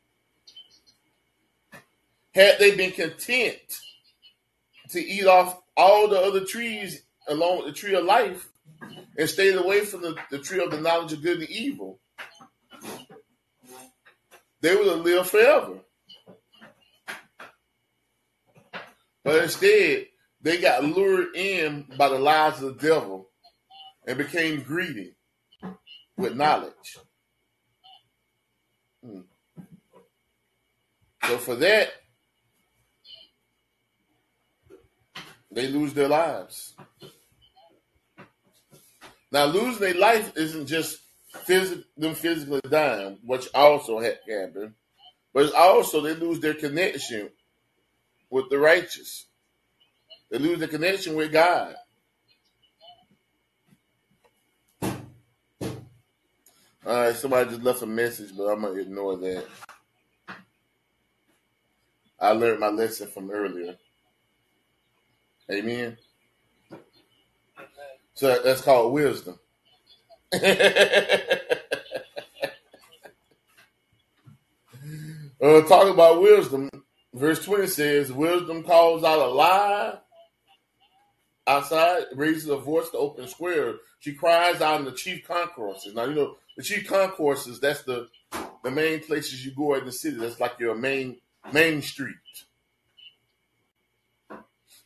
Had 2.34 2.60
they 2.60 2.76
been 2.76 2.92
content 2.92 3.58
to 4.90 5.00
eat 5.02 5.26
off 5.26 5.62
all 5.76 6.08
the 6.08 6.20
other 6.20 6.46
trees 6.46 7.04
along 7.28 7.58
with 7.58 7.68
the 7.68 7.74
tree 7.74 7.96
of 7.96 8.06
life 8.06 8.48
and 9.18 9.30
stayed 9.30 9.56
away 9.56 9.82
from 9.82 10.02
the, 10.02 10.16
the 10.30 10.40
tree 10.40 10.64
of 10.64 10.72
the 10.72 10.80
knowledge 10.80 11.12
of 11.12 11.22
good 11.22 11.40
and 11.40 11.50
evil, 11.50 12.00
they 14.62 14.76
would 14.76 14.88
have 14.88 15.02
lived 15.02 15.30
forever. 15.30 15.80
But 19.24 19.44
instead, 19.44 20.08
they 20.42 20.58
got 20.60 20.84
lured 20.84 21.36
in 21.36 21.86
by 21.98 22.10
the 22.10 22.20
lies 22.20 22.62
of 22.62 22.78
the 22.78 22.88
devil 22.88 23.30
and 24.08 24.18
became 24.18 24.64
greedy 24.64 25.16
with 26.18 26.36
knowledge. 26.36 26.98
Hmm. 29.04 29.22
So 31.26 31.38
for 31.38 31.56
that, 31.56 31.92
they 35.52 35.68
lose 35.68 35.94
their 35.94 36.08
lives. 36.08 36.74
Now, 39.32 39.46
losing 39.46 39.80
their 39.80 39.94
life 39.94 40.34
isn't 40.36 40.66
just 40.66 41.00
phys- 41.48 41.84
them 41.96 42.16
physically 42.16 42.62
dying, 42.70 43.20
which 43.24 43.48
also 43.54 44.00
happened, 44.00 44.74
but 45.34 45.46
it's 45.46 45.54
also 45.54 46.02
they 46.02 46.16
lose 46.16 46.40
their 46.40 46.54
connection 46.54 47.30
with 48.32 48.50
the 48.50 48.60
righteous. 48.60 49.28
They 50.32 50.40
lose 50.40 50.60
the 50.60 50.68
connection 50.70 51.16
with 51.16 51.32
God. 51.34 51.76
All 56.86 56.96
right, 56.96 57.16
somebody 57.16 57.52
just 57.52 57.64
left 57.64 57.84
a 57.84 57.88
message, 57.88 58.32
but 58.38 58.46
I'm 58.46 58.62
gonna 58.62 58.80
ignore 58.82 59.18
that. 59.18 59.46
I 62.20 62.32
learned 62.32 62.60
my 62.60 62.70
lesson 62.70 63.08
from 63.08 63.32
earlier. 63.32 63.78
Amen. 65.52 65.98
So 68.16 68.42
that's 68.44 68.62
called 68.62 68.94
wisdom. 68.94 69.40
uh, 70.34 70.40
talk 75.68 75.90
about 75.94 76.22
wisdom. 76.22 76.71
Verse 77.14 77.44
20 77.44 77.68
says, 77.68 78.12
Wisdom 78.12 78.64
calls 78.64 79.04
out 79.04 79.20
a 79.20 79.28
lie 79.28 79.98
outside, 81.48 82.04
raises 82.16 82.48
a 82.50 82.58
voice 82.58 82.90
to 82.90 82.98
open 82.98 83.28
square. 83.28 83.76
She 84.00 84.14
cries 84.14 84.62
out 84.62 84.80
in 84.80 84.86
the 84.86 84.92
chief 84.94 85.28
concourses. 85.28 85.94
Now, 85.94 86.06
you 86.06 86.16
know, 86.16 86.38
the 86.56 86.64
chief 86.64 86.88
concourses, 86.88 87.60
that's 87.60 87.84
the 87.84 88.10
the 88.64 88.72
main 88.72 89.02
places 89.02 89.46
you 89.46 89.52
go 89.52 89.76
in 89.76 89.86
the 89.86 89.92
city. 89.92 90.18
That's 90.18 90.40
like 90.40 90.60
your 90.60 90.76
main 90.76 91.18
main 91.52 91.82
street. 91.82 92.16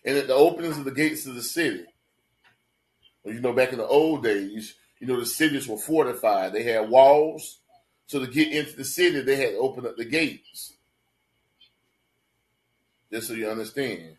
and 0.06 0.18
at 0.18 0.28
the 0.28 0.34
openings 0.34 0.78
of 0.78 0.86
the 0.86 0.92
gates 0.92 1.26
of 1.26 1.36
the 1.36 1.44
city. 1.44 1.86
You 3.26 3.42
know, 3.42 3.54
back 3.54 3.72
in 3.72 3.80
the 3.80 3.88
old 3.88 4.24
days, 4.24 4.76
you 5.00 5.08
know, 5.08 5.20
the 5.20 5.26
cities 5.26 5.68
were 5.68 5.78
fortified. 5.78 6.54
They 6.54 6.64
had 6.64 6.90
walls. 6.90 7.60
So 8.06 8.20
to 8.24 8.28
get 8.28 8.52
into 8.52 8.76
the 8.76 8.86
city, 8.86 9.22
they 9.22 9.36
had 9.36 9.52
to 9.52 9.58
open 9.58 9.86
up 9.88 9.98
the 9.98 10.06
gates. 10.06 10.75
Just 13.16 13.30
so 13.30 13.34
you 13.34 13.50
understand. 13.50 14.18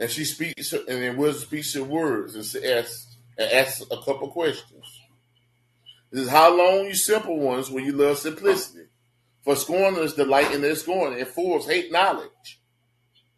And 0.00 0.10
she 0.10 0.24
speaks, 0.24 0.72
and 0.72 0.84
then 0.88 1.16
Wisdom 1.16 1.46
speaks 1.46 1.74
her 1.74 1.84
words 1.84 2.34
and 2.34 2.64
asks, 2.64 3.18
and 3.38 3.52
asks 3.52 3.82
a 3.82 3.96
couple 3.98 4.26
questions. 4.32 5.00
This 6.10 6.24
is 6.24 6.28
how 6.28 6.58
long 6.58 6.86
you 6.86 6.94
simple 6.96 7.38
ones 7.38 7.70
when 7.70 7.84
you 7.84 7.92
love 7.92 8.18
simplicity. 8.18 8.86
For 9.44 9.54
scorners 9.54 10.14
delight 10.14 10.52
in 10.52 10.60
their 10.60 10.74
scorn, 10.74 11.12
and 11.12 11.28
fools 11.28 11.68
hate 11.68 11.92
knowledge. 11.92 12.60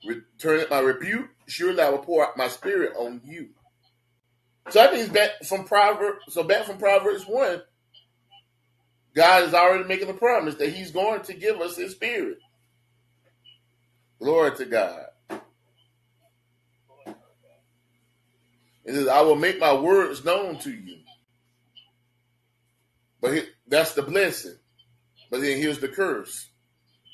Return 0.06 0.64
my 0.70 0.78
rebuke, 0.78 1.28
surely 1.46 1.82
I 1.82 1.90
will 1.90 1.98
pour 1.98 2.26
out 2.26 2.38
my 2.38 2.48
spirit 2.48 2.94
on 2.96 3.20
you. 3.22 3.50
So 4.70 4.78
that 4.78 4.94
means 4.94 5.10
back 5.10 5.44
from 5.44 5.66
Proverbs. 5.66 6.20
So 6.30 6.44
back 6.44 6.64
from 6.64 6.78
Proverbs 6.78 7.24
one, 7.24 7.60
God 9.14 9.42
is 9.42 9.52
already 9.52 9.84
making 9.84 10.08
a 10.08 10.14
promise 10.14 10.54
that 10.54 10.72
He's 10.72 10.92
going 10.92 11.20
to 11.24 11.34
give 11.34 11.60
us 11.60 11.76
His 11.76 11.92
Spirit. 11.92 12.38
Glory 14.20 14.54
to 14.56 14.64
God. 14.66 15.06
It 18.84 18.94
says, 18.94 19.08
"I 19.08 19.22
will 19.22 19.36
make 19.36 19.58
my 19.58 19.72
words 19.72 20.24
known 20.24 20.58
to 20.60 20.70
you." 20.70 20.98
But 23.20 23.34
he, 23.34 23.42
that's 23.66 23.94
the 23.94 24.02
blessing. 24.02 24.56
But 25.30 25.40
then 25.40 25.58
here's 25.58 25.78
the 25.78 25.88
curse. 25.88 26.48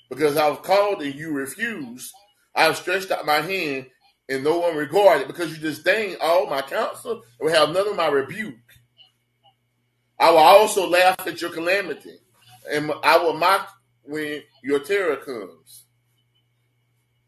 Because 0.09 0.37
I 0.37 0.49
was 0.49 0.61
called 0.63 1.03
and 1.03 1.15
you 1.15 1.33
refused, 1.33 2.13
I 2.55 2.65
have 2.65 2.77
stretched 2.77 3.11
out 3.11 3.27
my 3.27 3.41
hand 3.41 3.87
and 4.29 4.45
no 4.45 4.59
one 4.59 4.77
regarded 4.77 5.27
because 5.27 5.53
you 5.53 5.59
disdain 5.59 6.17
all 6.21 6.47
my 6.47 6.63
counsel 6.63 7.13
and 7.13 7.23
will 7.41 7.53
have 7.53 7.71
none 7.71 7.89
of 7.89 7.97
my 7.97 8.09
rebuke. 8.09 8.55
I 10.19 10.31
will 10.31 10.39
also 10.39 10.89
laugh 10.89 11.27
at 11.27 11.43
your 11.43 11.51
calamity 11.51 12.17
and 12.71 12.93
I 13.03 13.19
will 13.19 13.35
mock 13.35 13.69
when 14.03 14.43
your 14.63 14.79
terror 14.79 15.17
comes. 15.17 15.86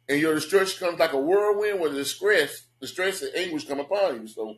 And 0.08 0.20
your 0.20 0.34
destruction 0.34 0.86
comes 0.86 0.98
like 0.98 1.12
a 1.12 1.20
whirlwind 1.20 1.80
where 1.80 1.90
the 1.90 1.96
distress, 1.98 2.62
distress 2.80 3.22
and 3.22 3.34
anguish 3.36 3.66
come 3.66 3.80
upon 3.80 4.22
you. 4.22 4.28
So 4.28 4.56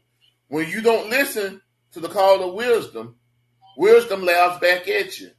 when 0.48 0.68
you 0.68 0.80
don't 0.80 1.10
listen 1.10 1.60
to 1.92 2.00
the 2.00 2.08
call 2.08 2.48
of 2.48 2.54
wisdom, 2.54 3.16
wisdom 3.76 4.24
laughs 4.24 4.60
back 4.60 4.86
at 4.88 5.18
you. 5.18 5.30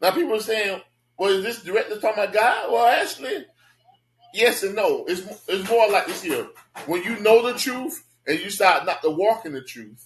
Now 0.00 0.12
people 0.12 0.34
are 0.34 0.40
saying, 0.40 0.80
well, 1.18 1.30
is 1.30 1.42
this 1.44 1.62
directly 1.62 2.00
talking 2.00 2.22
about 2.22 2.32
God? 2.32 2.72
Well, 2.72 2.86
actually, 2.86 3.44
yes 4.32 4.62
and 4.62 4.74
no. 4.74 5.04
It's 5.06 5.22
it's 5.48 5.68
more 5.68 5.90
like 5.90 6.06
this 6.06 6.22
here. 6.22 6.46
When 6.86 7.02
you 7.02 7.18
know 7.20 7.50
the 7.50 7.58
truth 7.58 8.04
and 8.26 8.38
you 8.38 8.50
start 8.50 8.86
not 8.86 9.02
to 9.02 9.10
walk 9.10 9.44
in 9.44 9.52
the 9.52 9.62
truth, 9.62 10.04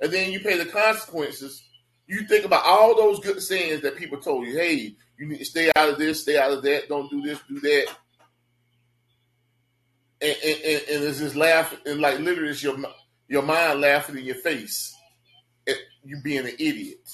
and 0.00 0.12
then 0.12 0.30
you 0.30 0.40
pay 0.40 0.56
the 0.56 0.66
consequences, 0.66 1.64
you 2.06 2.26
think 2.26 2.44
about 2.44 2.64
all 2.64 2.94
those 2.94 3.20
good 3.20 3.42
sayings 3.42 3.82
that 3.82 3.96
people 3.96 4.20
told 4.20 4.46
you. 4.46 4.56
Hey, 4.56 4.96
you 5.18 5.26
need 5.26 5.38
to 5.38 5.44
stay 5.44 5.70
out 5.76 5.88
of 5.88 5.98
this, 5.98 6.22
stay 6.22 6.38
out 6.38 6.52
of 6.52 6.62
that, 6.62 6.88
don't 6.88 7.10
do 7.10 7.22
this, 7.22 7.38
do 7.48 7.60
that. 7.60 7.86
And, 10.20 10.36
and, 10.44 10.60
and, 10.64 10.82
and 10.90 11.04
it's 11.04 11.18
just 11.18 11.36
laughing, 11.36 11.78
and 11.86 12.00
like 12.00 12.18
literally, 12.18 12.50
it's 12.50 12.62
your 12.62 12.76
your 13.28 13.42
mind 13.42 13.80
laughing 13.80 14.16
in 14.16 14.24
your 14.24 14.36
face 14.36 14.94
at 15.68 15.76
you 16.04 16.20
being 16.22 16.40
an 16.46 16.54
idiot. 16.58 17.06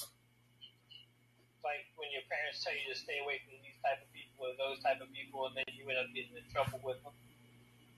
Like 1.63 1.85
when 1.95 2.09
your 2.11 2.21
parents 2.29 2.63
tell 2.63 2.73
you 2.73 2.93
to 2.93 2.99
stay 2.99 3.19
away 3.23 3.41
from 3.45 3.57
these 3.63 3.79
type 3.83 4.01
of 4.01 4.13
people 4.13 4.45
or 4.45 4.53
those 4.57 4.81
type 4.83 5.01
of 5.01 5.11
people, 5.13 5.47
and 5.47 5.57
then 5.57 5.65
you 5.75 5.89
end 5.89 5.99
up 5.99 6.05
getting 6.13 6.37
in 6.37 6.43
trouble 6.53 6.79
with 6.83 6.97
them. 7.03 7.13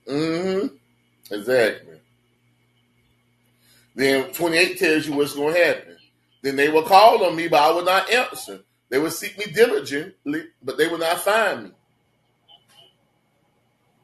Mm-hmm. 0.08 1.34
Exactly. 1.34 2.00
Then 3.94 4.32
28 4.32 4.78
tells 4.78 5.06
you 5.06 5.14
what's 5.14 5.34
going 5.34 5.54
to 5.54 5.64
happen. 5.64 5.96
Then 6.42 6.56
they 6.56 6.68
will 6.68 6.82
call 6.82 7.24
on 7.24 7.36
me, 7.36 7.48
but 7.48 7.62
I 7.62 7.70
will 7.70 7.84
not 7.84 8.10
answer. 8.10 8.60
They 8.90 8.98
will 8.98 9.10
seek 9.10 9.38
me 9.38 9.46
diligently, 9.52 10.44
but 10.62 10.78
they 10.78 10.88
will 10.88 10.98
not 10.98 11.20
find 11.20 11.64
me. 11.64 11.70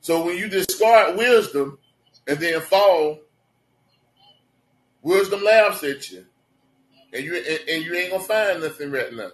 So 0.00 0.24
when 0.24 0.38
you 0.38 0.48
discard 0.48 1.16
wisdom 1.16 1.78
and 2.26 2.38
then 2.38 2.60
fall, 2.60 3.18
wisdom 5.02 5.44
laughs 5.44 5.84
at 5.84 6.10
you. 6.10 6.26
And 7.12 7.24
you 7.24 7.36
and, 7.36 7.68
and 7.68 7.84
you 7.84 7.94
ain't 7.94 8.12
gonna 8.12 8.22
find 8.22 8.62
nothing 8.62 8.90
right 8.90 9.12
now. 9.12 9.30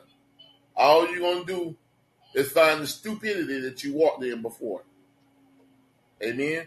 All 0.76 1.08
you're 1.10 1.20
gonna 1.20 1.44
do 1.44 1.76
is 2.34 2.50
find 2.50 2.82
the 2.82 2.86
stupidity 2.86 3.60
that 3.60 3.84
you 3.84 3.94
walked 3.94 4.24
in 4.24 4.42
before. 4.42 4.82
Amen. 6.22 6.66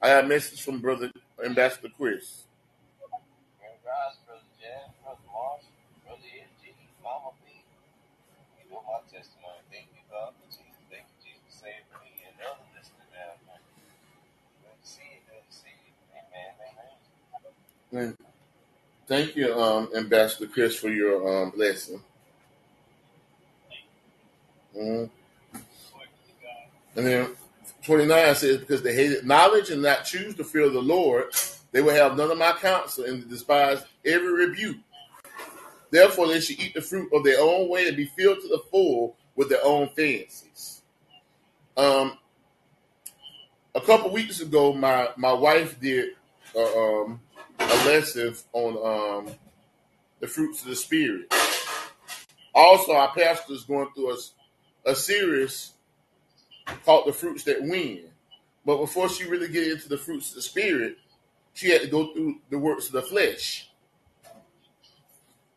I 0.00 0.08
got 0.08 0.24
a 0.24 0.28
message 0.28 0.62
from 0.62 0.80
Brother 0.80 1.10
Ambassador 1.44 1.88
Chris. 1.96 2.41
Thank 19.06 19.36
you, 19.36 19.54
um, 19.54 19.90
Ambassador 19.94 20.46
Chris, 20.46 20.76
for 20.76 20.88
your 20.88 21.42
um, 21.42 21.50
blessing. 21.50 22.00
God. 26.42 26.70
And 26.96 27.06
then 27.06 27.30
29 27.82 28.34
says, 28.34 28.58
Because 28.58 28.82
they 28.82 28.94
hated 28.94 29.26
knowledge 29.26 29.70
and 29.70 29.82
not 29.82 30.04
choose 30.04 30.34
to 30.36 30.44
fear 30.44 30.70
the 30.70 30.80
Lord, 30.80 31.34
they 31.72 31.82
will 31.82 31.94
have 31.94 32.16
none 32.16 32.30
of 32.30 32.38
my 32.38 32.52
counsel 32.52 33.04
and 33.04 33.28
despise 33.28 33.84
every 34.06 34.46
rebuke. 34.46 34.78
Therefore, 35.90 36.28
they 36.28 36.40
should 36.40 36.58
eat 36.58 36.72
the 36.72 36.80
fruit 36.80 37.12
of 37.12 37.24
their 37.24 37.40
own 37.40 37.68
way 37.68 37.88
and 37.88 37.96
be 37.96 38.06
filled 38.06 38.40
to 38.40 38.48
the 38.48 38.62
full 38.70 39.16
with 39.36 39.50
their 39.50 39.62
own 39.62 39.90
fancies. 39.94 40.80
Um, 41.76 42.16
a 43.74 43.80
couple 43.82 44.10
weeks 44.10 44.40
ago, 44.40 44.72
my, 44.72 45.10
my 45.18 45.32
wife 45.34 45.78
did 45.78 46.10
uh, 46.56 47.02
um, 47.02 47.20
a 47.70 47.86
lesson 47.86 48.34
on 48.52 49.26
um, 49.26 49.34
the 50.20 50.26
fruits 50.26 50.62
of 50.62 50.68
the 50.68 50.76
Spirit. 50.76 51.32
Also, 52.54 52.92
our 52.92 53.12
pastor 53.14 53.54
is 53.54 53.64
going 53.64 53.88
through 53.94 54.12
a, 54.12 54.90
a 54.90 54.94
series 54.94 55.72
called 56.84 57.06
The 57.06 57.12
Fruits 57.12 57.44
That 57.44 57.62
Win. 57.62 58.04
But 58.64 58.78
before 58.78 59.08
she 59.08 59.24
really 59.24 59.48
get 59.48 59.66
into 59.68 59.88
the 59.88 59.98
fruits 59.98 60.30
of 60.30 60.36
the 60.36 60.42
Spirit, 60.42 60.98
she 61.54 61.70
had 61.70 61.82
to 61.82 61.88
go 61.88 62.12
through 62.12 62.36
the 62.50 62.58
works 62.58 62.86
of 62.86 62.92
the 62.92 63.02
flesh. 63.02 63.70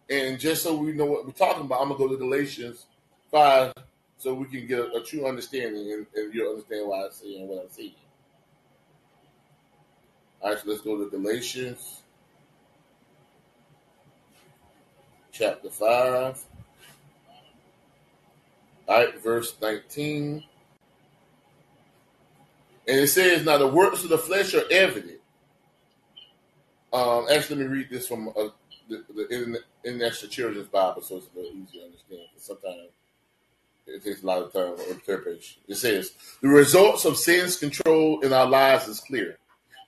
And 0.10 0.40
just 0.40 0.64
so 0.64 0.76
we 0.76 0.94
know 0.94 1.06
what 1.06 1.26
we're 1.26 1.32
talking 1.32 1.66
about, 1.66 1.82
I'm 1.82 1.90
to 1.90 1.96
go 1.96 2.08
to 2.08 2.18
Galatians 2.18 2.86
5 3.32 3.74
so 4.18 4.34
we 4.34 4.46
can 4.46 4.68
get 4.68 4.80
a, 4.80 4.94
a 4.94 5.04
true 5.04 5.28
understanding 5.28 5.92
and, 5.92 6.06
and 6.16 6.34
you'll 6.34 6.52
understand 6.52 6.88
why 6.88 7.06
I'm 7.06 7.12
saying 7.12 7.48
what 7.48 7.64
I'm 7.64 7.72
saying. 7.72 7.94
All 10.46 10.52
right, 10.52 10.62
so 10.62 10.70
let's 10.70 10.82
go 10.84 10.96
to 10.96 11.10
Galatians 11.10 12.04
chapter 15.32 15.72
5. 15.72 16.40
All 18.88 18.96
right, 18.96 19.24
verse 19.24 19.56
19. 19.60 20.44
And 22.88 23.00
it 23.00 23.08
says, 23.08 23.44
Now 23.44 23.58
the 23.58 23.68
works 23.68 24.04
of 24.04 24.12
the 24.12 24.20
flesh 24.20 24.54
are 24.54 24.62
evident. 24.70 25.20
Um, 26.94 27.26
actually, 27.32 27.64
let 27.64 27.72
me 27.72 27.78
read 27.78 27.90
this 27.90 28.08
from 28.08 28.30
uh, 28.30 28.50
the, 28.88 29.04
the 29.16 29.26
Interna- 29.32 29.64
International 29.84 30.30
Children's 30.30 30.68
Bible 30.68 31.02
so 31.02 31.18
it's 31.18 31.28
a 31.34 31.40
little 31.40 31.58
easier 31.58 31.82
to 31.82 31.86
understand. 31.88 32.22
Sometimes 32.38 32.92
it 33.88 34.04
takes 34.04 34.22
a 34.22 34.28
lot 34.28 34.44
of 34.44 34.54
time 34.54 34.78
to 34.78 34.92
interpret. 34.92 35.44
It 35.68 35.78
says, 35.78 36.12
The 36.44 36.50
results 36.50 37.04
of 37.04 37.18
sin's 37.18 37.58
control 37.58 38.20
in 38.20 38.32
our 38.32 38.46
lives 38.46 38.88
is 38.88 39.00
clear. 39.00 39.40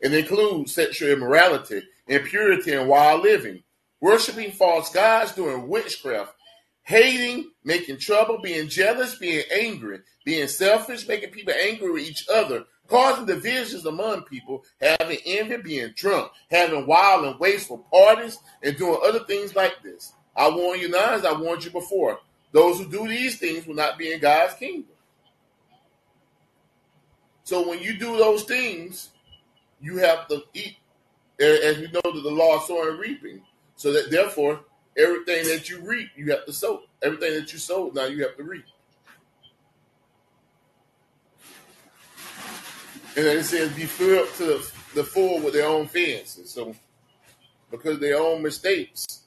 It 0.01 0.13
includes 0.13 0.73
sexual 0.73 1.09
immorality, 1.09 1.81
impurity, 2.07 2.73
and 2.73 2.87
wild 2.87 3.23
living, 3.23 3.63
worshiping 3.99 4.51
false 4.51 4.91
gods, 4.91 5.33
doing 5.33 5.67
witchcraft, 5.67 6.33
hating, 6.83 7.51
making 7.63 7.97
trouble, 7.97 8.39
being 8.41 8.69
jealous, 8.69 9.15
being 9.15 9.43
angry, 9.51 9.99
being 10.23 10.47
selfish, 10.47 11.07
making 11.07 11.31
people 11.31 11.53
angry 11.53 11.91
with 11.91 12.03
each 12.03 12.25
other, 12.33 12.65
causing 12.87 13.25
divisions 13.25 13.85
among 13.85 14.21
people, 14.23 14.63
having 14.79 15.17
envy, 15.25 15.57
being 15.57 15.93
drunk, 15.95 16.31
having 16.49 16.85
wild 16.87 17.25
and 17.25 17.39
wasteful 17.39 17.79
parties, 17.91 18.39
and 18.63 18.77
doing 18.77 18.99
other 19.03 19.19
things 19.25 19.55
like 19.55 19.81
this. 19.83 20.13
I 20.35 20.49
warn 20.49 20.79
you 20.79 20.89
now, 20.89 21.15
as 21.15 21.25
I 21.25 21.37
warned 21.37 21.65
you 21.65 21.71
before, 21.71 22.19
those 22.51 22.77
who 22.77 22.89
do 22.89 23.07
these 23.07 23.39
things 23.39 23.65
will 23.65 23.75
not 23.75 23.97
be 23.97 24.13
in 24.13 24.19
God's 24.19 24.53
kingdom. 24.53 24.91
So 27.43 27.67
when 27.67 27.79
you 27.81 27.97
do 27.97 28.17
those 28.17 28.43
things, 28.43 29.09
you 29.81 29.97
have 29.97 30.27
to 30.27 30.43
eat, 30.53 30.77
as 31.39 31.77
we 31.77 31.87
know 31.91 32.01
that 32.03 32.21
the 32.23 32.31
law 32.31 32.57
of 32.57 32.63
sowing 32.63 32.89
and 32.89 32.99
reaping. 32.99 33.41
So 33.75 33.93
that 33.93 34.09
therefore, 34.09 34.61
everything 34.97 35.45
that 35.47 35.69
you 35.69 35.79
reap, 35.87 36.09
you 36.15 36.31
have 36.31 36.45
to 36.45 36.53
sow. 36.53 36.83
Everything 37.01 37.33
that 37.35 37.53
you 37.53 37.59
sow, 37.59 37.91
now 37.93 38.05
you 38.05 38.23
have 38.23 38.35
to 38.37 38.43
reap. 38.43 38.65
And 43.15 43.25
then 43.25 43.37
it 43.37 43.43
says 43.45 43.71
be 43.73 43.85
filled 43.85 44.29
to 44.35 44.61
the, 44.93 45.03
full 45.03 45.41
with 45.41 45.53
their 45.53 45.67
own 45.67 45.87
fences. 45.87 46.51
So 46.51 46.75
because 47.71 47.99
their 47.99 48.17
own 48.17 48.43
mistakes, 48.43 49.23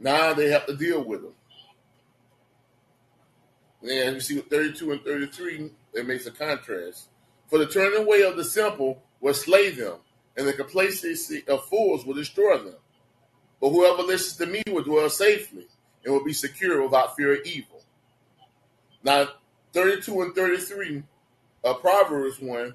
now 0.00 0.34
they 0.34 0.50
have 0.50 0.66
to 0.66 0.76
deal 0.76 1.04
with 1.04 1.22
them. 1.22 1.34
And 3.82 4.16
you 4.16 4.20
see 4.20 4.36
with 4.36 4.50
32 4.50 4.92
and 4.92 5.02
33, 5.02 5.70
it 5.94 6.06
makes 6.06 6.26
a 6.26 6.32
contrast. 6.32 7.09
For 7.50 7.58
the 7.58 7.66
turning 7.66 8.04
away 8.04 8.22
of 8.22 8.36
the 8.36 8.44
simple 8.44 9.02
will 9.20 9.34
slay 9.34 9.70
them, 9.70 9.96
and 10.36 10.46
the 10.46 10.52
complacency 10.52 11.42
of 11.48 11.66
fools 11.66 12.06
will 12.06 12.14
destroy 12.14 12.58
them. 12.58 12.76
But 13.60 13.70
whoever 13.70 14.02
listens 14.02 14.36
to 14.36 14.46
me 14.46 14.62
will 14.68 14.84
dwell 14.84 15.10
safely 15.10 15.66
and 16.04 16.14
will 16.14 16.24
be 16.24 16.32
secure 16.32 16.82
without 16.82 17.16
fear 17.16 17.34
of 17.34 17.44
evil. 17.44 17.82
Now, 19.02 19.28
32 19.72 20.22
and 20.22 20.34
33 20.34 21.02
of 21.64 21.80
Proverbs 21.80 22.40
1 22.40 22.74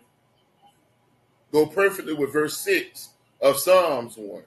go 1.51 1.65
perfectly 1.65 2.13
with 2.13 2.33
verse 2.33 2.57
6 2.57 3.09
of 3.41 3.57
Psalms 3.57 4.15
1. 4.17 4.43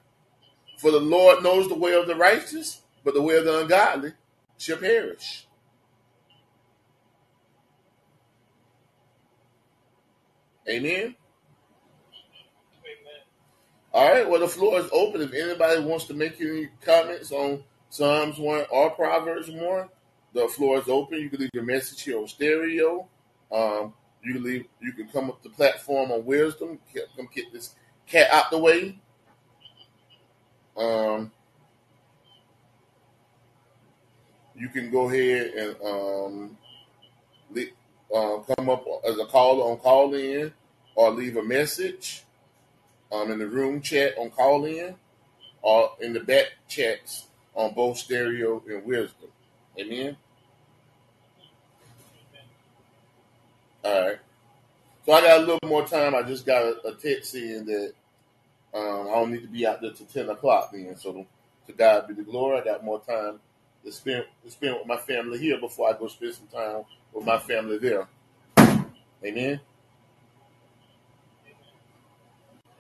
For 0.78 0.90
the 0.90 1.00
Lord 1.00 1.42
knows 1.42 1.68
the 1.68 1.74
way 1.74 1.94
of 1.94 2.06
the 2.06 2.14
righteous, 2.14 2.82
but 3.04 3.14
the 3.14 3.22
way 3.22 3.36
of 3.36 3.44
the 3.44 3.62
ungodly 3.62 4.12
shall 4.58 4.76
perish. 4.76 5.47
Amen. 10.68 11.00
Amen. 11.00 11.14
All 13.92 14.12
right, 14.12 14.28
well, 14.28 14.40
the 14.40 14.48
floor 14.48 14.78
is 14.80 14.88
open. 14.92 15.22
If 15.22 15.32
anybody 15.32 15.80
wants 15.80 16.04
to 16.06 16.14
make 16.14 16.40
any 16.40 16.68
comments 16.84 17.32
on 17.32 17.64
Psalms 17.88 18.38
1 18.38 18.66
or 18.70 18.90
Proverbs 18.90 19.48
1, 19.50 19.88
the 20.34 20.48
floor 20.48 20.78
is 20.78 20.88
open. 20.88 21.18
You 21.20 21.30
can 21.30 21.40
leave 21.40 21.50
your 21.54 21.64
message 21.64 22.02
here 22.02 22.18
on 22.18 22.28
stereo. 22.28 23.08
Um, 23.50 23.94
you 24.22 24.34
can 24.34 24.42
leave. 24.42 24.66
You 24.80 24.92
can 24.92 25.08
come 25.08 25.30
up 25.30 25.42
the 25.42 25.48
platform 25.48 26.12
on 26.12 26.26
Wisdom. 26.26 26.78
Come 27.16 27.28
get 27.34 27.50
this 27.52 27.74
cat 28.06 28.28
out 28.30 28.50
the 28.50 28.58
way. 28.58 28.98
Um, 30.76 31.32
you 34.54 34.68
can 34.68 34.90
go 34.90 35.08
ahead 35.08 35.46
and 35.54 35.76
um, 35.82 36.58
uh, 38.14 38.38
come 38.38 38.68
up 38.68 38.84
as 39.06 39.18
a 39.18 39.26
caller 39.26 39.70
on 39.70 39.78
Callin, 39.78 40.52
or 40.98 41.12
leave 41.12 41.36
a 41.36 41.42
message 41.44 42.24
um, 43.12 43.30
in 43.30 43.38
the 43.38 43.46
room 43.46 43.80
chat 43.80 44.18
on 44.18 44.30
Callin, 44.30 44.96
or 45.62 45.92
in 46.00 46.12
the 46.12 46.18
back 46.18 46.46
chats 46.66 47.28
on 47.54 47.72
both 47.72 47.98
stereo 47.98 48.60
and 48.68 48.84
wisdom. 48.84 49.28
Amen. 49.78 50.16
All 53.84 54.06
right. 54.08 54.18
So 55.06 55.12
I 55.12 55.20
got 55.20 55.38
a 55.38 55.40
little 55.42 55.68
more 55.68 55.86
time. 55.86 56.16
I 56.16 56.22
just 56.22 56.44
got 56.44 56.64
a, 56.64 56.88
a 56.88 56.94
text 56.94 57.30
saying 57.30 57.66
that 57.66 57.92
um, 58.74 59.06
I 59.08 59.12
don't 59.12 59.30
need 59.30 59.42
to 59.42 59.48
be 59.48 59.64
out 59.64 59.80
there 59.80 59.92
till 59.92 60.06
ten 60.06 60.28
o'clock. 60.30 60.72
Then, 60.72 60.96
so 60.96 61.24
to 61.68 61.72
God 61.72 62.08
be 62.08 62.14
the 62.14 62.24
glory. 62.24 62.60
I 62.60 62.64
got 62.64 62.84
more 62.84 63.00
time 63.00 63.38
to 63.84 63.92
spend 63.92 64.24
to 64.44 64.50
spend 64.50 64.74
with 64.74 64.88
my 64.88 64.96
family 64.96 65.38
here 65.38 65.60
before 65.60 65.90
I 65.90 65.96
go 65.96 66.08
spend 66.08 66.34
some 66.34 66.48
time 66.48 66.82
with 67.12 67.24
my 67.24 67.38
family 67.38 67.78
there. 67.78 68.08
Amen. 69.24 69.60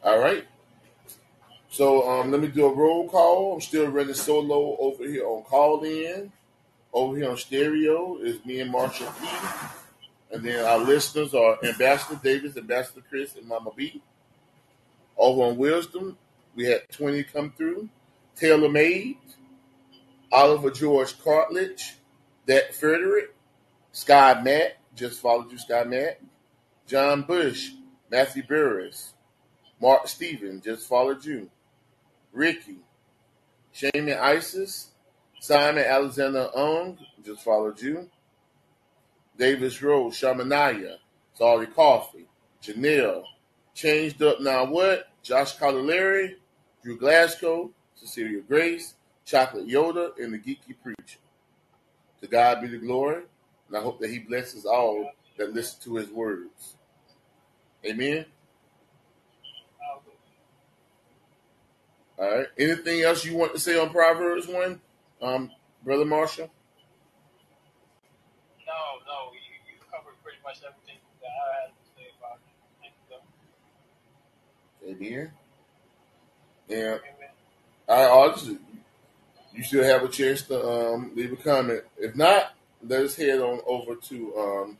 All 0.08 0.20
right. 0.20 0.46
So 1.68 2.08
um, 2.08 2.30
let 2.30 2.40
me 2.40 2.48
do 2.48 2.64
a 2.64 2.72
roll 2.72 3.10
call. 3.10 3.52
I'm 3.52 3.60
still 3.60 3.88
running 3.88 4.14
solo 4.14 4.74
over 4.78 5.04
here 5.04 5.26
on 5.26 5.42
Callin. 5.42 6.32
Over 6.94 7.18
here 7.18 7.28
on 7.28 7.36
stereo 7.36 8.16
is 8.16 8.42
me 8.46 8.60
and 8.60 8.72
Marshall 8.72 9.12
P. 9.20 9.28
And 10.32 10.42
then 10.42 10.64
our 10.64 10.78
listeners 10.78 11.34
are 11.34 11.58
Ambassador 11.62 12.18
Davis, 12.24 12.56
Ambassador 12.56 13.02
Chris, 13.06 13.36
and 13.36 13.46
Mama 13.46 13.70
B. 13.76 14.00
Over 15.18 15.42
on 15.42 15.58
Wisdom, 15.58 16.16
we 16.56 16.64
had 16.64 16.88
20 16.88 17.24
come 17.24 17.50
through. 17.50 17.90
Taylor 18.34 18.70
Made, 18.70 19.18
Oliver 20.32 20.70
George 20.70 21.18
Cartledge, 21.18 21.96
that 22.46 22.74
Frederick, 22.74 23.34
Sky 23.92 24.40
Matt, 24.42 24.78
just 24.96 25.20
followed 25.20 25.52
you, 25.52 25.58
Sky 25.58 25.84
Matt. 25.84 26.18
John 26.86 27.24
Bush, 27.24 27.72
Matthew 28.10 28.42
Burris, 28.42 29.12
Mark 29.80 30.08
Stephen, 30.08 30.60
just 30.60 30.88
followed 30.88 31.24
you. 31.24 31.50
Ricky, 32.32 32.78
Shaman 33.72 34.18
Isis, 34.18 34.88
Simon 35.40 35.84
Alexander 35.84 36.50
Ung, 36.54 36.98
just 37.24 37.42
followed 37.42 37.80
you. 37.80 38.08
Davis 39.38 39.80
Rose, 39.80 40.20
Shamanaya, 40.20 40.96
Sorry 41.34 41.68
Coffee, 41.68 42.26
Janelle, 42.62 43.22
Changed 43.74 44.20
Up 44.22 44.40
Now 44.40 44.64
What, 44.64 45.08
Josh 45.22 45.56
Collieri, 45.56 46.34
Drew 46.82 46.98
Glasgow, 46.98 47.70
Cecilia 47.94 48.40
Grace, 48.40 48.94
Chocolate 49.24 49.68
Yoda, 49.68 50.18
and 50.18 50.34
the 50.34 50.38
Geeky 50.38 50.74
Preacher. 50.82 51.18
To 52.20 52.26
God 52.26 52.62
be 52.62 52.68
the 52.68 52.78
glory, 52.78 53.22
and 53.68 53.76
I 53.76 53.80
hope 53.80 54.00
that 54.00 54.10
He 54.10 54.18
blesses 54.18 54.64
all 54.64 55.12
that 55.36 55.54
listen 55.54 55.80
to 55.84 55.96
His 55.96 56.10
words. 56.10 56.74
Amen. 57.86 58.24
All 62.18 62.28
right. 62.38 62.46
Anything 62.58 63.02
else 63.02 63.24
you 63.24 63.36
want 63.36 63.52
to 63.54 63.60
say 63.60 63.78
on 63.78 63.90
Proverbs 63.90 64.46
1, 64.48 64.80
um, 65.22 65.50
Brother 65.84 66.04
Marshall? 66.04 66.50
No, 68.66 68.72
no, 69.06 69.32
you, 69.32 69.38
you 69.72 69.78
covered 69.90 70.14
pretty 70.22 70.38
much 70.44 70.56
everything 70.66 71.00
that 71.22 71.28
I 71.28 71.62
had 71.62 71.68
to 71.68 71.84
say 71.96 72.06
about 72.18 72.38
it. 72.38 73.22
Thank 74.84 75.00
you, 75.00 75.18
Amen. 75.18 75.30
Yeah. 76.68 76.76
Amen. 76.78 77.00
I 77.88 78.04
also, 78.04 78.56
you 79.54 79.62
still 79.62 79.84
have 79.84 80.02
a 80.02 80.08
chance 80.08 80.42
to 80.42 80.66
um, 80.68 81.12
leave 81.14 81.32
a 81.32 81.36
comment. 81.36 81.84
If 81.96 82.16
not, 82.16 82.54
let 82.86 83.02
us 83.04 83.16
head 83.16 83.38
on 83.40 83.60
over 83.66 83.94
to 83.94 84.36
um, 84.36 84.78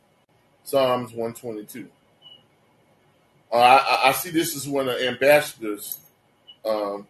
Psalms 0.63 1.11
122. 1.11 1.87
Uh, 3.51 3.55
I, 3.55 3.77
I- 3.77 4.09
I 4.09 4.11
see 4.11 4.29
this 4.29 4.55
is 4.55 4.67
one 4.67 4.89
of 4.89 4.97
Ambassador's 5.01 5.99
um, 6.65 7.07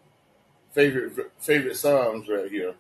favorite 0.72 1.32
favorite 1.39 1.76
psalms 1.76 2.28
right 2.30 2.49
here. 2.49 2.76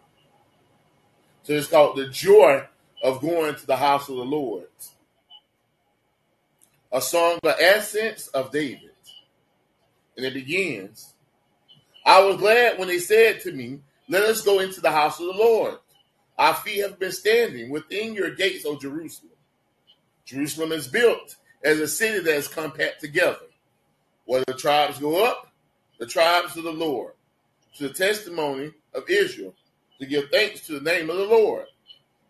So 1.43 1.53
it's 1.53 1.67
called 1.67 1.97
"The 1.97 2.09
Joy 2.09 2.65
of 3.03 3.21
Going 3.21 3.55
to 3.55 3.65
the 3.65 3.77
House 3.77 4.09
of 4.09 4.17
the 4.17 4.23
Lord," 4.23 4.67
a 6.91 7.01
song 7.01 7.39
of 7.43 7.59
ascents 7.59 8.27
of 8.29 8.51
David, 8.51 8.91
and 10.15 10.25
it 10.25 10.33
begins. 10.33 11.13
I 12.05 12.23
was 12.23 12.37
glad 12.37 12.79
when 12.79 12.87
they 12.87 12.99
said 12.99 13.41
to 13.41 13.51
me, 13.51 13.81
Let 14.07 14.23
us 14.23 14.41
go 14.41 14.59
into 14.59 14.81
the 14.81 14.89
house 14.89 15.19
of 15.19 15.27
the 15.27 15.33
Lord. 15.33 15.77
Our 16.39 16.55
feet 16.55 16.79
have 16.79 16.97
been 16.97 17.11
standing 17.11 17.69
within 17.69 18.15
your 18.15 18.33
gates, 18.33 18.65
O 18.65 18.79
Jerusalem. 18.79 19.33
Jerusalem 20.25 20.71
is 20.71 20.87
built 20.87 21.35
as 21.63 21.79
a 21.79 21.87
city 21.87 22.19
that 22.19 22.35
is 22.35 22.47
compact 22.47 23.01
together. 23.01 23.45
Where 24.25 24.43
the 24.47 24.55
tribes 24.55 24.97
go 24.97 25.23
up, 25.23 25.51
the 25.99 26.07
tribes 26.07 26.57
of 26.57 26.63
the 26.63 26.71
Lord, 26.71 27.13
to 27.77 27.87
the 27.87 27.93
testimony 27.93 28.71
of 28.93 29.09
Israel, 29.09 29.53
to 29.99 30.05
give 30.05 30.29
thanks 30.31 30.65
to 30.67 30.79
the 30.79 30.91
name 30.91 31.09
of 31.09 31.17
the 31.17 31.25
Lord. 31.25 31.65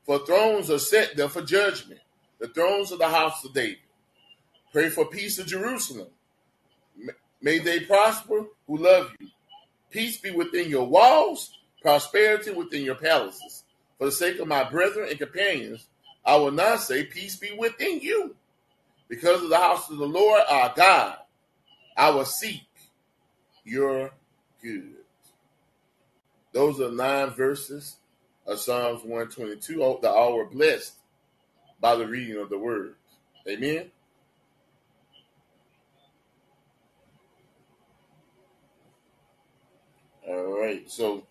For 0.06 0.20
thrones 0.26 0.70
are 0.70 0.80
set 0.80 1.16
there 1.16 1.30
for 1.30 1.42
judgment, 1.42 2.00
the 2.40 2.48
thrones 2.48 2.92
of 2.92 3.00
the 3.00 3.10
house 3.10 3.44
of 3.46 3.54
David. 3.54 3.78
Pray 4.72 4.90
for 4.90 5.06
peace 5.06 5.40
of 5.40 5.48
Jerusalem. 5.48 6.08
May 7.42 7.60
they 7.60 7.82
prosper 7.82 8.46
who 8.68 8.78
love 8.78 9.12
you. 9.20 9.28
Peace 9.92 10.18
be 10.18 10.32
within 10.32 10.70
your 10.70 10.86
walls, 10.86 11.58
prosperity 11.82 12.52
within 12.52 12.84
your 12.84 12.96
palaces. 12.96 13.64
For 13.98 14.06
the 14.06 14.12
sake 14.12 14.40
of 14.40 14.48
my 14.48 14.64
brethren 14.70 15.10
and 15.10 15.18
companions, 15.18 15.88
I 16.26 16.36
will 16.38 16.52
not 16.52 16.82
say, 16.82 17.06
Peace 17.06 17.36
be 17.36 17.56
within 17.58 18.00
you. 18.02 18.36
Because 19.08 19.42
of 19.42 19.50
the 19.50 19.58
house 19.58 19.90
of 19.90 19.98
the 19.98 20.08
Lord 20.08 20.42
our 20.48 20.74
God, 20.76 21.18
I 21.98 22.12
will 22.12 22.26
seek 22.26 22.64
your 23.64 24.12
good. 24.62 24.99
Those 26.52 26.80
are 26.82 26.91
nine 26.91 27.32
verses 27.32 27.97
of 28.45 28.60
Psalms 28.60 29.02
122 29.04 29.84
Oh, 29.84 30.00
that 30.02 30.12
all 30.12 30.36
were 30.36 30.45
blessed 30.45 30.93
by 31.80 31.95
the 31.95 32.08
reading 32.08 32.38
of 32.41 32.50
the 32.50 32.58
word. 32.58 32.95
Amen. 33.47 33.91
All 40.28 40.60
right. 40.60 40.89
So, 40.89 41.26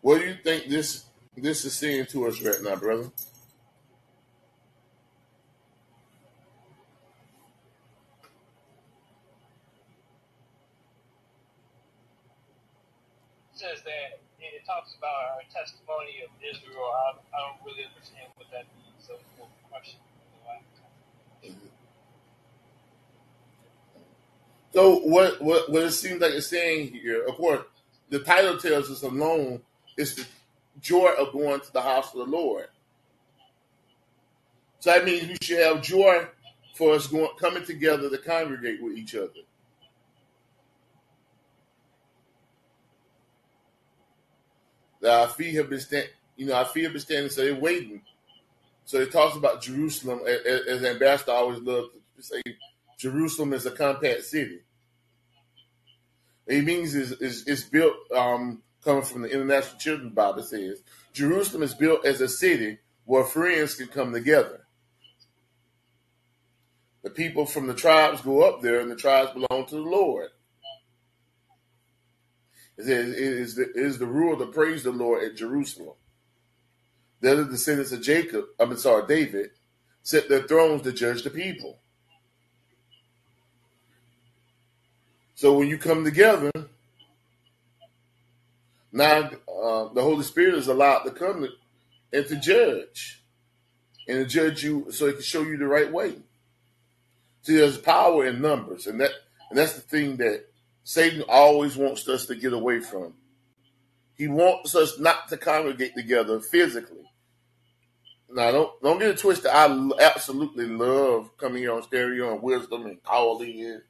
what 0.00 0.20
do 0.20 0.26
you 0.26 0.36
think 0.42 0.68
this 0.68 1.04
this 1.36 1.64
is 1.64 1.74
saying 1.74 2.06
to 2.06 2.26
us 2.26 2.40
right 2.40 2.62
now, 2.62 2.76
brother? 2.76 3.10
Says 13.54 13.82
that 13.84 14.21
it, 14.62 14.66
talks 14.66 14.94
about 14.94 15.34
our 15.34 15.42
testimony 15.50 16.22
of 16.22 16.30
Israel. 16.38 16.86
I, 16.86 17.18
I 17.34 17.38
don't 17.42 17.60
really 17.66 17.82
understand 17.82 18.30
what 18.38 18.46
that 18.54 18.70
means. 18.78 19.02
So, 19.02 19.18
question. 19.70 19.98
So 24.72 25.00
what, 25.00 25.42
what 25.42 25.70
what 25.70 25.82
it 25.82 25.90
seems 25.90 26.22
like 26.22 26.32
it's 26.32 26.46
saying 26.46 26.92
here, 26.92 27.26
of 27.26 27.34
course, 27.34 27.60
the 28.08 28.20
title 28.20 28.56
tells 28.56 28.90
us 28.90 29.02
alone 29.02 29.60
is 29.98 30.14
the 30.14 30.26
joy 30.80 31.10
of 31.18 31.32
going 31.32 31.60
to 31.60 31.72
the 31.72 31.82
house 31.82 32.14
of 32.14 32.20
the 32.20 32.36
Lord. 32.36 32.68
So 34.80 34.90
that 34.90 35.04
means 35.04 35.28
we 35.28 35.36
should 35.42 35.58
have 35.58 35.82
joy 35.82 36.26
for 36.74 36.94
us 36.94 37.06
going 37.06 37.28
coming 37.38 37.64
together 37.64 38.08
to 38.08 38.18
congregate 38.18 38.82
with 38.82 38.96
each 38.96 39.14
other. 39.14 39.28
That 45.02 45.20
our 45.20 45.28
feet 45.28 45.54
have 45.56 45.68
been 45.68 45.80
stand, 45.80 46.08
you 46.36 46.46
know, 46.46 46.54
our 46.54 46.64
feet 46.64 46.84
have 46.84 46.92
been 46.92 47.02
standing, 47.02 47.30
so 47.30 47.42
they're 47.44 47.54
waiting. 47.54 48.02
So 48.86 48.98
it 48.98 49.12
talks 49.12 49.36
about 49.36 49.60
Jerusalem 49.62 50.20
a- 50.26 50.30
a- 50.30 50.74
as 50.74 50.84
ambassador 50.84 51.32
always 51.32 51.60
loved 51.60 51.90
to 52.16 52.22
say, 52.22 52.40
Jerusalem 52.98 53.52
is 53.52 53.66
a 53.66 53.70
compact 53.70 54.22
city. 54.24 54.60
It 56.46 56.64
means 56.64 56.94
is 56.94 57.12
is 57.12 57.46
is 57.46 57.64
built 57.64 57.94
um, 58.14 58.62
coming 58.84 59.02
from 59.02 59.22
the 59.22 59.30
International 59.30 59.78
Children's 59.78 60.14
Bible 60.14 60.42
says 60.42 60.82
Jerusalem 61.12 61.62
is 61.62 61.74
built 61.74 62.04
as 62.04 62.20
a 62.20 62.28
city 62.28 62.78
where 63.04 63.24
friends 63.24 63.74
can 63.74 63.88
come 63.88 64.12
together. 64.12 64.66
The 67.02 67.10
people 67.10 67.46
from 67.46 67.66
the 67.66 67.74
tribes 67.74 68.20
go 68.22 68.42
up 68.42 68.62
there, 68.62 68.80
and 68.80 68.90
the 68.90 68.96
tribes 68.96 69.32
belong 69.32 69.66
to 69.66 69.74
the 69.74 69.80
Lord. 69.82 70.28
It 72.82 72.86
says, 72.86 73.08
it 73.10 73.18
is 73.18 73.54
the, 73.54 73.62
it 73.70 73.76
is 73.76 73.98
the 73.98 74.06
rule 74.06 74.36
to 74.36 74.46
praise 74.46 74.82
the 74.82 74.90
Lord 74.90 75.22
at 75.22 75.36
Jerusalem. 75.36 75.94
The 77.20 77.32
other 77.32 77.44
descendants 77.44 77.92
of 77.92 78.02
Jacob, 78.02 78.46
I 78.58 78.64
mean, 78.64 78.76
sorry, 78.76 79.06
David, 79.06 79.50
set 80.02 80.28
their 80.28 80.42
thrones 80.42 80.82
to 80.82 80.92
judge 80.92 81.22
the 81.22 81.30
people. 81.30 81.78
So 85.36 85.56
when 85.56 85.68
you 85.68 85.78
come 85.78 86.04
together, 86.04 86.50
now 88.90 89.30
uh, 89.48 89.92
the 89.92 90.02
Holy 90.02 90.24
Spirit 90.24 90.56
is 90.56 90.66
allowed 90.66 91.04
to 91.04 91.12
come 91.12 91.48
and 92.12 92.26
to 92.26 92.36
judge, 92.36 93.22
and 94.08 94.18
to 94.18 94.26
judge 94.26 94.64
you 94.64 94.90
so 94.90 95.06
it 95.06 95.14
can 95.14 95.22
show 95.22 95.42
you 95.42 95.56
the 95.56 95.66
right 95.66 95.92
way. 95.92 96.16
See, 97.42 97.56
there's 97.56 97.78
power 97.78 98.26
in 98.26 98.42
numbers, 98.42 98.88
and 98.88 99.00
that 99.00 99.12
and 99.50 99.58
that's 99.58 99.74
the 99.74 99.80
thing 99.80 100.16
that 100.16 100.51
Satan 100.84 101.22
always 101.28 101.76
wants 101.76 102.08
us 102.08 102.26
to 102.26 102.34
get 102.34 102.52
away 102.52 102.80
from. 102.80 103.14
He 104.16 104.28
wants 104.28 104.74
us 104.74 104.98
not 104.98 105.28
to 105.28 105.36
congregate 105.36 105.94
together 105.94 106.40
physically. 106.40 106.98
Now, 108.30 108.50
don't 108.50 108.82
don't 108.82 108.98
get 108.98 109.10
it 109.10 109.18
twisted. 109.18 109.50
I 109.52 109.90
absolutely 110.00 110.66
love 110.66 111.36
coming 111.36 111.62
here 111.62 111.72
on 111.72 111.82
stereo 111.82 112.32
and 112.32 112.42
wisdom 112.42 112.86
and 112.86 113.02
Callin, 113.02 113.82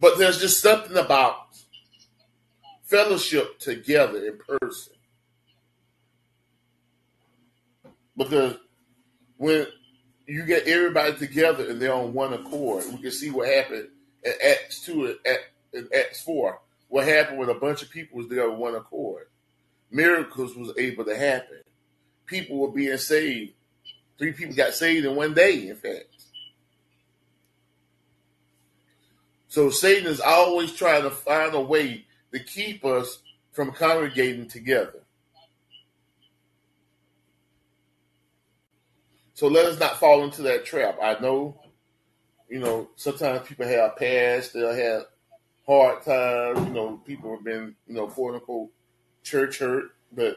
but 0.00 0.18
there's 0.18 0.40
just 0.40 0.62
something 0.62 0.96
about 0.96 1.36
fellowship 2.84 3.58
together 3.58 4.26
in 4.26 4.38
person 4.38 4.94
because 8.16 8.56
when 9.36 9.66
you 10.26 10.46
get 10.46 10.66
everybody 10.66 11.14
together 11.14 11.68
and 11.68 11.80
they're 11.80 11.92
on 11.92 12.12
one 12.12 12.32
accord. 12.32 12.84
We 12.90 13.02
can 13.02 13.10
see 13.10 13.30
what 13.30 13.48
happened 13.48 13.88
at 14.24 14.40
Acts 14.40 14.84
two 14.84 15.16
and 15.24 15.38
in 15.72 15.88
Acts 15.94 16.22
four. 16.22 16.60
What 16.88 17.06
happened 17.06 17.38
when 17.38 17.48
a 17.48 17.54
bunch 17.54 17.82
of 17.82 17.90
people 17.90 18.18
was 18.18 18.28
there 18.28 18.50
on 18.50 18.58
one 18.58 18.74
accord? 18.74 19.28
Miracles 19.90 20.54
was 20.56 20.72
able 20.76 21.04
to 21.04 21.16
happen. 21.16 21.58
People 22.26 22.58
were 22.58 22.70
being 22.70 22.96
saved. 22.98 23.52
Three 24.18 24.32
people 24.32 24.54
got 24.54 24.74
saved 24.74 25.06
in 25.06 25.16
one 25.16 25.34
day, 25.34 25.68
in 25.68 25.76
fact. 25.76 26.06
So 29.48 29.70
Satan 29.70 30.06
is 30.06 30.20
always 30.20 30.72
trying 30.72 31.02
to 31.02 31.10
find 31.10 31.54
a 31.54 31.60
way 31.60 32.06
to 32.32 32.38
keep 32.38 32.84
us 32.84 33.18
from 33.52 33.72
congregating 33.72 34.48
together. 34.48 35.00
So 39.34 39.48
let 39.48 39.66
us 39.66 39.78
not 39.80 39.98
fall 39.98 40.24
into 40.24 40.42
that 40.42 40.64
trap. 40.64 40.98
I 41.02 41.18
know, 41.20 41.60
you 42.52 42.58
know, 42.58 42.86
sometimes 42.96 43.48
people 43.48 43.66
have 43.66 43.96
past, 43.96 44.52
they'll 44.52 44.74
have 44.74 45.06
hard 45.66 46.02
times, 46.02 46.68
you 46.68 46.74
know, 46.74 47.00
people 47.06 47.34
have 47.34 47.42
been, 47.42 47.74
you 47.88 47.94
know, 47.94 48.06
quote 48.08 48.34
unquote 48.34 48.68
church 49.22 49.58
hurt, 49.60 49.84
but 50.14 50.36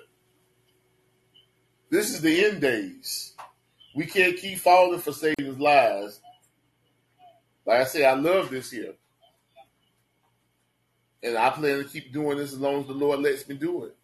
this 1.90 2.12
is 2.12 2.22
the 2.22 2.46
end 2.46 2.62
days. 2.62 3.34
We 3.94 4.06
can't 4.06 4.38
keep 4.38 4.60
falling 4.60 5.02
for 5.02 5.12
Satan's 5.12 5.60
lies. 5.60 6.22
Like 7.66 7.82
I 7.82 7.84
say, 7.84 8.06
I 8.06 8.14
love 8.14 8.50
this 8.50 8.72
here. 8.72 8.94
And 11.22 11.38
I 11.38 11.50
plan 11.50 11.80
to 11.80 11.84
keep 11.84 12.14
doing 12.14 12.38
this 12.38 12.54
as 12.54 12.60
long 12.62 12.80
as 12.80 12.88
the 12.88 12.94
Lord 12.94 13.20
lets 13.20 13.46
me 13.50 13.56
do 13.56 13.84
it. 13.84 13.96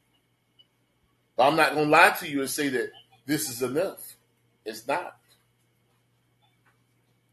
But 1.37 1.47
I'm 1.47 1.55
not 1.55 1.75
to 1.75 1.83
lie 1.83 2.13
to 2.19 2.29
you 2.29 2.41
and 2.41 2.49
say 2.49 2.67
that 2.67 2.91
this 3.25 3.49
is 3.49 3.61
enough. 3.61 4.17
It's 4.65 4.85
not. 4.85 5.15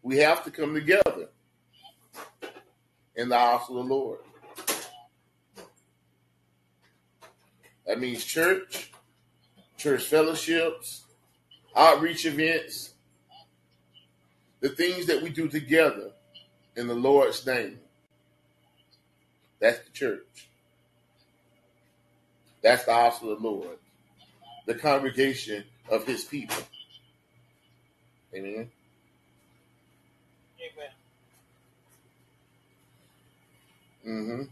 We 0.08 0.16
have 0.16 0.42
to 0.44 0.50
come 0.50 0.72
together 0.72 1.28
in 3.14 3.28
the 3.28 3.38
house 3.38 3.68
of 3.68 3.74
the 3.74 3.82
Lord. 3.82 4.20
That 7.86 8.00
means 8.00 8.24
church, 8.24 8.90
church 9.76 10.04
fellowships, 10.04 11.02
outreach 11.76 12.24
events, 12.24 12.94
the 14.60 14.70
things 14.70 15.04
that 15.08 15.22
we 15.22 15.28
do 15.28 15.46
together 15.46 16.12
in 16.74 16.86
the 16.86 16.94
Lord's 16.94 17.46
name. 17.46 17.78
That's 19.60 19.80
the 19.80 19.90
church. 19.90 20.48
That's 22.62 22.86
the 22.86 22.94
house 22.94 23.20
of 23.20 23.28
the 23.28 23.46
Lord, 23.46 23.76
the 24.64 24.74
congregation 24.74 25.64
of 25.90 26.06
his 26.06 26.24
people. 26.24 26.62
Amen. 28.34 28.70
Amen. 34.08 34.36
hmm 34.36 34.42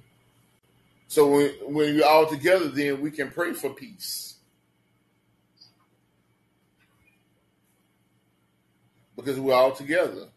So 1.09 1.31
when, 1.31 1.51
when 1.63 1.97
we're 1.97 2.07
all 2.07 2.27
together, 2.27 2.69
then 2.69 3.01
we 3.01 3.11
can 3.11 3.31
pray 3.31 3.53
for 3.53 3.71
peace. 3.71 4.37
Because 9.17 9.41
we're 9.41 9.55
all 9.55 9.73
together. 9.73 10.29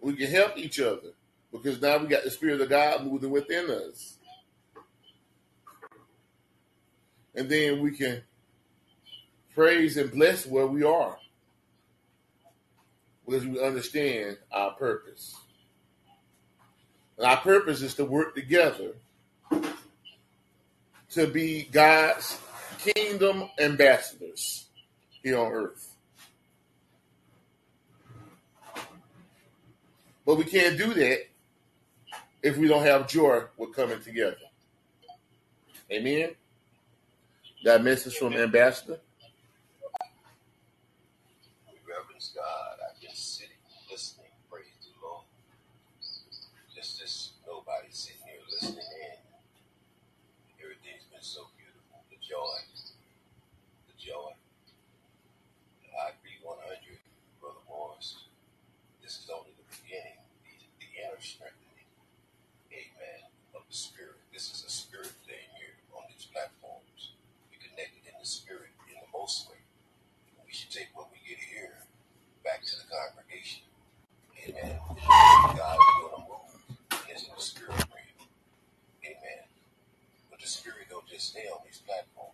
We 0.00 0.14
can 0.14 0.30
help 0.30 0.56
each 0.56 0.80
other. 0.80 1.12
Because 1.52 1.80
now 1.82 1.98
we 1.98 2.06
got 2.06 2.24
the 2.24 2.30
Spirit 2.30 2.60
of 2.60 2.68
God 2.68 3.04
moving 3.04 3.30
within 3.30 3.70
us. 3.70 4.18
And 7.34 7.48
then 7.48 7.80
we 7.80 7.92
can 7.92 8.22
praise 9.54 9.96
and 9.96 10.10
bless 10.12 10.46
where 10.46 10.66
we 10.66 10.84
are. 10.84 11.18
Because 13.26 13.46
we 13.46 13.62
understand 13.64 14.38
our 14.52 14.72
purpose. 14.72 15.41
And 17.22 17.30
our 17.30 17.36
purpose 17.36 17.82
is 17.82 17.94
to 17.94 18.04
work 18.04 18.34
together 18.34 18.94
to 21.10 21.26
be 21.28 21.68
God's 21.70 22.36
kingdom 22.78 23.48
ambassadors 23.60 24.66
here 25.22 25.38
on 25.38 25.52
earth. 25.52 25.94
But 30.26 30.34
we 30.34 30.42
can't 30.42 30.76
do 30.76 30.92
that 30.94 31.20
if 32.42 32.56
we 32.56 32.66
don't 32.66 32.82
have 32.82 33.06
joy 33.06 33.42
with 33.56 33.72
coming 33.72 34.00
together. 34.00 34.36
Amen. 35.92 36.30
A 37.68 37.78
message 37.78 38.16
from 38.16 38.32
Ambassador? 38.32 38.98
We 41.70 41.78
reverence 41.88 42.32
God. 42.34 42.78
I've 42.90 43.00
been 43.00 43.14
sitting, 43.14 43.54
listening, 43.88 44.26
praise 44.50 44.66
the 44.82 45.06
Lord. 45.06 45.22
Just 46.74 47.00
as 47.00 47.30
nobody 47.46 47.86
sitting 47.90 48.26
here 48.26 48.42
listening 48.50 48.82
in. 48.82 49.18
Everything's 50.58 51.06
been 51.12 51.22
so 51.22 51.46
beautiful. 51.54 52.02
The 52.10 52.18
joy, 52.18 52.58
the 53.86 53.94
joy. 54.00 54.34
I 55.94 56.16
agree 56.16 56.40
100, 56.42 56.98
Brother 57.38 57.62
Morris. 57.68 58.26
This 58.98 59.22
is 59.22 59.30
only 59.30 59.54
the 59.54 59.66
beginning, 59.78 60.18
the, 60.42 60.56
the 60.82 60.88
inner 60.98 61.20
strengthening, 61.22 61.86
amen, 62.72 63.30
of 63.54 63.62
the 63.68 63.76
spirit. 63.76 64.18
This 64.34 64.50
is 64.50 64.64
a 64.66 64.72
spirit 64.72 65.14
thing 65.28 65.46
here 65.60 65.78
on 65.94 66.08
these 66.10 66.26
platforms. 66.26 67.14
We're 67.52 67.62
connected 67.62 68.02
in 68.08 68.16
the 68.18 68.26
spirit 68.26 68.74
in 68.90 68.98
the 68.98 69.10
most 69.14 69.46
way. 69.46 69.60
We 70.42 70.50
should 70.50 70.74
take 70.74 70.90
what 70.98 71.12
we 71.14 71.22
get 71.22 71.38
here 71.38 71.78
back 72.42 72.66
to 72.66 72.74
the 72.74 72.88
congregation. 72.90 73.62
Amen. 74.48 74.80
God 75.54 75.76
is 75.78 75.92
going 76.00 76.16
to 76.16 76.22
move 76.26 76.52
into 77.06 77.30
the 77.30 77.42
spirit 77.42 77.78
realm. 77.92 78.26
Amen. 79.04 79.44
But 80.30 80.40
the 80.40 80.48
spirit 80.48 80.88
don't 80.90 81.06
just 81.06 81.30
stay 81.30 81.46
on 81.52 81.60
these 81.64 81.78
platforms. 81.86 82.32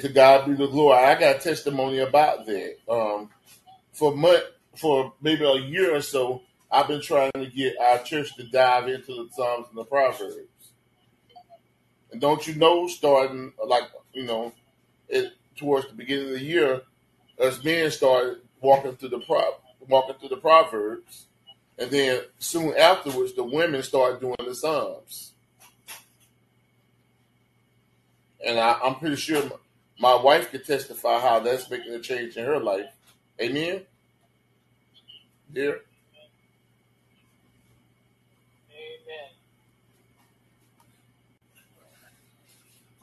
To 0.00 0.08
God 0.08 0.46
be 0.46 0.54
the 0.54 0.66
glory. 0.68 0.96
I 0.96 1.18
got 1.18 1.40
testimony 1.40 1.98
about 1.98 2.46
that. 2.46 2.76
Um, 2.88 3.30
for 3.92 4.14
month, 4.14 4.44
for 4.76 5.12
maybe 5.20 5.44
a 5.44 5.56
year 5.56 5.94
or 5.94 6.02
so, 6.02 6.42
I've 6.70 6.88
been 6.88 7.00
trying 7.00 7.32
to 7.32 7.46
get 7.46 7.74
our 7.80 7.98
church 8.02 8.34
to 8.36 8.44
dive 8.44 8.88
into 8.88 9.14
the 9.14 9.28
Psalms 9.32 9.66
and 9.68 9.78
the 9.78 9.84
Proverbs. 9.84 10.36
And 12.12 12.20
don't 12.20 12.46
you 12.46 12.54
know, 12.54 12.86
starting 12.86 13.52
like 13.66 13.84
you 14.12 14.24
know, 14.24 14.52
it 15.08 15.32
towards 15.56 15.88
the 15.88 15.94
beginning 15.94 16.26
of 16.26 16.32
the 16.32 16.44
year, 16.44 16.82
us 17.40 17.62
men 17.64 17.90
started 17.90 18.38
walking 18.60 18.96
through 18.96 19.10
the 19.10 19.20
pro, 19.20 19.42
walking 19.88 20.16
through 20.16 20.30
the 20.30 20.36
Proverbs, 20.36 21.26
and 21.78 21.90
then 21.90 22.22
soon 22.38 22.76
afterwards, 22.76 23.34
the 23.34 23.44
women 23.44 23.82
started 23.82 24.20
doing 24.20 24.36
the 24.38 24.54
Psalms. 24.54 25.32
And 28.44 28.58
I, 28.58 28.78
I'm 28.82 28.96
pretty 28.96 29.16
sure 29.16 29.42
my, 29.98 30.14
wife 30.14 30.50
could 30.50 30.64
testify 30.64 31.20
how 31.20 31.40
that's 31.40 31.70
making 31.70 31.92
a 31.92 32.00
change 32.00 32.36
in 32.36 32.44
her 32.44 32.58
life. 32.58 32.86
Amen. 33.40 33.82
Dear. 35.52 35.80
Amen. 38.70 39.30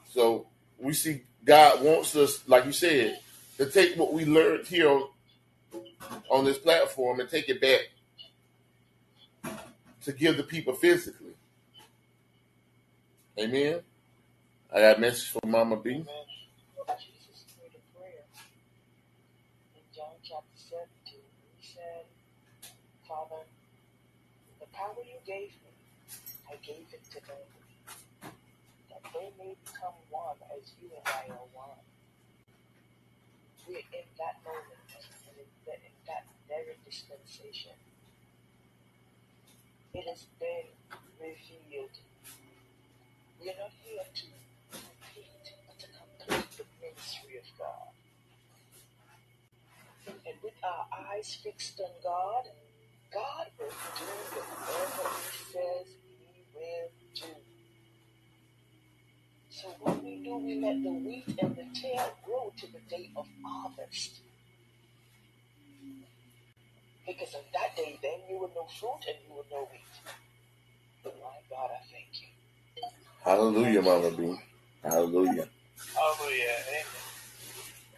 So 0.10 0.48
we 0.78 0.94
see 0.94 1.22
God 1.44 1.84
wants 1.84 2.16
us, 2.16 2.48
like 2.48 2.66
you 2.66 2.72
said, 2.72 3.20
to 3.58 3.66
take 3.68 3.96
what 3.96 4.14
we 4.14 4.26
learned 4.26 4.68
here 4.68 4.90
on, 4.90 5.08
on 6.30 6.46
this 6.46 6.58
platform 6.58 7.20
and 7.20 7.30
take 7.30 7.50
it 7.50 7.62
back 7.62 7.82
to 10.04 10.12
give 10.12 10.38
the 10.38 10.44
people 10.44 10.74
physically. 10.74 11.34
Amen. 13.40 13.82
I 14.74 14.80
got 14.80 14.98
a 14.98 15.00
message 15.00 15.30
from 15.30 15.52
Mama 15.52 15.78
B. 15.78 15.90
Amen. 15.92 16.06
Jesus 17.00 17.46
prayed 17.58 17.72
a 17.76 17.98
prayer 17.98 18.24
in 19.76 19.82
John 19.96 20.14
chapter 20.24 20.56
17. 20.56 21.20
He 21.58 21.68
said, 21.68 22.06
Father, 23.08 23.44
the 24.60 24.65
power 24.76 25.00
you 25.00 25.20
gave 25.26 25.56
me, 25.64 25.72
I 26.52 26.60
gave 26.60 26.84
it 26.92 27.04
to 27.16 27.20
them, 27.24 27.48
that 28.92 29.04
they 29.16 29.32
may 29.40 29.56
become 29.64 29.96
one 30.12 30.36
as 30.52 30.76
you 30.84 30.92
and 30.92 31.08
I 31.08 31.32
are 31.32 31.48
one. 31.56 31.80
We're 33.68 33.80
in 33.80 34.08
that 34.20 34.44
moment, 34.44 34.84
and 34.92 35.40
in 35.40 35.48
that, 35.66 35.80
in 35.80 35.96
that 36.06 36.28
very 36.48 36.76
dispensation. 36.84 37.74
It 39.96 40.06
has 40.12 40.28
been 40.44 40.68
revealed. 41.24 41.96
We 43.42 43.50
are 43.50 43.58
not 43.58 43.72
here 43.80 44.04
to 44.04 44.28
compete, 44.76 45.56
but 45.66 45.80
to 45.80 45.88
complete 45.88 46.52
the 46.60 46.68
ministry 46.84 47.40
of 47.40 47.48
God. 47.58 47.96
And 50.28 50.36
with 50.44 50.60
our 50.64 50.86
eyes 50.92 51.40
fixed 51.42 51.80
on 51.80 51.96
God, 52.04 52.52
God 53.16 53.48
will 53.60 53.68
do 53.72 54.06
whatever 54.36 55.10
He 55.24 55.40
says 55.54 55.88
He 56.04 56.44
will 56.54 56.90
do. 57.16 57.32
So 59.50 59.70
what 59.80 60.04
we 60.04 60.24
do, 60.24 60.38
we 60.38 60.60
let 60.60 60.84
the 60.84 60.92
wheat 60.92 61.28
and 61.42 61.56
the 61.56 61.66
tail 61.80 62.12
grow 62.26 62.54
to 62.58 62.68
the 62.74 62.80
day 62.90 63.12
of 63.16 63.26
harvest. 63.46 64.22
Because 67.08 67.36
on 67.36 67.42
that 67.54 67.78
day, 67.78 68.00
then 68.04 68.20
you 68.30 68.40
will 68.40 68.50
know 68.50 68.68
fruit 68.80 69.00
and 69.08 69.18
you 69.28 69.36
will 69.36 69.46
know 69.52 69.70
wheat. 69.72 69.82
My 71.06 71.12
God, 71.50 71.70
I 71.72 71.82
thank 71.92 72.22
you. 72.22 72.28
Hallelujah, 73.24 73.82
Mama 73.82 74.12
B. 74.12 74.36
Hallelujah. 74.84 75.48
Hallelujah. 75.96 76.56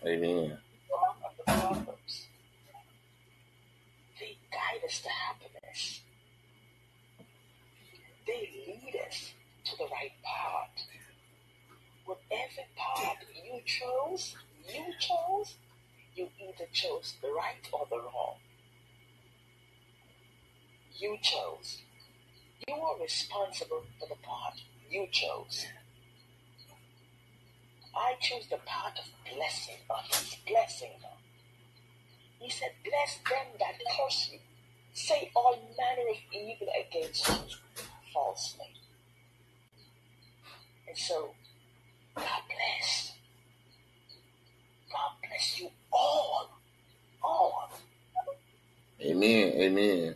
Amen. 0.05 0.57
Amen. 1.47 1.86
To 4.87 5.09
happiness. 5.09 5.99
They 8.25 8.49
lead 8.65 8.95
us 9.05 9.33
to 9.65 9.77
the 9.77 9.83
right 9.83 10.13
path. 10.23 10.87
Whatever 12.05 12.63
path 12.77 13.17
you 13.35 13.59
chose, 13.65 14.37
you 14.65 14.85
chose, 14.97 15.55
you 16.15 16.29
either 16.39 16.69
chose 16.71 17.15
the 17.21 17.27
right 17.27 17.67
or 17.73 17.85
the 17.89 17.97
wrong. 17.97 18.37
You 20.97 21.17
chose. 21.21 21.81
You 22.65 22.75
are 22.75 23.01
responsible 23.01 23.83
for 23.99 24.07
the 24.07 24.15
path 24.23 24.57
you 24.89 25.05
chose. 25.11 25.65
I 27.93 28.13
chose 28.21 28.47
the 28.49 28.59
path 28.65 28.97
of 28.99 29.35
blessing, 29.35 29.75
of 29.89 30.37
blessing. 30.47 30.91
He 32.39 32.49
said, 32.49 32.69
Bless 32.85 33.17
them 33.29 33.47
that 33.59 33.75
curse 33.97 34.29
you. 34.31 34.39
Say 34.97 35.31
all 35.35 35.55
manner 35.77 36.09
of 36.09 36.17
evil 36.33 36.67
against 36.89 37.29
you 37.29 37.35
falsely. 38.11 38.65
And 40.87 40.97
so, 40.97 41.35
God 42.15 42.41
bless. 42.47 43.13
God 44.91 45.11
bless 45.21 45.59
you 45.61 45.69
all. 45.93 46.49
All. 47.23 47.69
Amen. 49.01 49.53
Amen. 49.53 50.15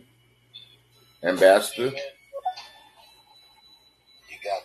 Ambassador. 1.24 1.90
Amen. 1.90 2.02
You 4.30 4.38
got 4.44 4.64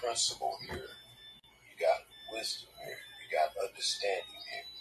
principle 0.00 0.56
here. 0.70 0.76
You 0.78 1.76
got 1.80 2.00
wisdom 2.32 2.70
here. 2.84 2.98
You 3.24 3.36
got 3.36 3.68
understanding 3.68 4.22
here. 4.52 4.75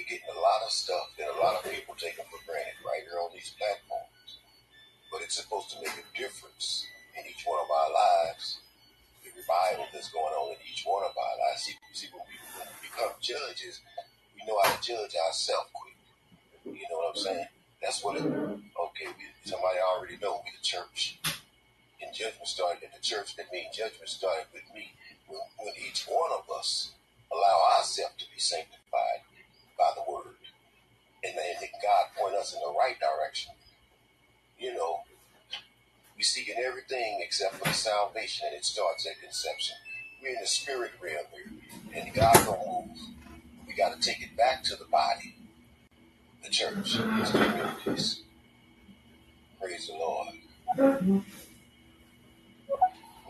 We 0.00 0.08
getting 0.16 0.32
a 0.32 0.40
lot 0.40 0.64
of 0.64 0.72
stuff 0.72 1.12
that 1.20 1.28
a 1.28 1.36
lot 1.44 1.60
of 1.60 1.68
people 1.68 1.92
taking 1.92 2.24
for 2.32 2.40
granted 2.48 2.80
right 2.80 3.04
here 3.04 3.20
on 3.20 3.28
these 3.36 3.52
platforms. 3.60 4.40
But 5.12 5.20
it's 5.20 5.36
supposed 5.36 5.76
to 5.76 5.84
make 5.84 5.92
a 5.92 6.08
difference 6.16 6.88
in 7.12 7.28
each 7.28 7.44
one 7.44 7.60
of 7.60 7.68
our 7.68 7.92
lives. 7.92 8.64
The 9.20 9.28
revival 9.36 9.84
that's 9.92 10.08
going 10.08 10.32
on 10.32 10.56
in 10.56 10.60
each 10.64 10.88
one 10.88 11.04
of 11.04 11.12
our 11.12 11.36
lives. 11.36 11.68
See, 11.68 11.76
see 11.92 12.08
when, 12.16 12.24
we, 12.24 12.40
when 12.56 12.64
we 12.64 12.88
become 12.88 13.12
judges, 13.20 13.84
we 14.32 14.40
know 14.48 14.56
how 14.64 14.72
to 14.72 14.80
judge 14.80 15.12
ourselves 15.20 15.68
quick. 15.76 16.00
You 16.64 16.88
know 16.88 17.04
what 17.04 17.12
I'm 17.12 17.20
saying? 17.20 17.48
That's 17.84 18.00
what 18.00 18.16
it, 18.16 18.24
okay, 18.24 19.08
we, 19.20 19.24
somebody 19.44 19.84
already 19.84 20.16
know 20.16 20.40
we 20.40 20.48
the 20.48 20.64
church. 20.64 21.20
And 22.00 22.08
judgment 22.16 22.48
started 22.48 22.88
at 22.88 22.96
the 22.96 23.04
church. 23.04 23.36
That 23.36 23.52
means 23.52 23.76
judgment 23.76 24.08
started 24.08 24.48
with 24.56 24.64
me. 24.72 24.96
When, 25.28 25.44
when 25.60 25.76
each 25.76 26.08
one 26.08 26.32
of 26.32 26.48
us 26.48 26.96
allow 27.28 27.76
ourselves 27.76 28.16
to 28.16 28.26
be 28.32 28.40
sanctified 28.40 29.28
by 29.80 29.90
the 29.96 30.12
word. 30.12 30.36
And 31.24 31.34
then 31.36 31.54
that 31.60 31.70
God 31.82 32.04
point 32.16 32.34
us 32.34 32.52
in 32.52 32.60
the 32.60 32.78
right 32.78 32.96
direction. 33.00 33.52
You 34.58 34.74
know, 34.74 35.00
we 36.16 36.22
seek 36.22 36.48
in 36.48 36.62
everything 36.62 37.20
except 37.22 37.54
for 37.54 37.64
the 37.64 37.72
salvation, 37.72 38.46
and 38.48 38.56
it 38.56 38.64
starts 38.64 39.06
at 39.06 39.20
conception. 39.22 39.76
We're 40.22 40.34
in 40.34 40.40
the 40.40 40.46
spirit 40.46 40.92
realm 41.02 41.24
here, 41.32 42.02
and 42.02 42.14
God 42.14 42.34
don't 42.44 42.66
move. 42.66 42.98
We 43.66 43.74
got 43.74 43.98
to 43.98 44.06
take 44.06 44.20
it 44.22 44.36
back 44.36 44.62
to 44.64 44.76
the 44.76 44.84
body, 44.84 45.34
the 46.44 46.50
church, 46.50 46.92
the 46.94 47.30
communities. 47.32 48.22
Praise 49.58 49.86
the 49.86 49.94
Lord. 49.94 50.34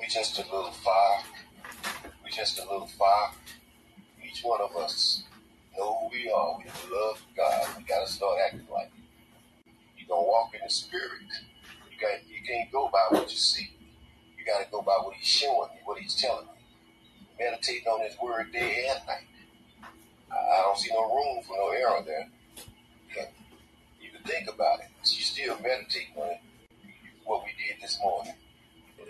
We 0.01 0.07
just 0.09 0.39
a 0.39 0.43
little 0.43 0.73
fire. 0.73 1.23
We 2.25 2.31
just 2.31 2.59
a 2.59 2.63
little 2.63 2.89
fire. 2.89 3.31
Each 4.25 4.43
one 4.43 4.61
of 4.61 4.77
us 4.77 5.25
know 5.81 5.99
who 6.01 6.09
we 6.13 6.31
are. 6.31 6.59
We 6.59 6.95
love 6.95 7.23
God. 7.37 7.69
We 7.79 7.85
got 7.85 8.07
to 8.07 8.13
start 8.13 8.39
acting 8.47 8.67
like 8.71 8.87
it. 8.89 9.73
You 9.99 10.07
gonna 10.07 10.27
walk 10.27 10.55
in 10.55 10.61
the 10.63 10.71
spirit. 10.71 11.25
You 11.91 11.97
got. 12.01 12.21
You 12.29 12.41
can't 12.47 12.71
go 12.71 12.89
by 12.93 13.07
what 13.11 13.31
you 13.31 13.37
see. 13.37 13.71
You 14.37 14.45
got 14.45 14.65
to 14.65 14.71
go 14.71 14.83
by 14.83 14.99
what 15.03 15.15
He's 15.15 15.27
showing 15.29 15.71
you, 15.75 15.81
what 15.85 15.99
He's 15.99 16.15
telling 16.15 16.47
you. 16.47 17.45
Meditate 17.45 17.87
on 17.87 18.03
His 18.03 18.17
word 18.23 18.53
day 18.53 18.89
and 18.91 19.07
night. 19.07 19.29
I 20.31 20.63
don't 20.63 20.79
see 20.79 20.91
no 20.93 21.03
room 21.03 21.43
for 21.47 21.57
no 21.57 21.71
error 21.71 22.03
there. 22.07 22.29
You 24.01 24.11
can 24.11 24.23
think 24.25 24.49
about 24.49 24.81
it. 24.81 24.89
You 25.05 25.23
still 25.23 25.59
meditate 25.61 26.09
on 26.17 26.29
it. 26.31 26.41
What 27.25 27.45
we 27.45 27.51
did 27.57 27.83
this 27.83 27.99
morning 28.03 28.35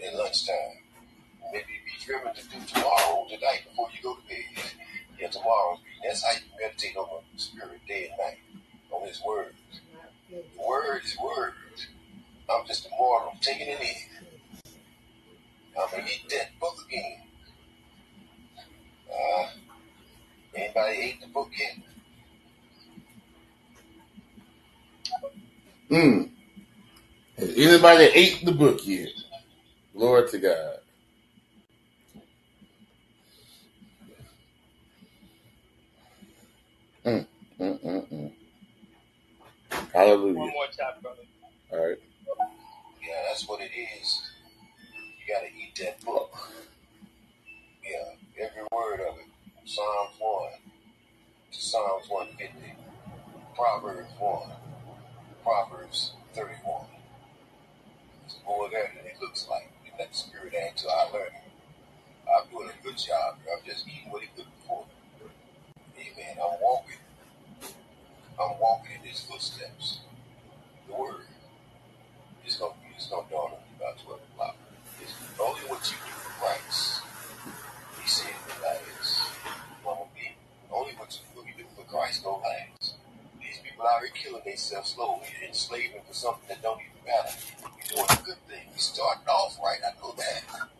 at 0.06 0.14
lunchtime. 0.14 0.56
Maybe 1.52 1.80
be 1.84 2.04
driven 2.04 2.34
to 2.34 2.42
do 2.42 2.58
tomorrow, 2.66 3.26
tonight, 3.28 3.62
before 3.68 3.88
you 3.94 4.02
go 4.02 4.16
to 4.16 4.22
bed. 4.28 4.72
Yeah, 5.18 5.28
tomorrow. 5.28 5.78
That's 6.02 6.24
how 6.24 6.32
you 6.32 6.40
meditate 6.60 6.96
on 6.96 7.22
the 7.34 7.40
Spirit 7.40 7.80
day 7.88 8.08
and 8.10 8.18
night, 8.18 8.38
on 8.92 9.08
His 9.08 9.22
Word. 9.26 9.54
The 10.30 10.42
Word 10.66 11.02
is. 11.04 11.16
I'm 12.50 12.66
just 12.66 12.86
a 12.86 12.90
mortal 12.98 13.32
taking 13.40 13.68
it 13.68 13.80
in. 13.80 14.26
I'm 15.80 15.90
going 15.90 16.04
to 16.04 16.10
eat 16.12 16.28
that 16.30 16.58
book 16.60 16.76
again. 16.88 17.20
Uh, 19.10 19.46
anybody 20.54 20.96
ate 20.98 21.20
the 21.20 21.28
book 21.28 21.50
yet? 21.58 21.76
Mm. 25.90 26.30
Has 27.38 27.54
anybody 27.56 28.04
ate 28.14 28.44
the 28.44 28.52
book 28.52 28.86
yet? 28.86 29.10
Glory 29.96 30.28
to 30.30 30.38
God. 30.38 30.79
Mm-mm-mm. 37.04 38.32
Hallelujah. 39.92 40.34
One 40.38 40.50
more 40.50 40.66
time, 40.66 41.00
brother. 41.02 41.22
All 41.72 41.88
right. 41.88 41.98
Yeah, 43.02 43.22
that's 43.28 43.48
what 43.48 43.60
it 43.60 43.70
is. 43.74 44.22
You 45.04 45.34
gotta 45.34 45.46
eat 45.48 45.78
that 45.82 46.04
book. 46.04 46.32
Yeah, 47.84 48.44
every 48.46 48.62
word 48.72 49.00
of 49.08 49.16
it. 49.18 49.26
Psalms 49.64 50.12
1 50.18 50.50
to 51.52 51.60
Psalms 51.60 52.08
150. 52.08 52.76
Proverbs 53.56 54.10
1. 54.18 54.50
Proverbs 55.44 56.12
31. 56.34 56.86
It's 58.26 58.38
more 58.46 58.68
there 58.70 58.92
than 58.96 59.06
it 59.06 59.16
looks 59.20 59.46
like. 59.50 59.70
And 59.86 59.94
let 59.98 60.12
the 60.12 60.18
spirit 60.18 60.54
add 60.54 60.76
to 60.78 60.88
our 60.90 61.12
learning. 61.12 61.32
I'm 62.28 62.50
doing 62.50 62.70
a 62.70 62.84
good 62.84 62.98
job. 62.98 63.36
I'm 63.52 63.64
just 63.66 63.86
eating 63.88 64.10
what 64.10 64.22
he 64.22 64.28
looking 64.36 64.52
for. 64.66 64.86
Amen. 66.00 66.36
I'm 66.40 66.58
walking. 66.62 66.96
I'm 68.40 68.58
walking 68.58 68.92
in 69.02 69.08
his 69.08 69.20
footsteps. 69.20 70.00
The 70.88 70.94
word. 70.94 71.28
It's 72.44 72.56
gonna 72.56 72.72
it's 72.96 73.06
gonna 73.08 73.28
dawn 73.30 73.52
on 73.52 73.60
you 73.68 73.76
about 73.76 73.98
twelve 74.02 74.20
o'clock. 74.32 74.56
It's 75.02 75.12
only 75.38 75.60
what 75.68 75.84
you 75.90 75.96
do 76.00 76.12
for 76.24 76.32
Christ. 76.40 77.02
He 78.00 78.08
said 78.08 78.32
the 78.48 78.64
last. 78.64 79.28
Mama 79.84 80.08
B. 80.14 80.32
Only 80.72 80.92
what 80.94 81.12
you, 81.36 81.52
do 81.58 81.64
for 81.76 81.84
Christ 81.84 82.24
gonna 82.24 82.42
last. 82.42 82.94
These 83.40 83.58
people 83.62 83.84
out 83.86 84.00
here 84.00 84.10
killing 84.14 84.42
themselves 84.44 84.90
slowly 84.94 85.26
and 85.36 85.48
enslaving 85.48 86.00
for 86.08 86.14
something 86.14 86.48
that 86.48 86.62
don't 86.62 86.80
even 86.80 87.04
matter. 87.04 87.36
You're 87.60 88.06
doing 88.06 88.08
a 88.08 88.24
good 88.24 88.40
thing. 88.48 88.64
You're 88.70 88.78
starting 88.78 89.26
off 89.28 89.58
right. 89.62 89.78
I 89.84 89.92
know 90.00 90.14
that. 90.16 90.70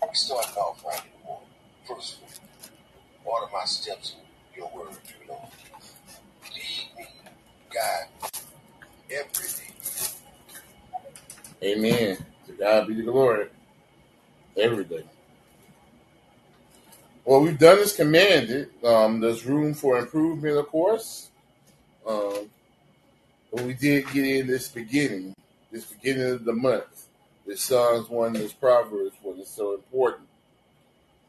We're 0.00 0.14
starting 0.14 0.54
off 0.54 0.82
right 0.86 1.02
in 1.04 1.10
the 1.20 1.26
morning. 1.26 1.48
First 1.84 2.22
one. 2.22 2.32
Order 3.24 3.52
my 3.52 3.64
steps 3.66 4.14
your 4.58 4.70
word, 4.74 4.96
know. 5.28 5.48
Lead 6.52 6.88
me, 6.98 7.06
God. 7.72 8.06
Amen. 11.62 12.18
To 12.46 12.52
God 12.52 12.88
be 12.88 12.94
the 12.94 13.02
glory. 13.02 13.48
Every 14.56 14.84
day. 14.84 15.04
Well, 17.24 17.40
we've 17.40 17.58
done 17.58 17.78
as 17.78 17.92
commanded. 17.94 18.70
Um, 18.84 19.20
there's 19.20 19.46
room 19.46 19.74
for 19.74 19.98
improvement, 19.98 20.56
of 20.56 20.66
course. 20.68 21.28
Um, 22.06 22.50
but 23.52 23.62
we 23.62 23.74
did 23.74 24.10
get 24.12 24.24
in 24.24 24.46
this 24.46 24.68
beginning, 24.68 25.34
this 25.70 25.84
beginning 25.86 26.30
of 26.30 26.44
the 26.44 26.52
month. 26.52 27.06
This 27.46 27.62
Psalms 27.62 28.08
one, 28.08 28.32
this 28.32 28.52
Proverbs 28.52 29.14
one 29.22 29.38
is 29.38 29.48
so 29.48 29.74
important. 29.74 30.28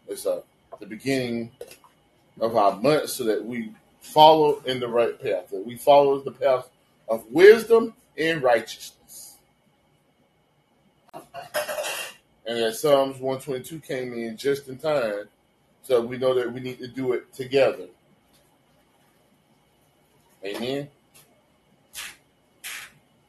It's 0.08 0.26
uh, 0.26 0.42
the 0.80 0.86
beginning 0.86 1.52
of 2.40 2.56
our 2.56 2.76
month 2.76 3.10
so 3.10 3.24
that 3.26 3.44
we 3.44 3.72
follow 4.02 4.62
in 4.66 4.80
the 4.80 4.88
right 4.88 5.22
path, 5.22 5.50
that 5.50 5.66
we 5.66 5.76
follow 5.76 6.20
the 6.20 6.32
path 6.32 6.70
of 7.08 7.26
wisdom 7.32 7.94
and 8.18 8.42
righteousness. 8.42 9.36
And 12.46 12.58
that 12.58 12.76
Psalms 12.76 13.20
122 13.20 13.80
came 13.80 14.14
in 14.14 14.38
just 14.38 14.68
in 14.68 14.78
time, 14.78 15.26
so 15.84 16.02
we 16.02 16.18
know 16.18 16.34
that 16.34 16.52
we 16.52 16.60
need 16.60 16.80
to 16.80 16.88
do 16.88 17.14
it 17.14 17.32
together. 17.34 17.88
Amen. 20.44 20.88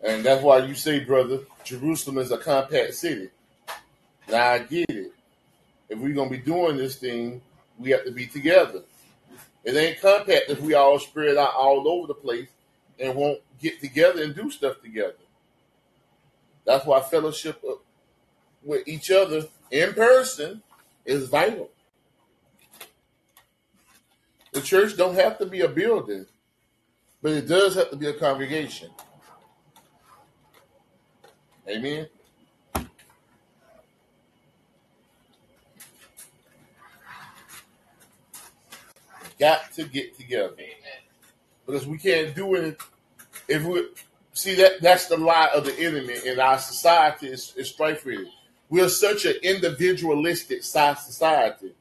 And 0.03 0.25
that's 0.25 0.43
why 0.43 0.59
you 0.59 0.75
say, 0.75 1.01
brother, 1.01 1.41
Jerusalem 1.65 2.19
is 2.19 2.33
a 2.33 2.39
compact 2.39 2.95
city. 2.95 3.29
Now 4.29 4.53
I 4.53 4.59
get 4.61 4.89
it. 4.89 5.13
If 5.89 5.99
we're 5.99 6.15
gonna 6.15 6.31
be 6.31 6.39
doing 6.39 6.77
this 6.77 6.97
thing, 6.97 7.43
we 7.79 7.91
have 7.91 8.05
to 8.05 8.13
be 8.13 8.27
together. 8.27 8.83
It 9.65 9.77
ain't 9.77 10.01
compact 10.01 10.49
if 10.49 10.61
we 10.61 10.75
all 10.75 10.99
spread 10.99 11.37
out 11.37 11.55
all 11.55 11.87
over 11.89 12.07
the 12.07 12.15
place 12.15 12.49
and 12.99 13.15
won't 13.15 13.41
get 13.61 13.81
together 13.81 14.23
and 14.23 14.35
do 14.35 14.51
stuff 14.51 14.81
together. 14.81 15.15
That's 16.65 16.87
why 16.87 17.01
fellowship 17.01 17.63
uh, 17.69 17.75
with 18.63 18.87
each 18.87 19.11
other 19.11 19.49
in 19.71 19.93
person 19.93 20.63
is 21.05 21.29
vital. 21.29 21.71
The 24.53 24.61
church 24.61 24.97
don't 24.97 25.15
have 25.15 25.39
to 25.39 25.47
be 25.47 25.61
a 25.61 25.69
building, 25.69 26.27
but 27.23 27.33
it 27.33 27.47
does 27.47 27.75
have 27.77 27.91
to 27.91 27.97
be 27.97 28.07
a 28.07 28.15
congregation. 28.15 28.91
Amen. 31.69 32.09
Got 39.41 39.73
to 39.73 39.85
get 39.85 40.19
together 40.19 40.53
Amen. 40.53 41.01
because 41.67 41.87
we 41.87 41.97
can't 41.97 42.35
do 42.35 42.55
it 42.57 42.79
if 43.49 43.65
we 43.65 43.89
see 44.35 44.55
that 44.57 44.83
that's 44.83 45.07
the 45.07 45.17
lie 45.17 45.51
of 45.55 45.65
the 45.65 45.75
enemy 45.81 46.15
in 46.27 46.39
our 46.39 46.59
society 46.59 47.29
is, 47.29 47.55
is 47.57 47.71
strife 47.71 48.05
with 48.05 48.21
it. 48.21 48.29
We're 48.69 48.91
such 48.91 49.25
an 49.25 49.37
individualistic 49.43 50.63
society 50.63 51.73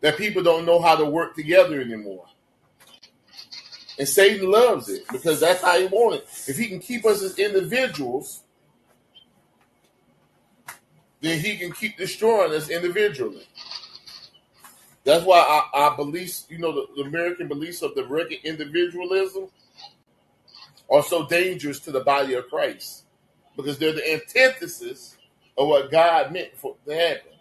that 0.00 0.18
people 0.18 0.42
don't 0.42 0.66
know 0.66 0.82
how 0.82 0.96
to 0.96 1.04
work 1.04 1.34
together 1.34 1.80
anymore. 1.80 2.26
And 3.98 4.08
Satan 4.08 4.50
loves 4.50 4.88
it 4.88 5.04
because 5.12 5.40
that's 5.40 5.62
how 5.62 5.78
he 5.78 5.86
wants 5.86 6.48
it. 6.48 6.52
If 6.52 6.58
he 6.58 6.66
can 6.66 6.80
keep 6.80 7.06
us 7.06 7.22
as 7.22 7.38
individuals, 7.38 8.42
then 11.20 11.38
he 11.38 11.56
can 11.56 11.72
keep 11.72 11.96
destroying 11.96 12.52
us 12.52 12.68
individually. 12.68 13.46
That's 15.04 15.24
why 15.24 15.40
our, 15.40 15.82
our 15.82 15.96
beliefs, 15.96 16.46
you 16.48 16.58
know, 16.58 16.72
the, 16.72 16.86
the 16.96 17.02
American 17.08 17.48
beliefs 17.48 17.82
of 17.82 17.94
the 17.94 18.04
rugged 18.06 18.38
individualism 18.44 19.48
are 20.90 21.02
so 21.02 21.26
dangerous 21.26 21.80
to 21.80 21.90
the 21.90 22.00
body 22.00 22.34
of 22.34 22.48
Christ 22.48 23.04
because 23.56 23.78
they're 23.78 23.92
the 23.92 24.12
antithesis 24.12 25.16
of 25.58 25.68
what 25.68 25.90
God 25.90 26.32
meant 26.32 26.56
for 26.56 26.76
to 26.86 26.94
happen. 26.94 27.32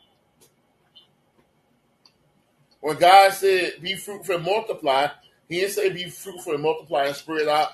When 2.79 2.97
God 2.97 3.31
said, 3.33 3.73
"Be 3.81 3.95
fruitful 3.95 4.35
and 4.35 4.45
multiply," 4.45 5.07
He 5.47 5.59
didn't 5.59 5.73
say, 5.73 5.89
"Be 5.89 6.09
fruitful 6.09 6.53
and 6.53 6.63
multiply 6.63 7.05
and 7.05 7.15
spread 7.15 7.47
out 7.47 7.71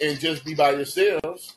and 0.00 0.18
just 0.18 0.44
be 0.44 0.54
by 0.54 0.72
yourselves." 0.72 1.54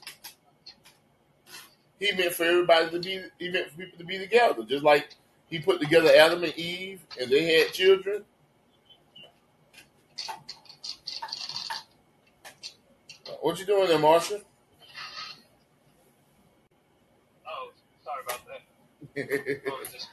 He 1.99 2.11
meant 2.11 2.34
for 2.34 2.43
everybody 2.43 2.91
to 2.91 2.99
be. 2.99 3.23
He 3.39 3.49
meant 3.49 3.71
for 3.71 3.77
people 3.77 3.97
to 3.97 4.05
be 4.05 4.19
together, 4.19 4.63
just 4.63 4.84
like 4.84 5.15
He 5.49 5.60
put 5.60 5.80
together 5.82 6.11
Adam 6.15 6.44
and 6.44 6.53
Eve, 6.57 7.02
and 7.19 7.32
they 7.32 7.60
had 7.60 7.74
children. 7.74 8.24
What 13.41 13.60
you 13.60 13.65
doing 13.65 13.88
there, 13.88 13.99
Marsha? 13.99 14.41
Oh, 17.48 17.72
sorry 18.03 18.24
about 18.26 18.41
that. 18.48 19.61
Oh, 19.72 19.80
Was 19.80 19.91
just. 19.91 20.10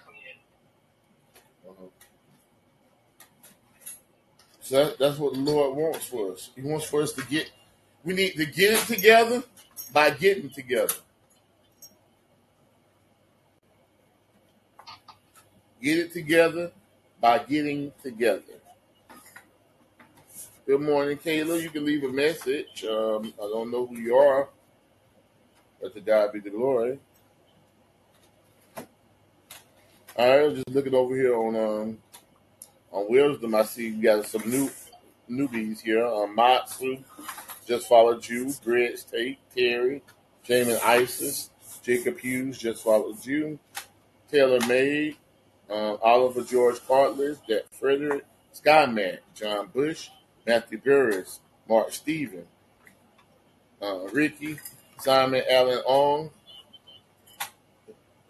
So 4.60 4.84
that, 4.86 4.98
that's 4.98 5.18
what 5.18 5.34
the 5.34 5.40
Lord 5.40 5.76
wants 5.76 6.06
for 6.06 6.32
us. 6.32 6.50
He 6.56 6.62
wants 6.62 6.86
for 6.86 7.02
us 7.02 7.12
to 7.12 7.22
get. 7.26 7.50
We 8.04 8.14
need 8.14 8.32
to 8.36 8.46
get 8.46 8.72
it 8.74 8.86
together 8.86 9.42
by 9.92 10.10
getting 10.10 10.50
together. 10.50 10.94
Get 15.84 15.98
it 15.98 16.12
together 16.14 16.72
by 17.20 17.40
getting 17.40 17.92
together. 18.02 18.54
Good 20.66 20.80
morning, 20.80 21.18
Kayla. 21.18 21.60
You 21.62 21.68
can 21.68 21.84
leave 21.84 22.04
a 22.04 22.08
message. 22.08 22.86
Um, 22.86 23.34
I 23.38 23.42
don't 23.42 23.70
know 23.70 23.84
who 23.84 23.98
you 23.98 24.16
are, 24.16 24.48
but 25.82 25.92
to 25.92 26.00
God 26.00 26.32
be 26.32 26.40
the 26.40 26.48
glory. 26.48 26.98
All 30.16 30.26
right, 30.26 30.46
I'm 30.46 30.54
just 30.54 30.70
looking 30.70 30.94
over 30.94 31.14
here 31.14 31.36
on 31.36 31.54
um, 31.54 31.98
on 32.90 33.10
wisdom. 33.10 33.54
I 33.54 33.64
see 33.64 33.90
we 33.90 34.00
got 34.00 34.24
some 34.24 34.50
new 34.50 34.70
newbies 35.30 35.82
here. 35.82 36.06
Um, 36.06 36.34
Matsu 36.34 37.04
just 37.66 37.88
followed 37.88 38.26
you. 38.26 38.54
Greg 38.64 38.96
Tate, 39.12 39.38
Terry, 39.54 40.02
Jamin 40.48 40.80
Isis, 40.82 41.50
Jacob 41.82 42.18
Hughes 42.20 42.56
just 42.56 42.82
followed 42.82 43.22
you. 43.26 43.58
Taylor 44.30 44.60
May, 44.66 45.18
uh, 45.70 45.94
Oliver 46.02 46.42
George 46.42 46.78
Bartlett, 46.86 47.38
Jack 47.48 47.62
Frederick, 47.70 48.24
Skyman, 48.54 49.18
John 49.34 49.68
Bush, 49.72 50.08
Matthew 50.46 50.78
Burris, 50.78 51.40
Mark 51.68 51.92
Stephen, 51.92 52.46
uh, 53.82 54.06
Ricky, 54.12 54.58
Simon 54.98 55.42
Allen 55.48 55.82
Ong, 55.86 56.30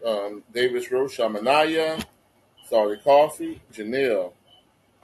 um, 0.07 0.43
Davis 0.53 0.91
Roche, 0.91 1.19
Shamanaya, 1.19 2.05
Sorry 2.69 2.99
Coffee, 2.99 3.61
Janelle, 3.73 4.33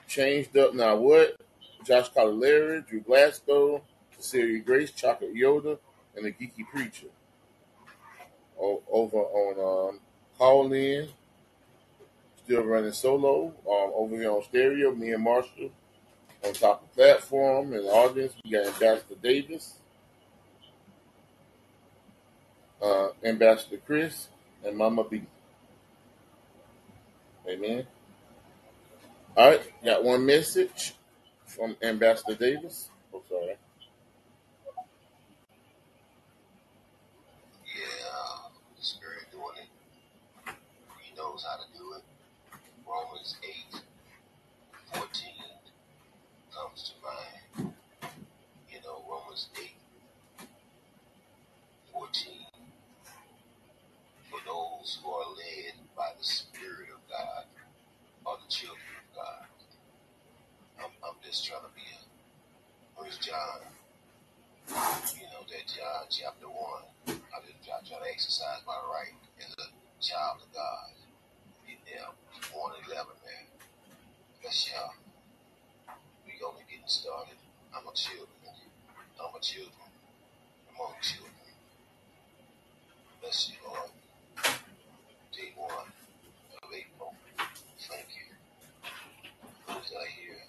Changed 0.08 0.56
Up 0.56 0.74
Now 0.74 0.96
What, 0.96 1.36
Josh 1.84 2.08
Collier, 2.10 2.80
Drew 2.80 3.00
Glasgow, 3.00 3.82
Cecilia 4.16 4.60
Grace, 4.60 4.90
Chocolate 4.90 5.34
Yoda, 5.34 5.78
and 6.16 6.24
the 6.24 6.32
Geeky 6.32 6.66
Preacher. 6.72 7.06
O- 8.60 8.82
over 8.90 9.18
on 9.18 9.90
um, 9.94 10.00
Callin, 10.38 11.08
still 12.50 12.64
running 12.64 12.90
solo. 12.90 13.46
Um, 13.46 13.92
over 13.94 14.16
here 14.16 14.32
on 14.32 14.42
stereo, 14.42 14.92
me 14.92 15.12
and 15.12 15.22
Marshall 15.22 15.70
On 16.44 16.52
top 16.52 16.82
of 16.82 16.92
platform 16.94 17.72
and 17.74 17.86
audience, 17.86 18.32
we 18.44 18.50
got 18.50 18.66
Ambassador 18.66 19.14
Davis, 19.22 19.74
uh, 22.82 23.10
Ambassador 23.22 23.76
Chris, 23.86 24.26
and 24.64 24.76
Mama 24.76 25.04
B. 25.04 25.22
Amen. 27.48 27.86
All 29.36 29.50
right, 29.50 29.84
got 29.84 30.02
one 30.02 30.26
message 30.26 30.94
from 31.46 31.76
Ambassador 31.82 32.34
Davis. 32.34 32.90
Oh, 33.14 33.22
sorry. 33.28 33.54
Yeah, 37.64 38.48
the 38.76 38.82
Spirit 38.82 39.30
doing 39.30 39.44
it. 39.56 40.54
He 41.00 41.14
knows 41.16 41.44
how 41.48 41.56
to 41.56 41.78
do 41.78 41.94
it. 41.96 42.02
Romans 42.90 43.36
8 43.72 43.80
14 44.92 45.32
comes 46.52 46.90
to 46.90 47.62
mind. 47.62 47.74
You 48.68 48.80
know, 48.82 49.04
Romans 49.08 49.48
8 49.56 49.70
14. 51.92 52.32
For 54.28 54.40
those 54.44 54.98
who 55.02 55.10
are 55.10 55.28
led 55.36 55.74
by 55.96 56.10
the 56.18 56.24
Spirit 56.24 56.88
of 56.92 57.00
God 57.08 57.44
are 58.26 58.38
the 58.44 58.50
children 58.52 58.80
of 58.98 59.16
God. 59.16 59.46
I'm, 60.80 60.90
I'm 61.06 61.16
just 61.24 61.46
trying 61.46 61.60
to 61.60 61.74
be 61.76 61.82
a. 61.94 63.00
Where's 63.00 63.18
John? 63.30 63.62
You 65.14 65.26
know, 65.30 65.46
that 65.46 65.64
John 65.70 66.02
chapter 66.10 66.46
1. 66.46 66.82
I 67.06 67.12
just 67.46 67.62
try, 67.62 67.78
try 67.86 67.98
to 68.02 68.10
exercise 68.10 68.58
my 68.66 68.74
right 68.90 69.14
as 69.38 69.54
a 69.54 69.70
child 70.02 70.42
of 70.42 70.52
God. 70.52 70.90
Yeah, 71.86 72.10
1 72.52 72.72
11, 72.90 73.06
man. 73.22 73.46
That's 74.42 74.70
y'all. 74.70 74.94
We 76.26 76.32
only 76.44 76.62
getting 76.70 76.86
started. 76.88 77.36
I'm 77.74 77.86
a 77.86 77.94
children. 77.94 78.26
I'm 79.20 79.34
a 79.34 79.40
children. 79.40 79.90
Among 80.74 80.94
children. 81.02 81.34
Bless 83.20 83.50
you, 83.50 83.56
Lord. 83.66 83.90
Day 85.32 85.52
1 85.56 85.70
of 85.70 86.70
April. 86.74 87.14
Thank 87.88 88.06
you. 88.16 88.26
Those 89.68 89.90
that 89.90 89.98
are 89.98 90.06
here. 90.18 90.42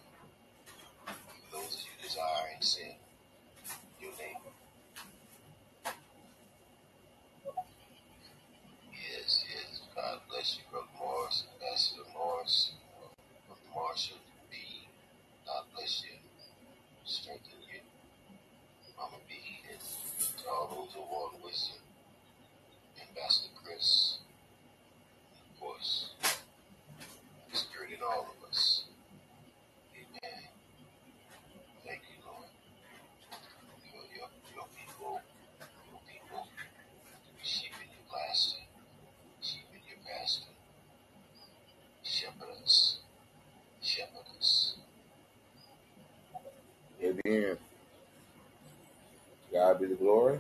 For 1.06 1.58
those 1.58 1.76
of 1.76 1.82
you 1.82 1.95
desiring 2.02 2.62
sin. 2.62 2.95
Your 3.99 4.12
name. 4.18 4.38
Yes, 8.94 9.44
yes. 9.52 9.82
God 9.95 10.20
bless 10.30 10.58
you, 10.58 10.64
Brother 10.72 10.88
Morris, 10.99 11.44
Ambassador 11.56 12.03
Morris, 12.14 12.72
uh, 13.03 13.08
Brother 13.48 13.62
Marshall 13.76 14.18
B. 14.52 14.58
God 15.45 15.64
bless 15.76 16.03
you. 16.03 16.18
Strengthen 17.06 17.60
you. 17.72 17.82
Mama 18.98 19.18
B. 19.28 19.36
And 19.72 19.80
to 19.82 20.49
all 20.49 20.68
those 20.86 20.94
who 20.94 21.02
want 21.02 21.44
wisdom. 21.44 21.78
Ambassador 23.10 23.49
Chris. 23.64 24.20
Of 25.53 25.60
course, 25.60 26.12
the 27.52 27.58
Spirit 27.58 27.91
in 27.94 28.03
all 28.03 28.28
of 28.38 28.49
us. 28.49 28.84
Amen. 29.95 30.44
Thank 31.86 32.02
you, 32.10 32.18
Lord, 32.26 32.49
for 33.91 34.03
your, 34.16 34.28
your 34.56 34.68
people, 34.76 35.22
your 35.91 36.02
people, 36.08 36.48
to 36.48 37.32
be 37.38 37.44
sheep 37.44 37.72
in 37.84 37.90
your 37.91 38.06
pasture, 38.10 38.66
sheep 39.41 39.66
in 39.74 39.82
your 39.88 39.99
pasture. 40.06 40.53
Shepherd 42.03 42.49
us, 42.64 42.99
shepherd 43.82 44.28
us. 44.40 44.76
God 47.26 47.53
be 49.80 49.85
the 49.88 49.95
glory. 49.95 50.39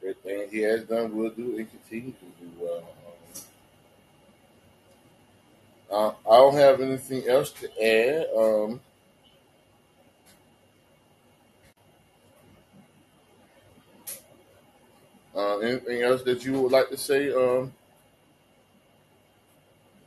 Great 0.00 0.22
things 0.22 0.52
He 0.52 0.58
has 0.60 0.84
done, 0.84 1.16
will 1.16 1.30
do, 1.30 1.56
and 1.58 1.68
continue 1.70 2.12
to 2.12 2.24
do. 2.40 2.50
well. 2.60 2.82
uh, 5.90 6.12
I 6.30 6.36
don't 6.36 6.54
have 6.54 6.80
anything 6.80 7.28
else 7.28 7.52
to 7.52 7.68
add. 7.82 8.26
Um, 8.36 8.80
uh, 15.34 15.58
anything 15.58 16.02
else 16.02 16.22
that 16.24 16.44
you 16.44 16.60
would 16.60 16.72
like 16.72 16.90
to 16.90 16.96
say, 16.96 17.32
um, 17.32 17.72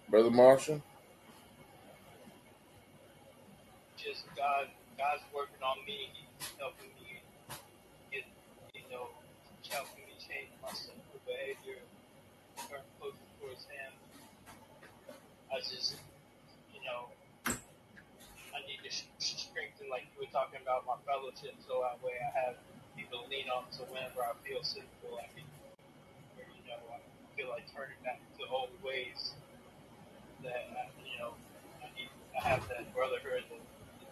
Brother 0.10 0.32
Marshall? 0.32 0.82
just 3.98 4.24
God, 4.42 4.74
God's 4.98 5.22
working 5.38 5.62
on 5.62 5.86
me. 5.86 6.10
He's 6.18 6.50
helping 6.58 6.90
me 6.98 7.22
get, 8.10 8.26
you 8.74 8.82
know, 8.90 9.14
helping 9.70 10.02
me 10.10 10.18
change 10.18 10.50
my 10.66 10.74
sinful 10.74 11.22
behavior, 11.30 11.78
turn 12.66 12.82
closer 12.98 13.22
towards 13.38 13.70
Him. 13.70 13.94
I 15.54 15.62
just, 15.62 15.94
you 16.74 16.82
know, 16.82 17.14
I 17.46 18.66
need 18.66 18.82
to 18.82 18.90
strengthen, 19.22 19.94
like 19.94 20.10
you 20.18 20.26
were 20.26 20.34
talking 20.34 20.58
about, 20.58 20.90
my 20.90 20.98
fellowship, 21.06 21.54
so 21.70 21.86
that 21.86 22.02
way 22.02 22.18
I 22.18 22.34
have 22.42 22.58
people 22.98 23.22
lean 23.30 23.46
on. 23.54 23.70
So 23.70 23.86
whenever 23.94 24.26
I 24.26 24.34
feel 24.42 24.66
sinful, 24.66 25.22
I 25.22 25.30
can, 25.38 25.46
or, 26.42 26.50
you 26.50 26.66
know, 26.66 26.82
I 26.90 26.98
feel 27.38 27.54
like 27.54 27.70
turning 27.70 28.02
back 28.02 28.18
to 28.42 28.50
old 28.50 28.74
ways. 28.82 29.38
That 30.42 30.66
you 31.06 31.22
know, 31.22 31.38
I 31.86 31.94
need, 31.94 32.10
I 32.34 32.42
have 32.58 32.66
that 32.74 32.90
brotherhood 32.98 33.46
to, 33.54 33.62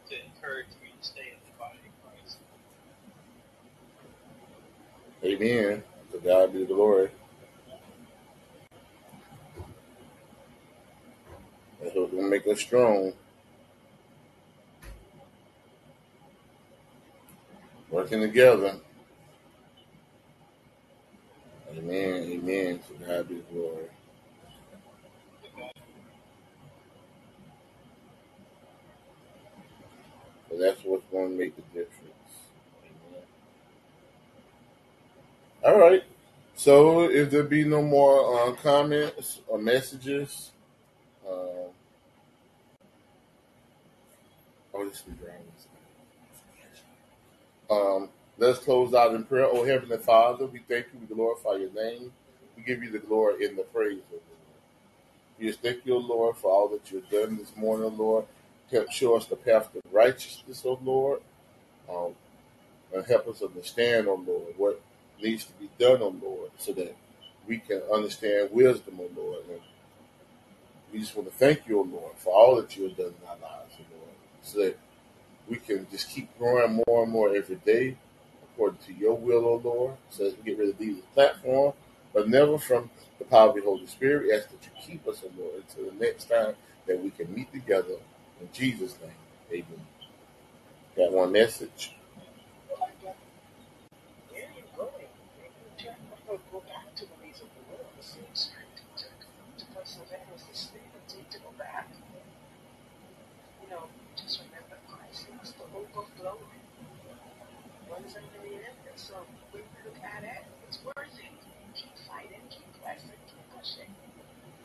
to 0.10 0.15
encourage 0.15 0.68
me 0.81 0.90
to 0.99 1.07
stay 1.07 1.22
in 1.22 1.38
the 1.45 1.57
body 1.60 1.77
of 1.86 1.94
Christ. 2.03 2.38
Amen. 5.23 5.84
To 6.11 6.18
God 6.18 6.53
be 6.53 6.60
the 6.60 6.65
glory. 6.65 7.10
That's 11.81 11.95
what's 11.95 12.11
to 12.11 12.22
make 12.22 12.48
us 12.48 12.60
strong. 12.60 13.14
Working 17.91 18.22
together. 18.22 18.76
Amen. 21.72 22.23
Amen. 22.23 22.80
To 22.80 23.06
God 23.06 23.30
be 23.30 23.36
the 23.36 23.41
glory. 23.53 23.86
So 30.60 30.65
that's 30.65 30.84
what's 30.84 31.06
going 31.11 31.31
to 31.31 31.38
make 31.38 31.56
the 31.56 31.61
difference. 31.73 32.14
Amen. 32.84 33.23
All 35.64 35.80
right. 35.80 36.03
So 36.56 37.10
if 37.10 37.31
there 37.31 37.44
be 37.44 37.64
no 37.64 37.81
more 37.81 38.49
uh, 38.49 38.53
comments 38.56 39.40
or 39.48 39.57
messages, 39.57 40.52
uh, 41.26 41.69
oh, 44.73 44.86
this 44.86 44.98
is. 44.98 45.03
Um, 47.72 48.10
let's 48.38 48.60
close 48.60 48.94
out 48.94 49.15
in 49.15 49.23
prayer. 49.23 49.45
Oh, 49.45 49.64
Heavenly 49.64 49.98
Father, 49.98 50.45
we 50.48 50.60
thank 50.68 50.88
you. 50.94 50.99
We 50.99 51.15
glorify 51.15 51.53
your 51.53 51.72
name. 51.72 52.11
We 52.57 52.64
give 52.64 52.84
you 52.84 52.91
the 52.91 52.99
glory 52.99 53.45
and 53.45 53.57
the 53.57 53.64
praise. 53.64 54.02
We 55.40 55.48
just 55.48 55.61
thank 55.61 55.86
you, 55.86 55.98
Lord, 55.98 56.38
for 56.38 56.52
all 56.52 56.68
that 56.69 56.91
you've 56.91 57.10
done 57.10 57.38
this 57.38 57.56
morning, 57.56 57.98
Lord. 57.98 58.26
Show 58.91 59.15
us 59.17 59.25
the 59.25 59.35
path 59.35 59.71
to 59.73 59.81
righteousness, 59.91 60.63
O 60.65 60.79
Lord. 60.83 61.21
Um, 61.89 62.13
and 62.93 63.05
help 63.05 63.27
us 63.27 63.41
understand, 63.41 64.07
O 64.07 64.15
Lord, 64.15 64.53
what 64.57 64.81
needs 65.21 65.45
to 65.45 65.53
be 65.53 65.69
done, 65.77 66.01
O 66.01 66.15
Lord, 66.21 66.51
so 66.57 66.73
that 66.73 66.95
we 67.47 67.57
can 67.57 67.81
understand 67.93 68.51
wisdom, 68.51 68.99
O 68.99 69.09
Lord. 69.15 69.43
And 69.49 69.59
we 70.91 70.99
just 70.99 71.15
want 71.15 71.31
to 71.31 71.35
thank 71.35 71.67
you, 71.67 71.79
O 71.79 71.83
Lord, 71.83 72.13
for 72.17 72.33
all 72.33 72.55
that 72.57 72.75
you 72.75 72.83
have 72.83 72.97
done 72.97 73.13
in 73.21 73.27
our 73.27 73.37
lives, 73.37 73.75
O 73.79 73.95
Lord, 73.95 74.15
so 74.41 74.59
that 74.59 74.77
we 75.47 75.57
can 75.57 75.87
just 75.91 76.09
keep 76.09 76.35
growing 76.37 76.83
more 76.87 77.03
and 77.03 77.11
more 77.11 77.35
every 77.35 77.55
day 77.57 77.97
according 78.43 78.79
to 78.85 78.93
your 78.93 79.15
will, 79.15 79.45
O 79.45 79.55
Lord, 79.63 79.95
so 80.09 80.25
that 80.25 80.37
we 80.37 80.51
get 80.51 80.59
rid 80.59 80.69
of 80.69 80.77
these 80.77 80.97
platform, 81.13 81.73
but 82.13 82.27
never 82.27 82.57
from 82.57 82.89
the 83.17 83.25
power 83.25 83.49
of 83.49 83.55
the 83.55 83.61
Holy 83.61 83.87
Spirit. 83.87 84.23
We 84.23 84.33
ask 84.33 84.49
that 84.49 84.63
you 84.63 84.71
keep 84.85 85.07
us, 85.07 85.23
O 85.23 85.41
Lord, 85.41 85.63
until 85.67 85.91
the 85.91 86.05
next 86.05 86.29
time 86.29 86.55
that 86.87 87.01
we 87.01 87.11
can 87.11 87.33
meet 87.33 87.51
together. 87.53 87.95
In 88.41 88.49
Jesus' 88.53 88.95
name, 89.01 89.11
amen. 89.51 89.87
Got 90.97 91.13
one 91.13 91.31
message. 91.33 91.93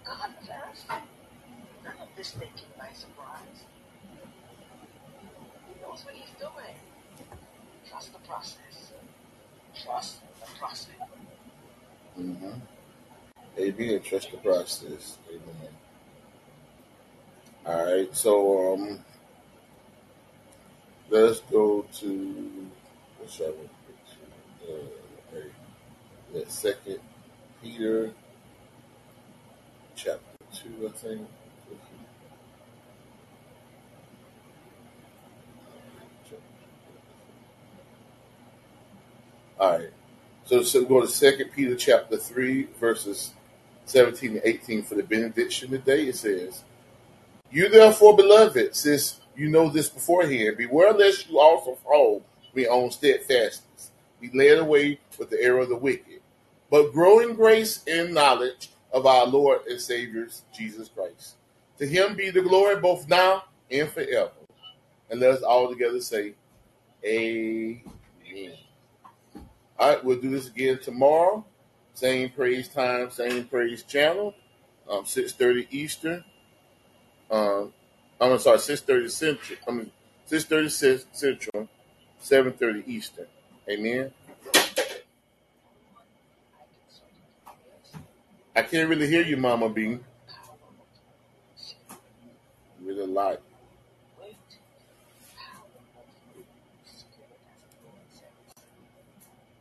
God 0.06 0.30
this 2.24 2.32
taking 2.32 2.72
by 2.78 2.88
surprise. 2.94 3.64
knows 5.82 6.04
what 6.04 6.14
he's 6.14 6.30
doing. 6.38 6.74
Trust 7.88 8.12
the 8.12 8.18
process. 8.20 8.92
Trust 9.84 10.20
the 10.40 10.58
process. 10.58 10.88
Mm-hmm. 12.18 12.50
Amen. 13.58 14.00
Trust 14.02 14.30
the 14.30 14.38
process. 14.38 15.18
Amen. 15.28 15.72
All 17.66 17.84
right. 17.84 18.16
So 18.16 18.74
um, 18.74 19.04
let's 21.10 21.40
go 21.40 21.84
to 22.00 22.68
what 23.18 23.30
shall 23.30 23.52
we 23.52 23.68
go 24.66 24.72
to? 24.72 24.72
Uh. 24.72 24.86
That 26.32 26.50
second 26.50 26.98
Peter 27.62 28.10
chapter 29.94 30.20
two, 30.52 30.88
I 30.88 30.96
think. 30.96 31.28
All 39.58 39.78
right. 39.78 39.90
So, 40.46 40.62
so 40.62 40.80
we 40.80 40.86
go 40.86 41.00
to 41.00 41.06
Second 41.06 41.50
Peter 41.52 41.76
chapter 41.76 42.16
three, 42.16 42.64
verses 42.80 43.32
seventeen 43.84 44.32
and 44.32 44.42
eighteen 44.44 44.82
for 44.82 44.96
the 44.96 45.02
benediction 45.02 45.70
today. 45.70 46.08
It 46.08 46.16
says, 46.16 46.64
"You 47.50 47.68
therefore, 47.68 48.16
beloved, 48.16 48.74
since 48.74 49.20
you 49.36 49.48
know 49.48 49.68
this 49.68 49.88
beforehand, 49.88 50.56
beware 50.56 50.92
lest 50.92 51.30
you 51.30 51.38
also 51.38 51.76
fall 51.76 52.22
from 52.50 52.60
your 52.60 52.72
own 52.72 52.90
steadfastness, 52.90 53.92
be 54.20 54.30
led 54.34 54.58
away 54.58 54.98
with 55.18 55.30
the 55.30 55.40
error 55.40 55.60
of 55.60 55.68
the 55.68 55.76
wicked, 55.76 56.20
but 56.70 56.92
grow 56.92 57.20
in 57.20 57.34
grace 57.34 57.84
and 57.86 58.12
knowledge 58.12 58.70
of 58.92 59.06
our 59.06 59.26
Lord 59.26 59.66
and 59.68 59.80
Savior 59.80 60.26
Jesus 60.52 60.88
Christ. 60.88 61.34
To 61.78 61.86
Him 61.86 62.16
be 62.16 62.30
the 62.30 62.42
glory 62.42 62.76
both 62.76 63.08
now 63.08 63.44
and 63.70 63.88
forever." 63.88 64.32
And 65.10 65.20
let 65.20 65.30
us 65.30 65.42
all 65.42 65.68
together 65.68 66.00
say, 66.00 66.34
"Amen." 67.04 67.82
All 69.78 69.88
right, 69.88 70.04
we'll 70.04 70.20
do 70.20 70.30
this 70.30 70.48
again 70.48 70.78
tomorrow. 70.82 71.44
Same 71.94 72.30
praise 72.30 72.68
time, 72.68 73.10
same 73.10 73.44
praise 73.44 73.82
channel. 73.82 74.34
Um, 74.88 75.04
six 75.06 75.32
thirty 75.32 75.66
Eastern. 75.70 76.24
Um, 77.30 77.72
I'm 78.20 78.38
sorry, 78.38 78.58
six 78.58 78.80
thirty 78.80 79.08
Central. 79.08 79.58
I 79.66 79.70
mean, 79.72 79.90
six 80.26 80.44
thirty 80.44 80.68
Central, 80.68 81.68
seven 82.20 82.52
thirty 82.52 82.84
Eastern. 82.86 83.26
Amen. 83.68 84.12
I 88.56 88.62
can't 88.62 88.88
really 88.88 89.08
hear 89.08 89.22
you, 89.22 89.36
Mama 89.36 89.68
Bean. 89.68 90.04
Really. 92.80 93.06
Wait. 93.06 93.38
Power 94.20 95.66
of 95.74 95.84
the 96.84 96.88
Spirit, 96.88 97.40
as 97.50 97.74
the 97.74 97.86
Lord 97.88 98.06
says. 98.10 98.62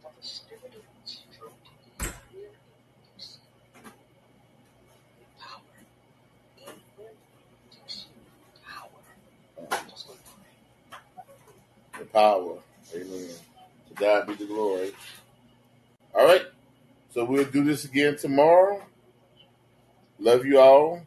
For 0.01 0.11
the 0.19 0.27
Spirit 0.27 0.75
of 0.75 0.83
truth 1.07 1.25
will 1.41 1.53
induce 2.03 3.39
you 3.39 3.79
with 5.17 5.31
power. 5.39 5.75
It 6.57 6.77
will 6.97 7.15
induce 7.71 7.97
you 8.05 8.19
with 8.43 8.57
power. 8.61 9.01
Just 9.89 10.07
go 10.07 10.13
pray. 10.35 10.53
the 11.93 11.99
power. 12.13 12.57
Amen. 12.95 13.29
To 13.89 13.93
God 13.95 14.27
be 14.27 14.35
the 14.35 14.45
glory. 14.45 14.93
All 16.13 16.25
right. 16.25 16.45
So 17.13 17.25
we'll 17.25 17.45
do 17.45 17.63
this 17.63 17.85
again 17.85 18.17
tomorrow. 18.17 18.81
Love 20.19 20.45
you 20.45 20.59
all. 20.59 21.05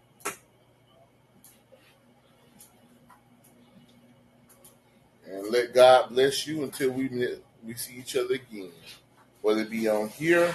And 5.29 5.51
let 5.51 5.75
God 5.75 6.11
bless 6.11 6.47
you 6.47 6.65
until 6.65 6.91
we 6.91 7.09
we 7.65 7.75
see 7.75 7.97
each 7.97 8.17
other 8.17 8.35
again. 8.35 8.71
Whether 9.43 9.63
it 9.63 9.71
be 9.71 9.89
on 9.89 10.09
here 10.09 10.55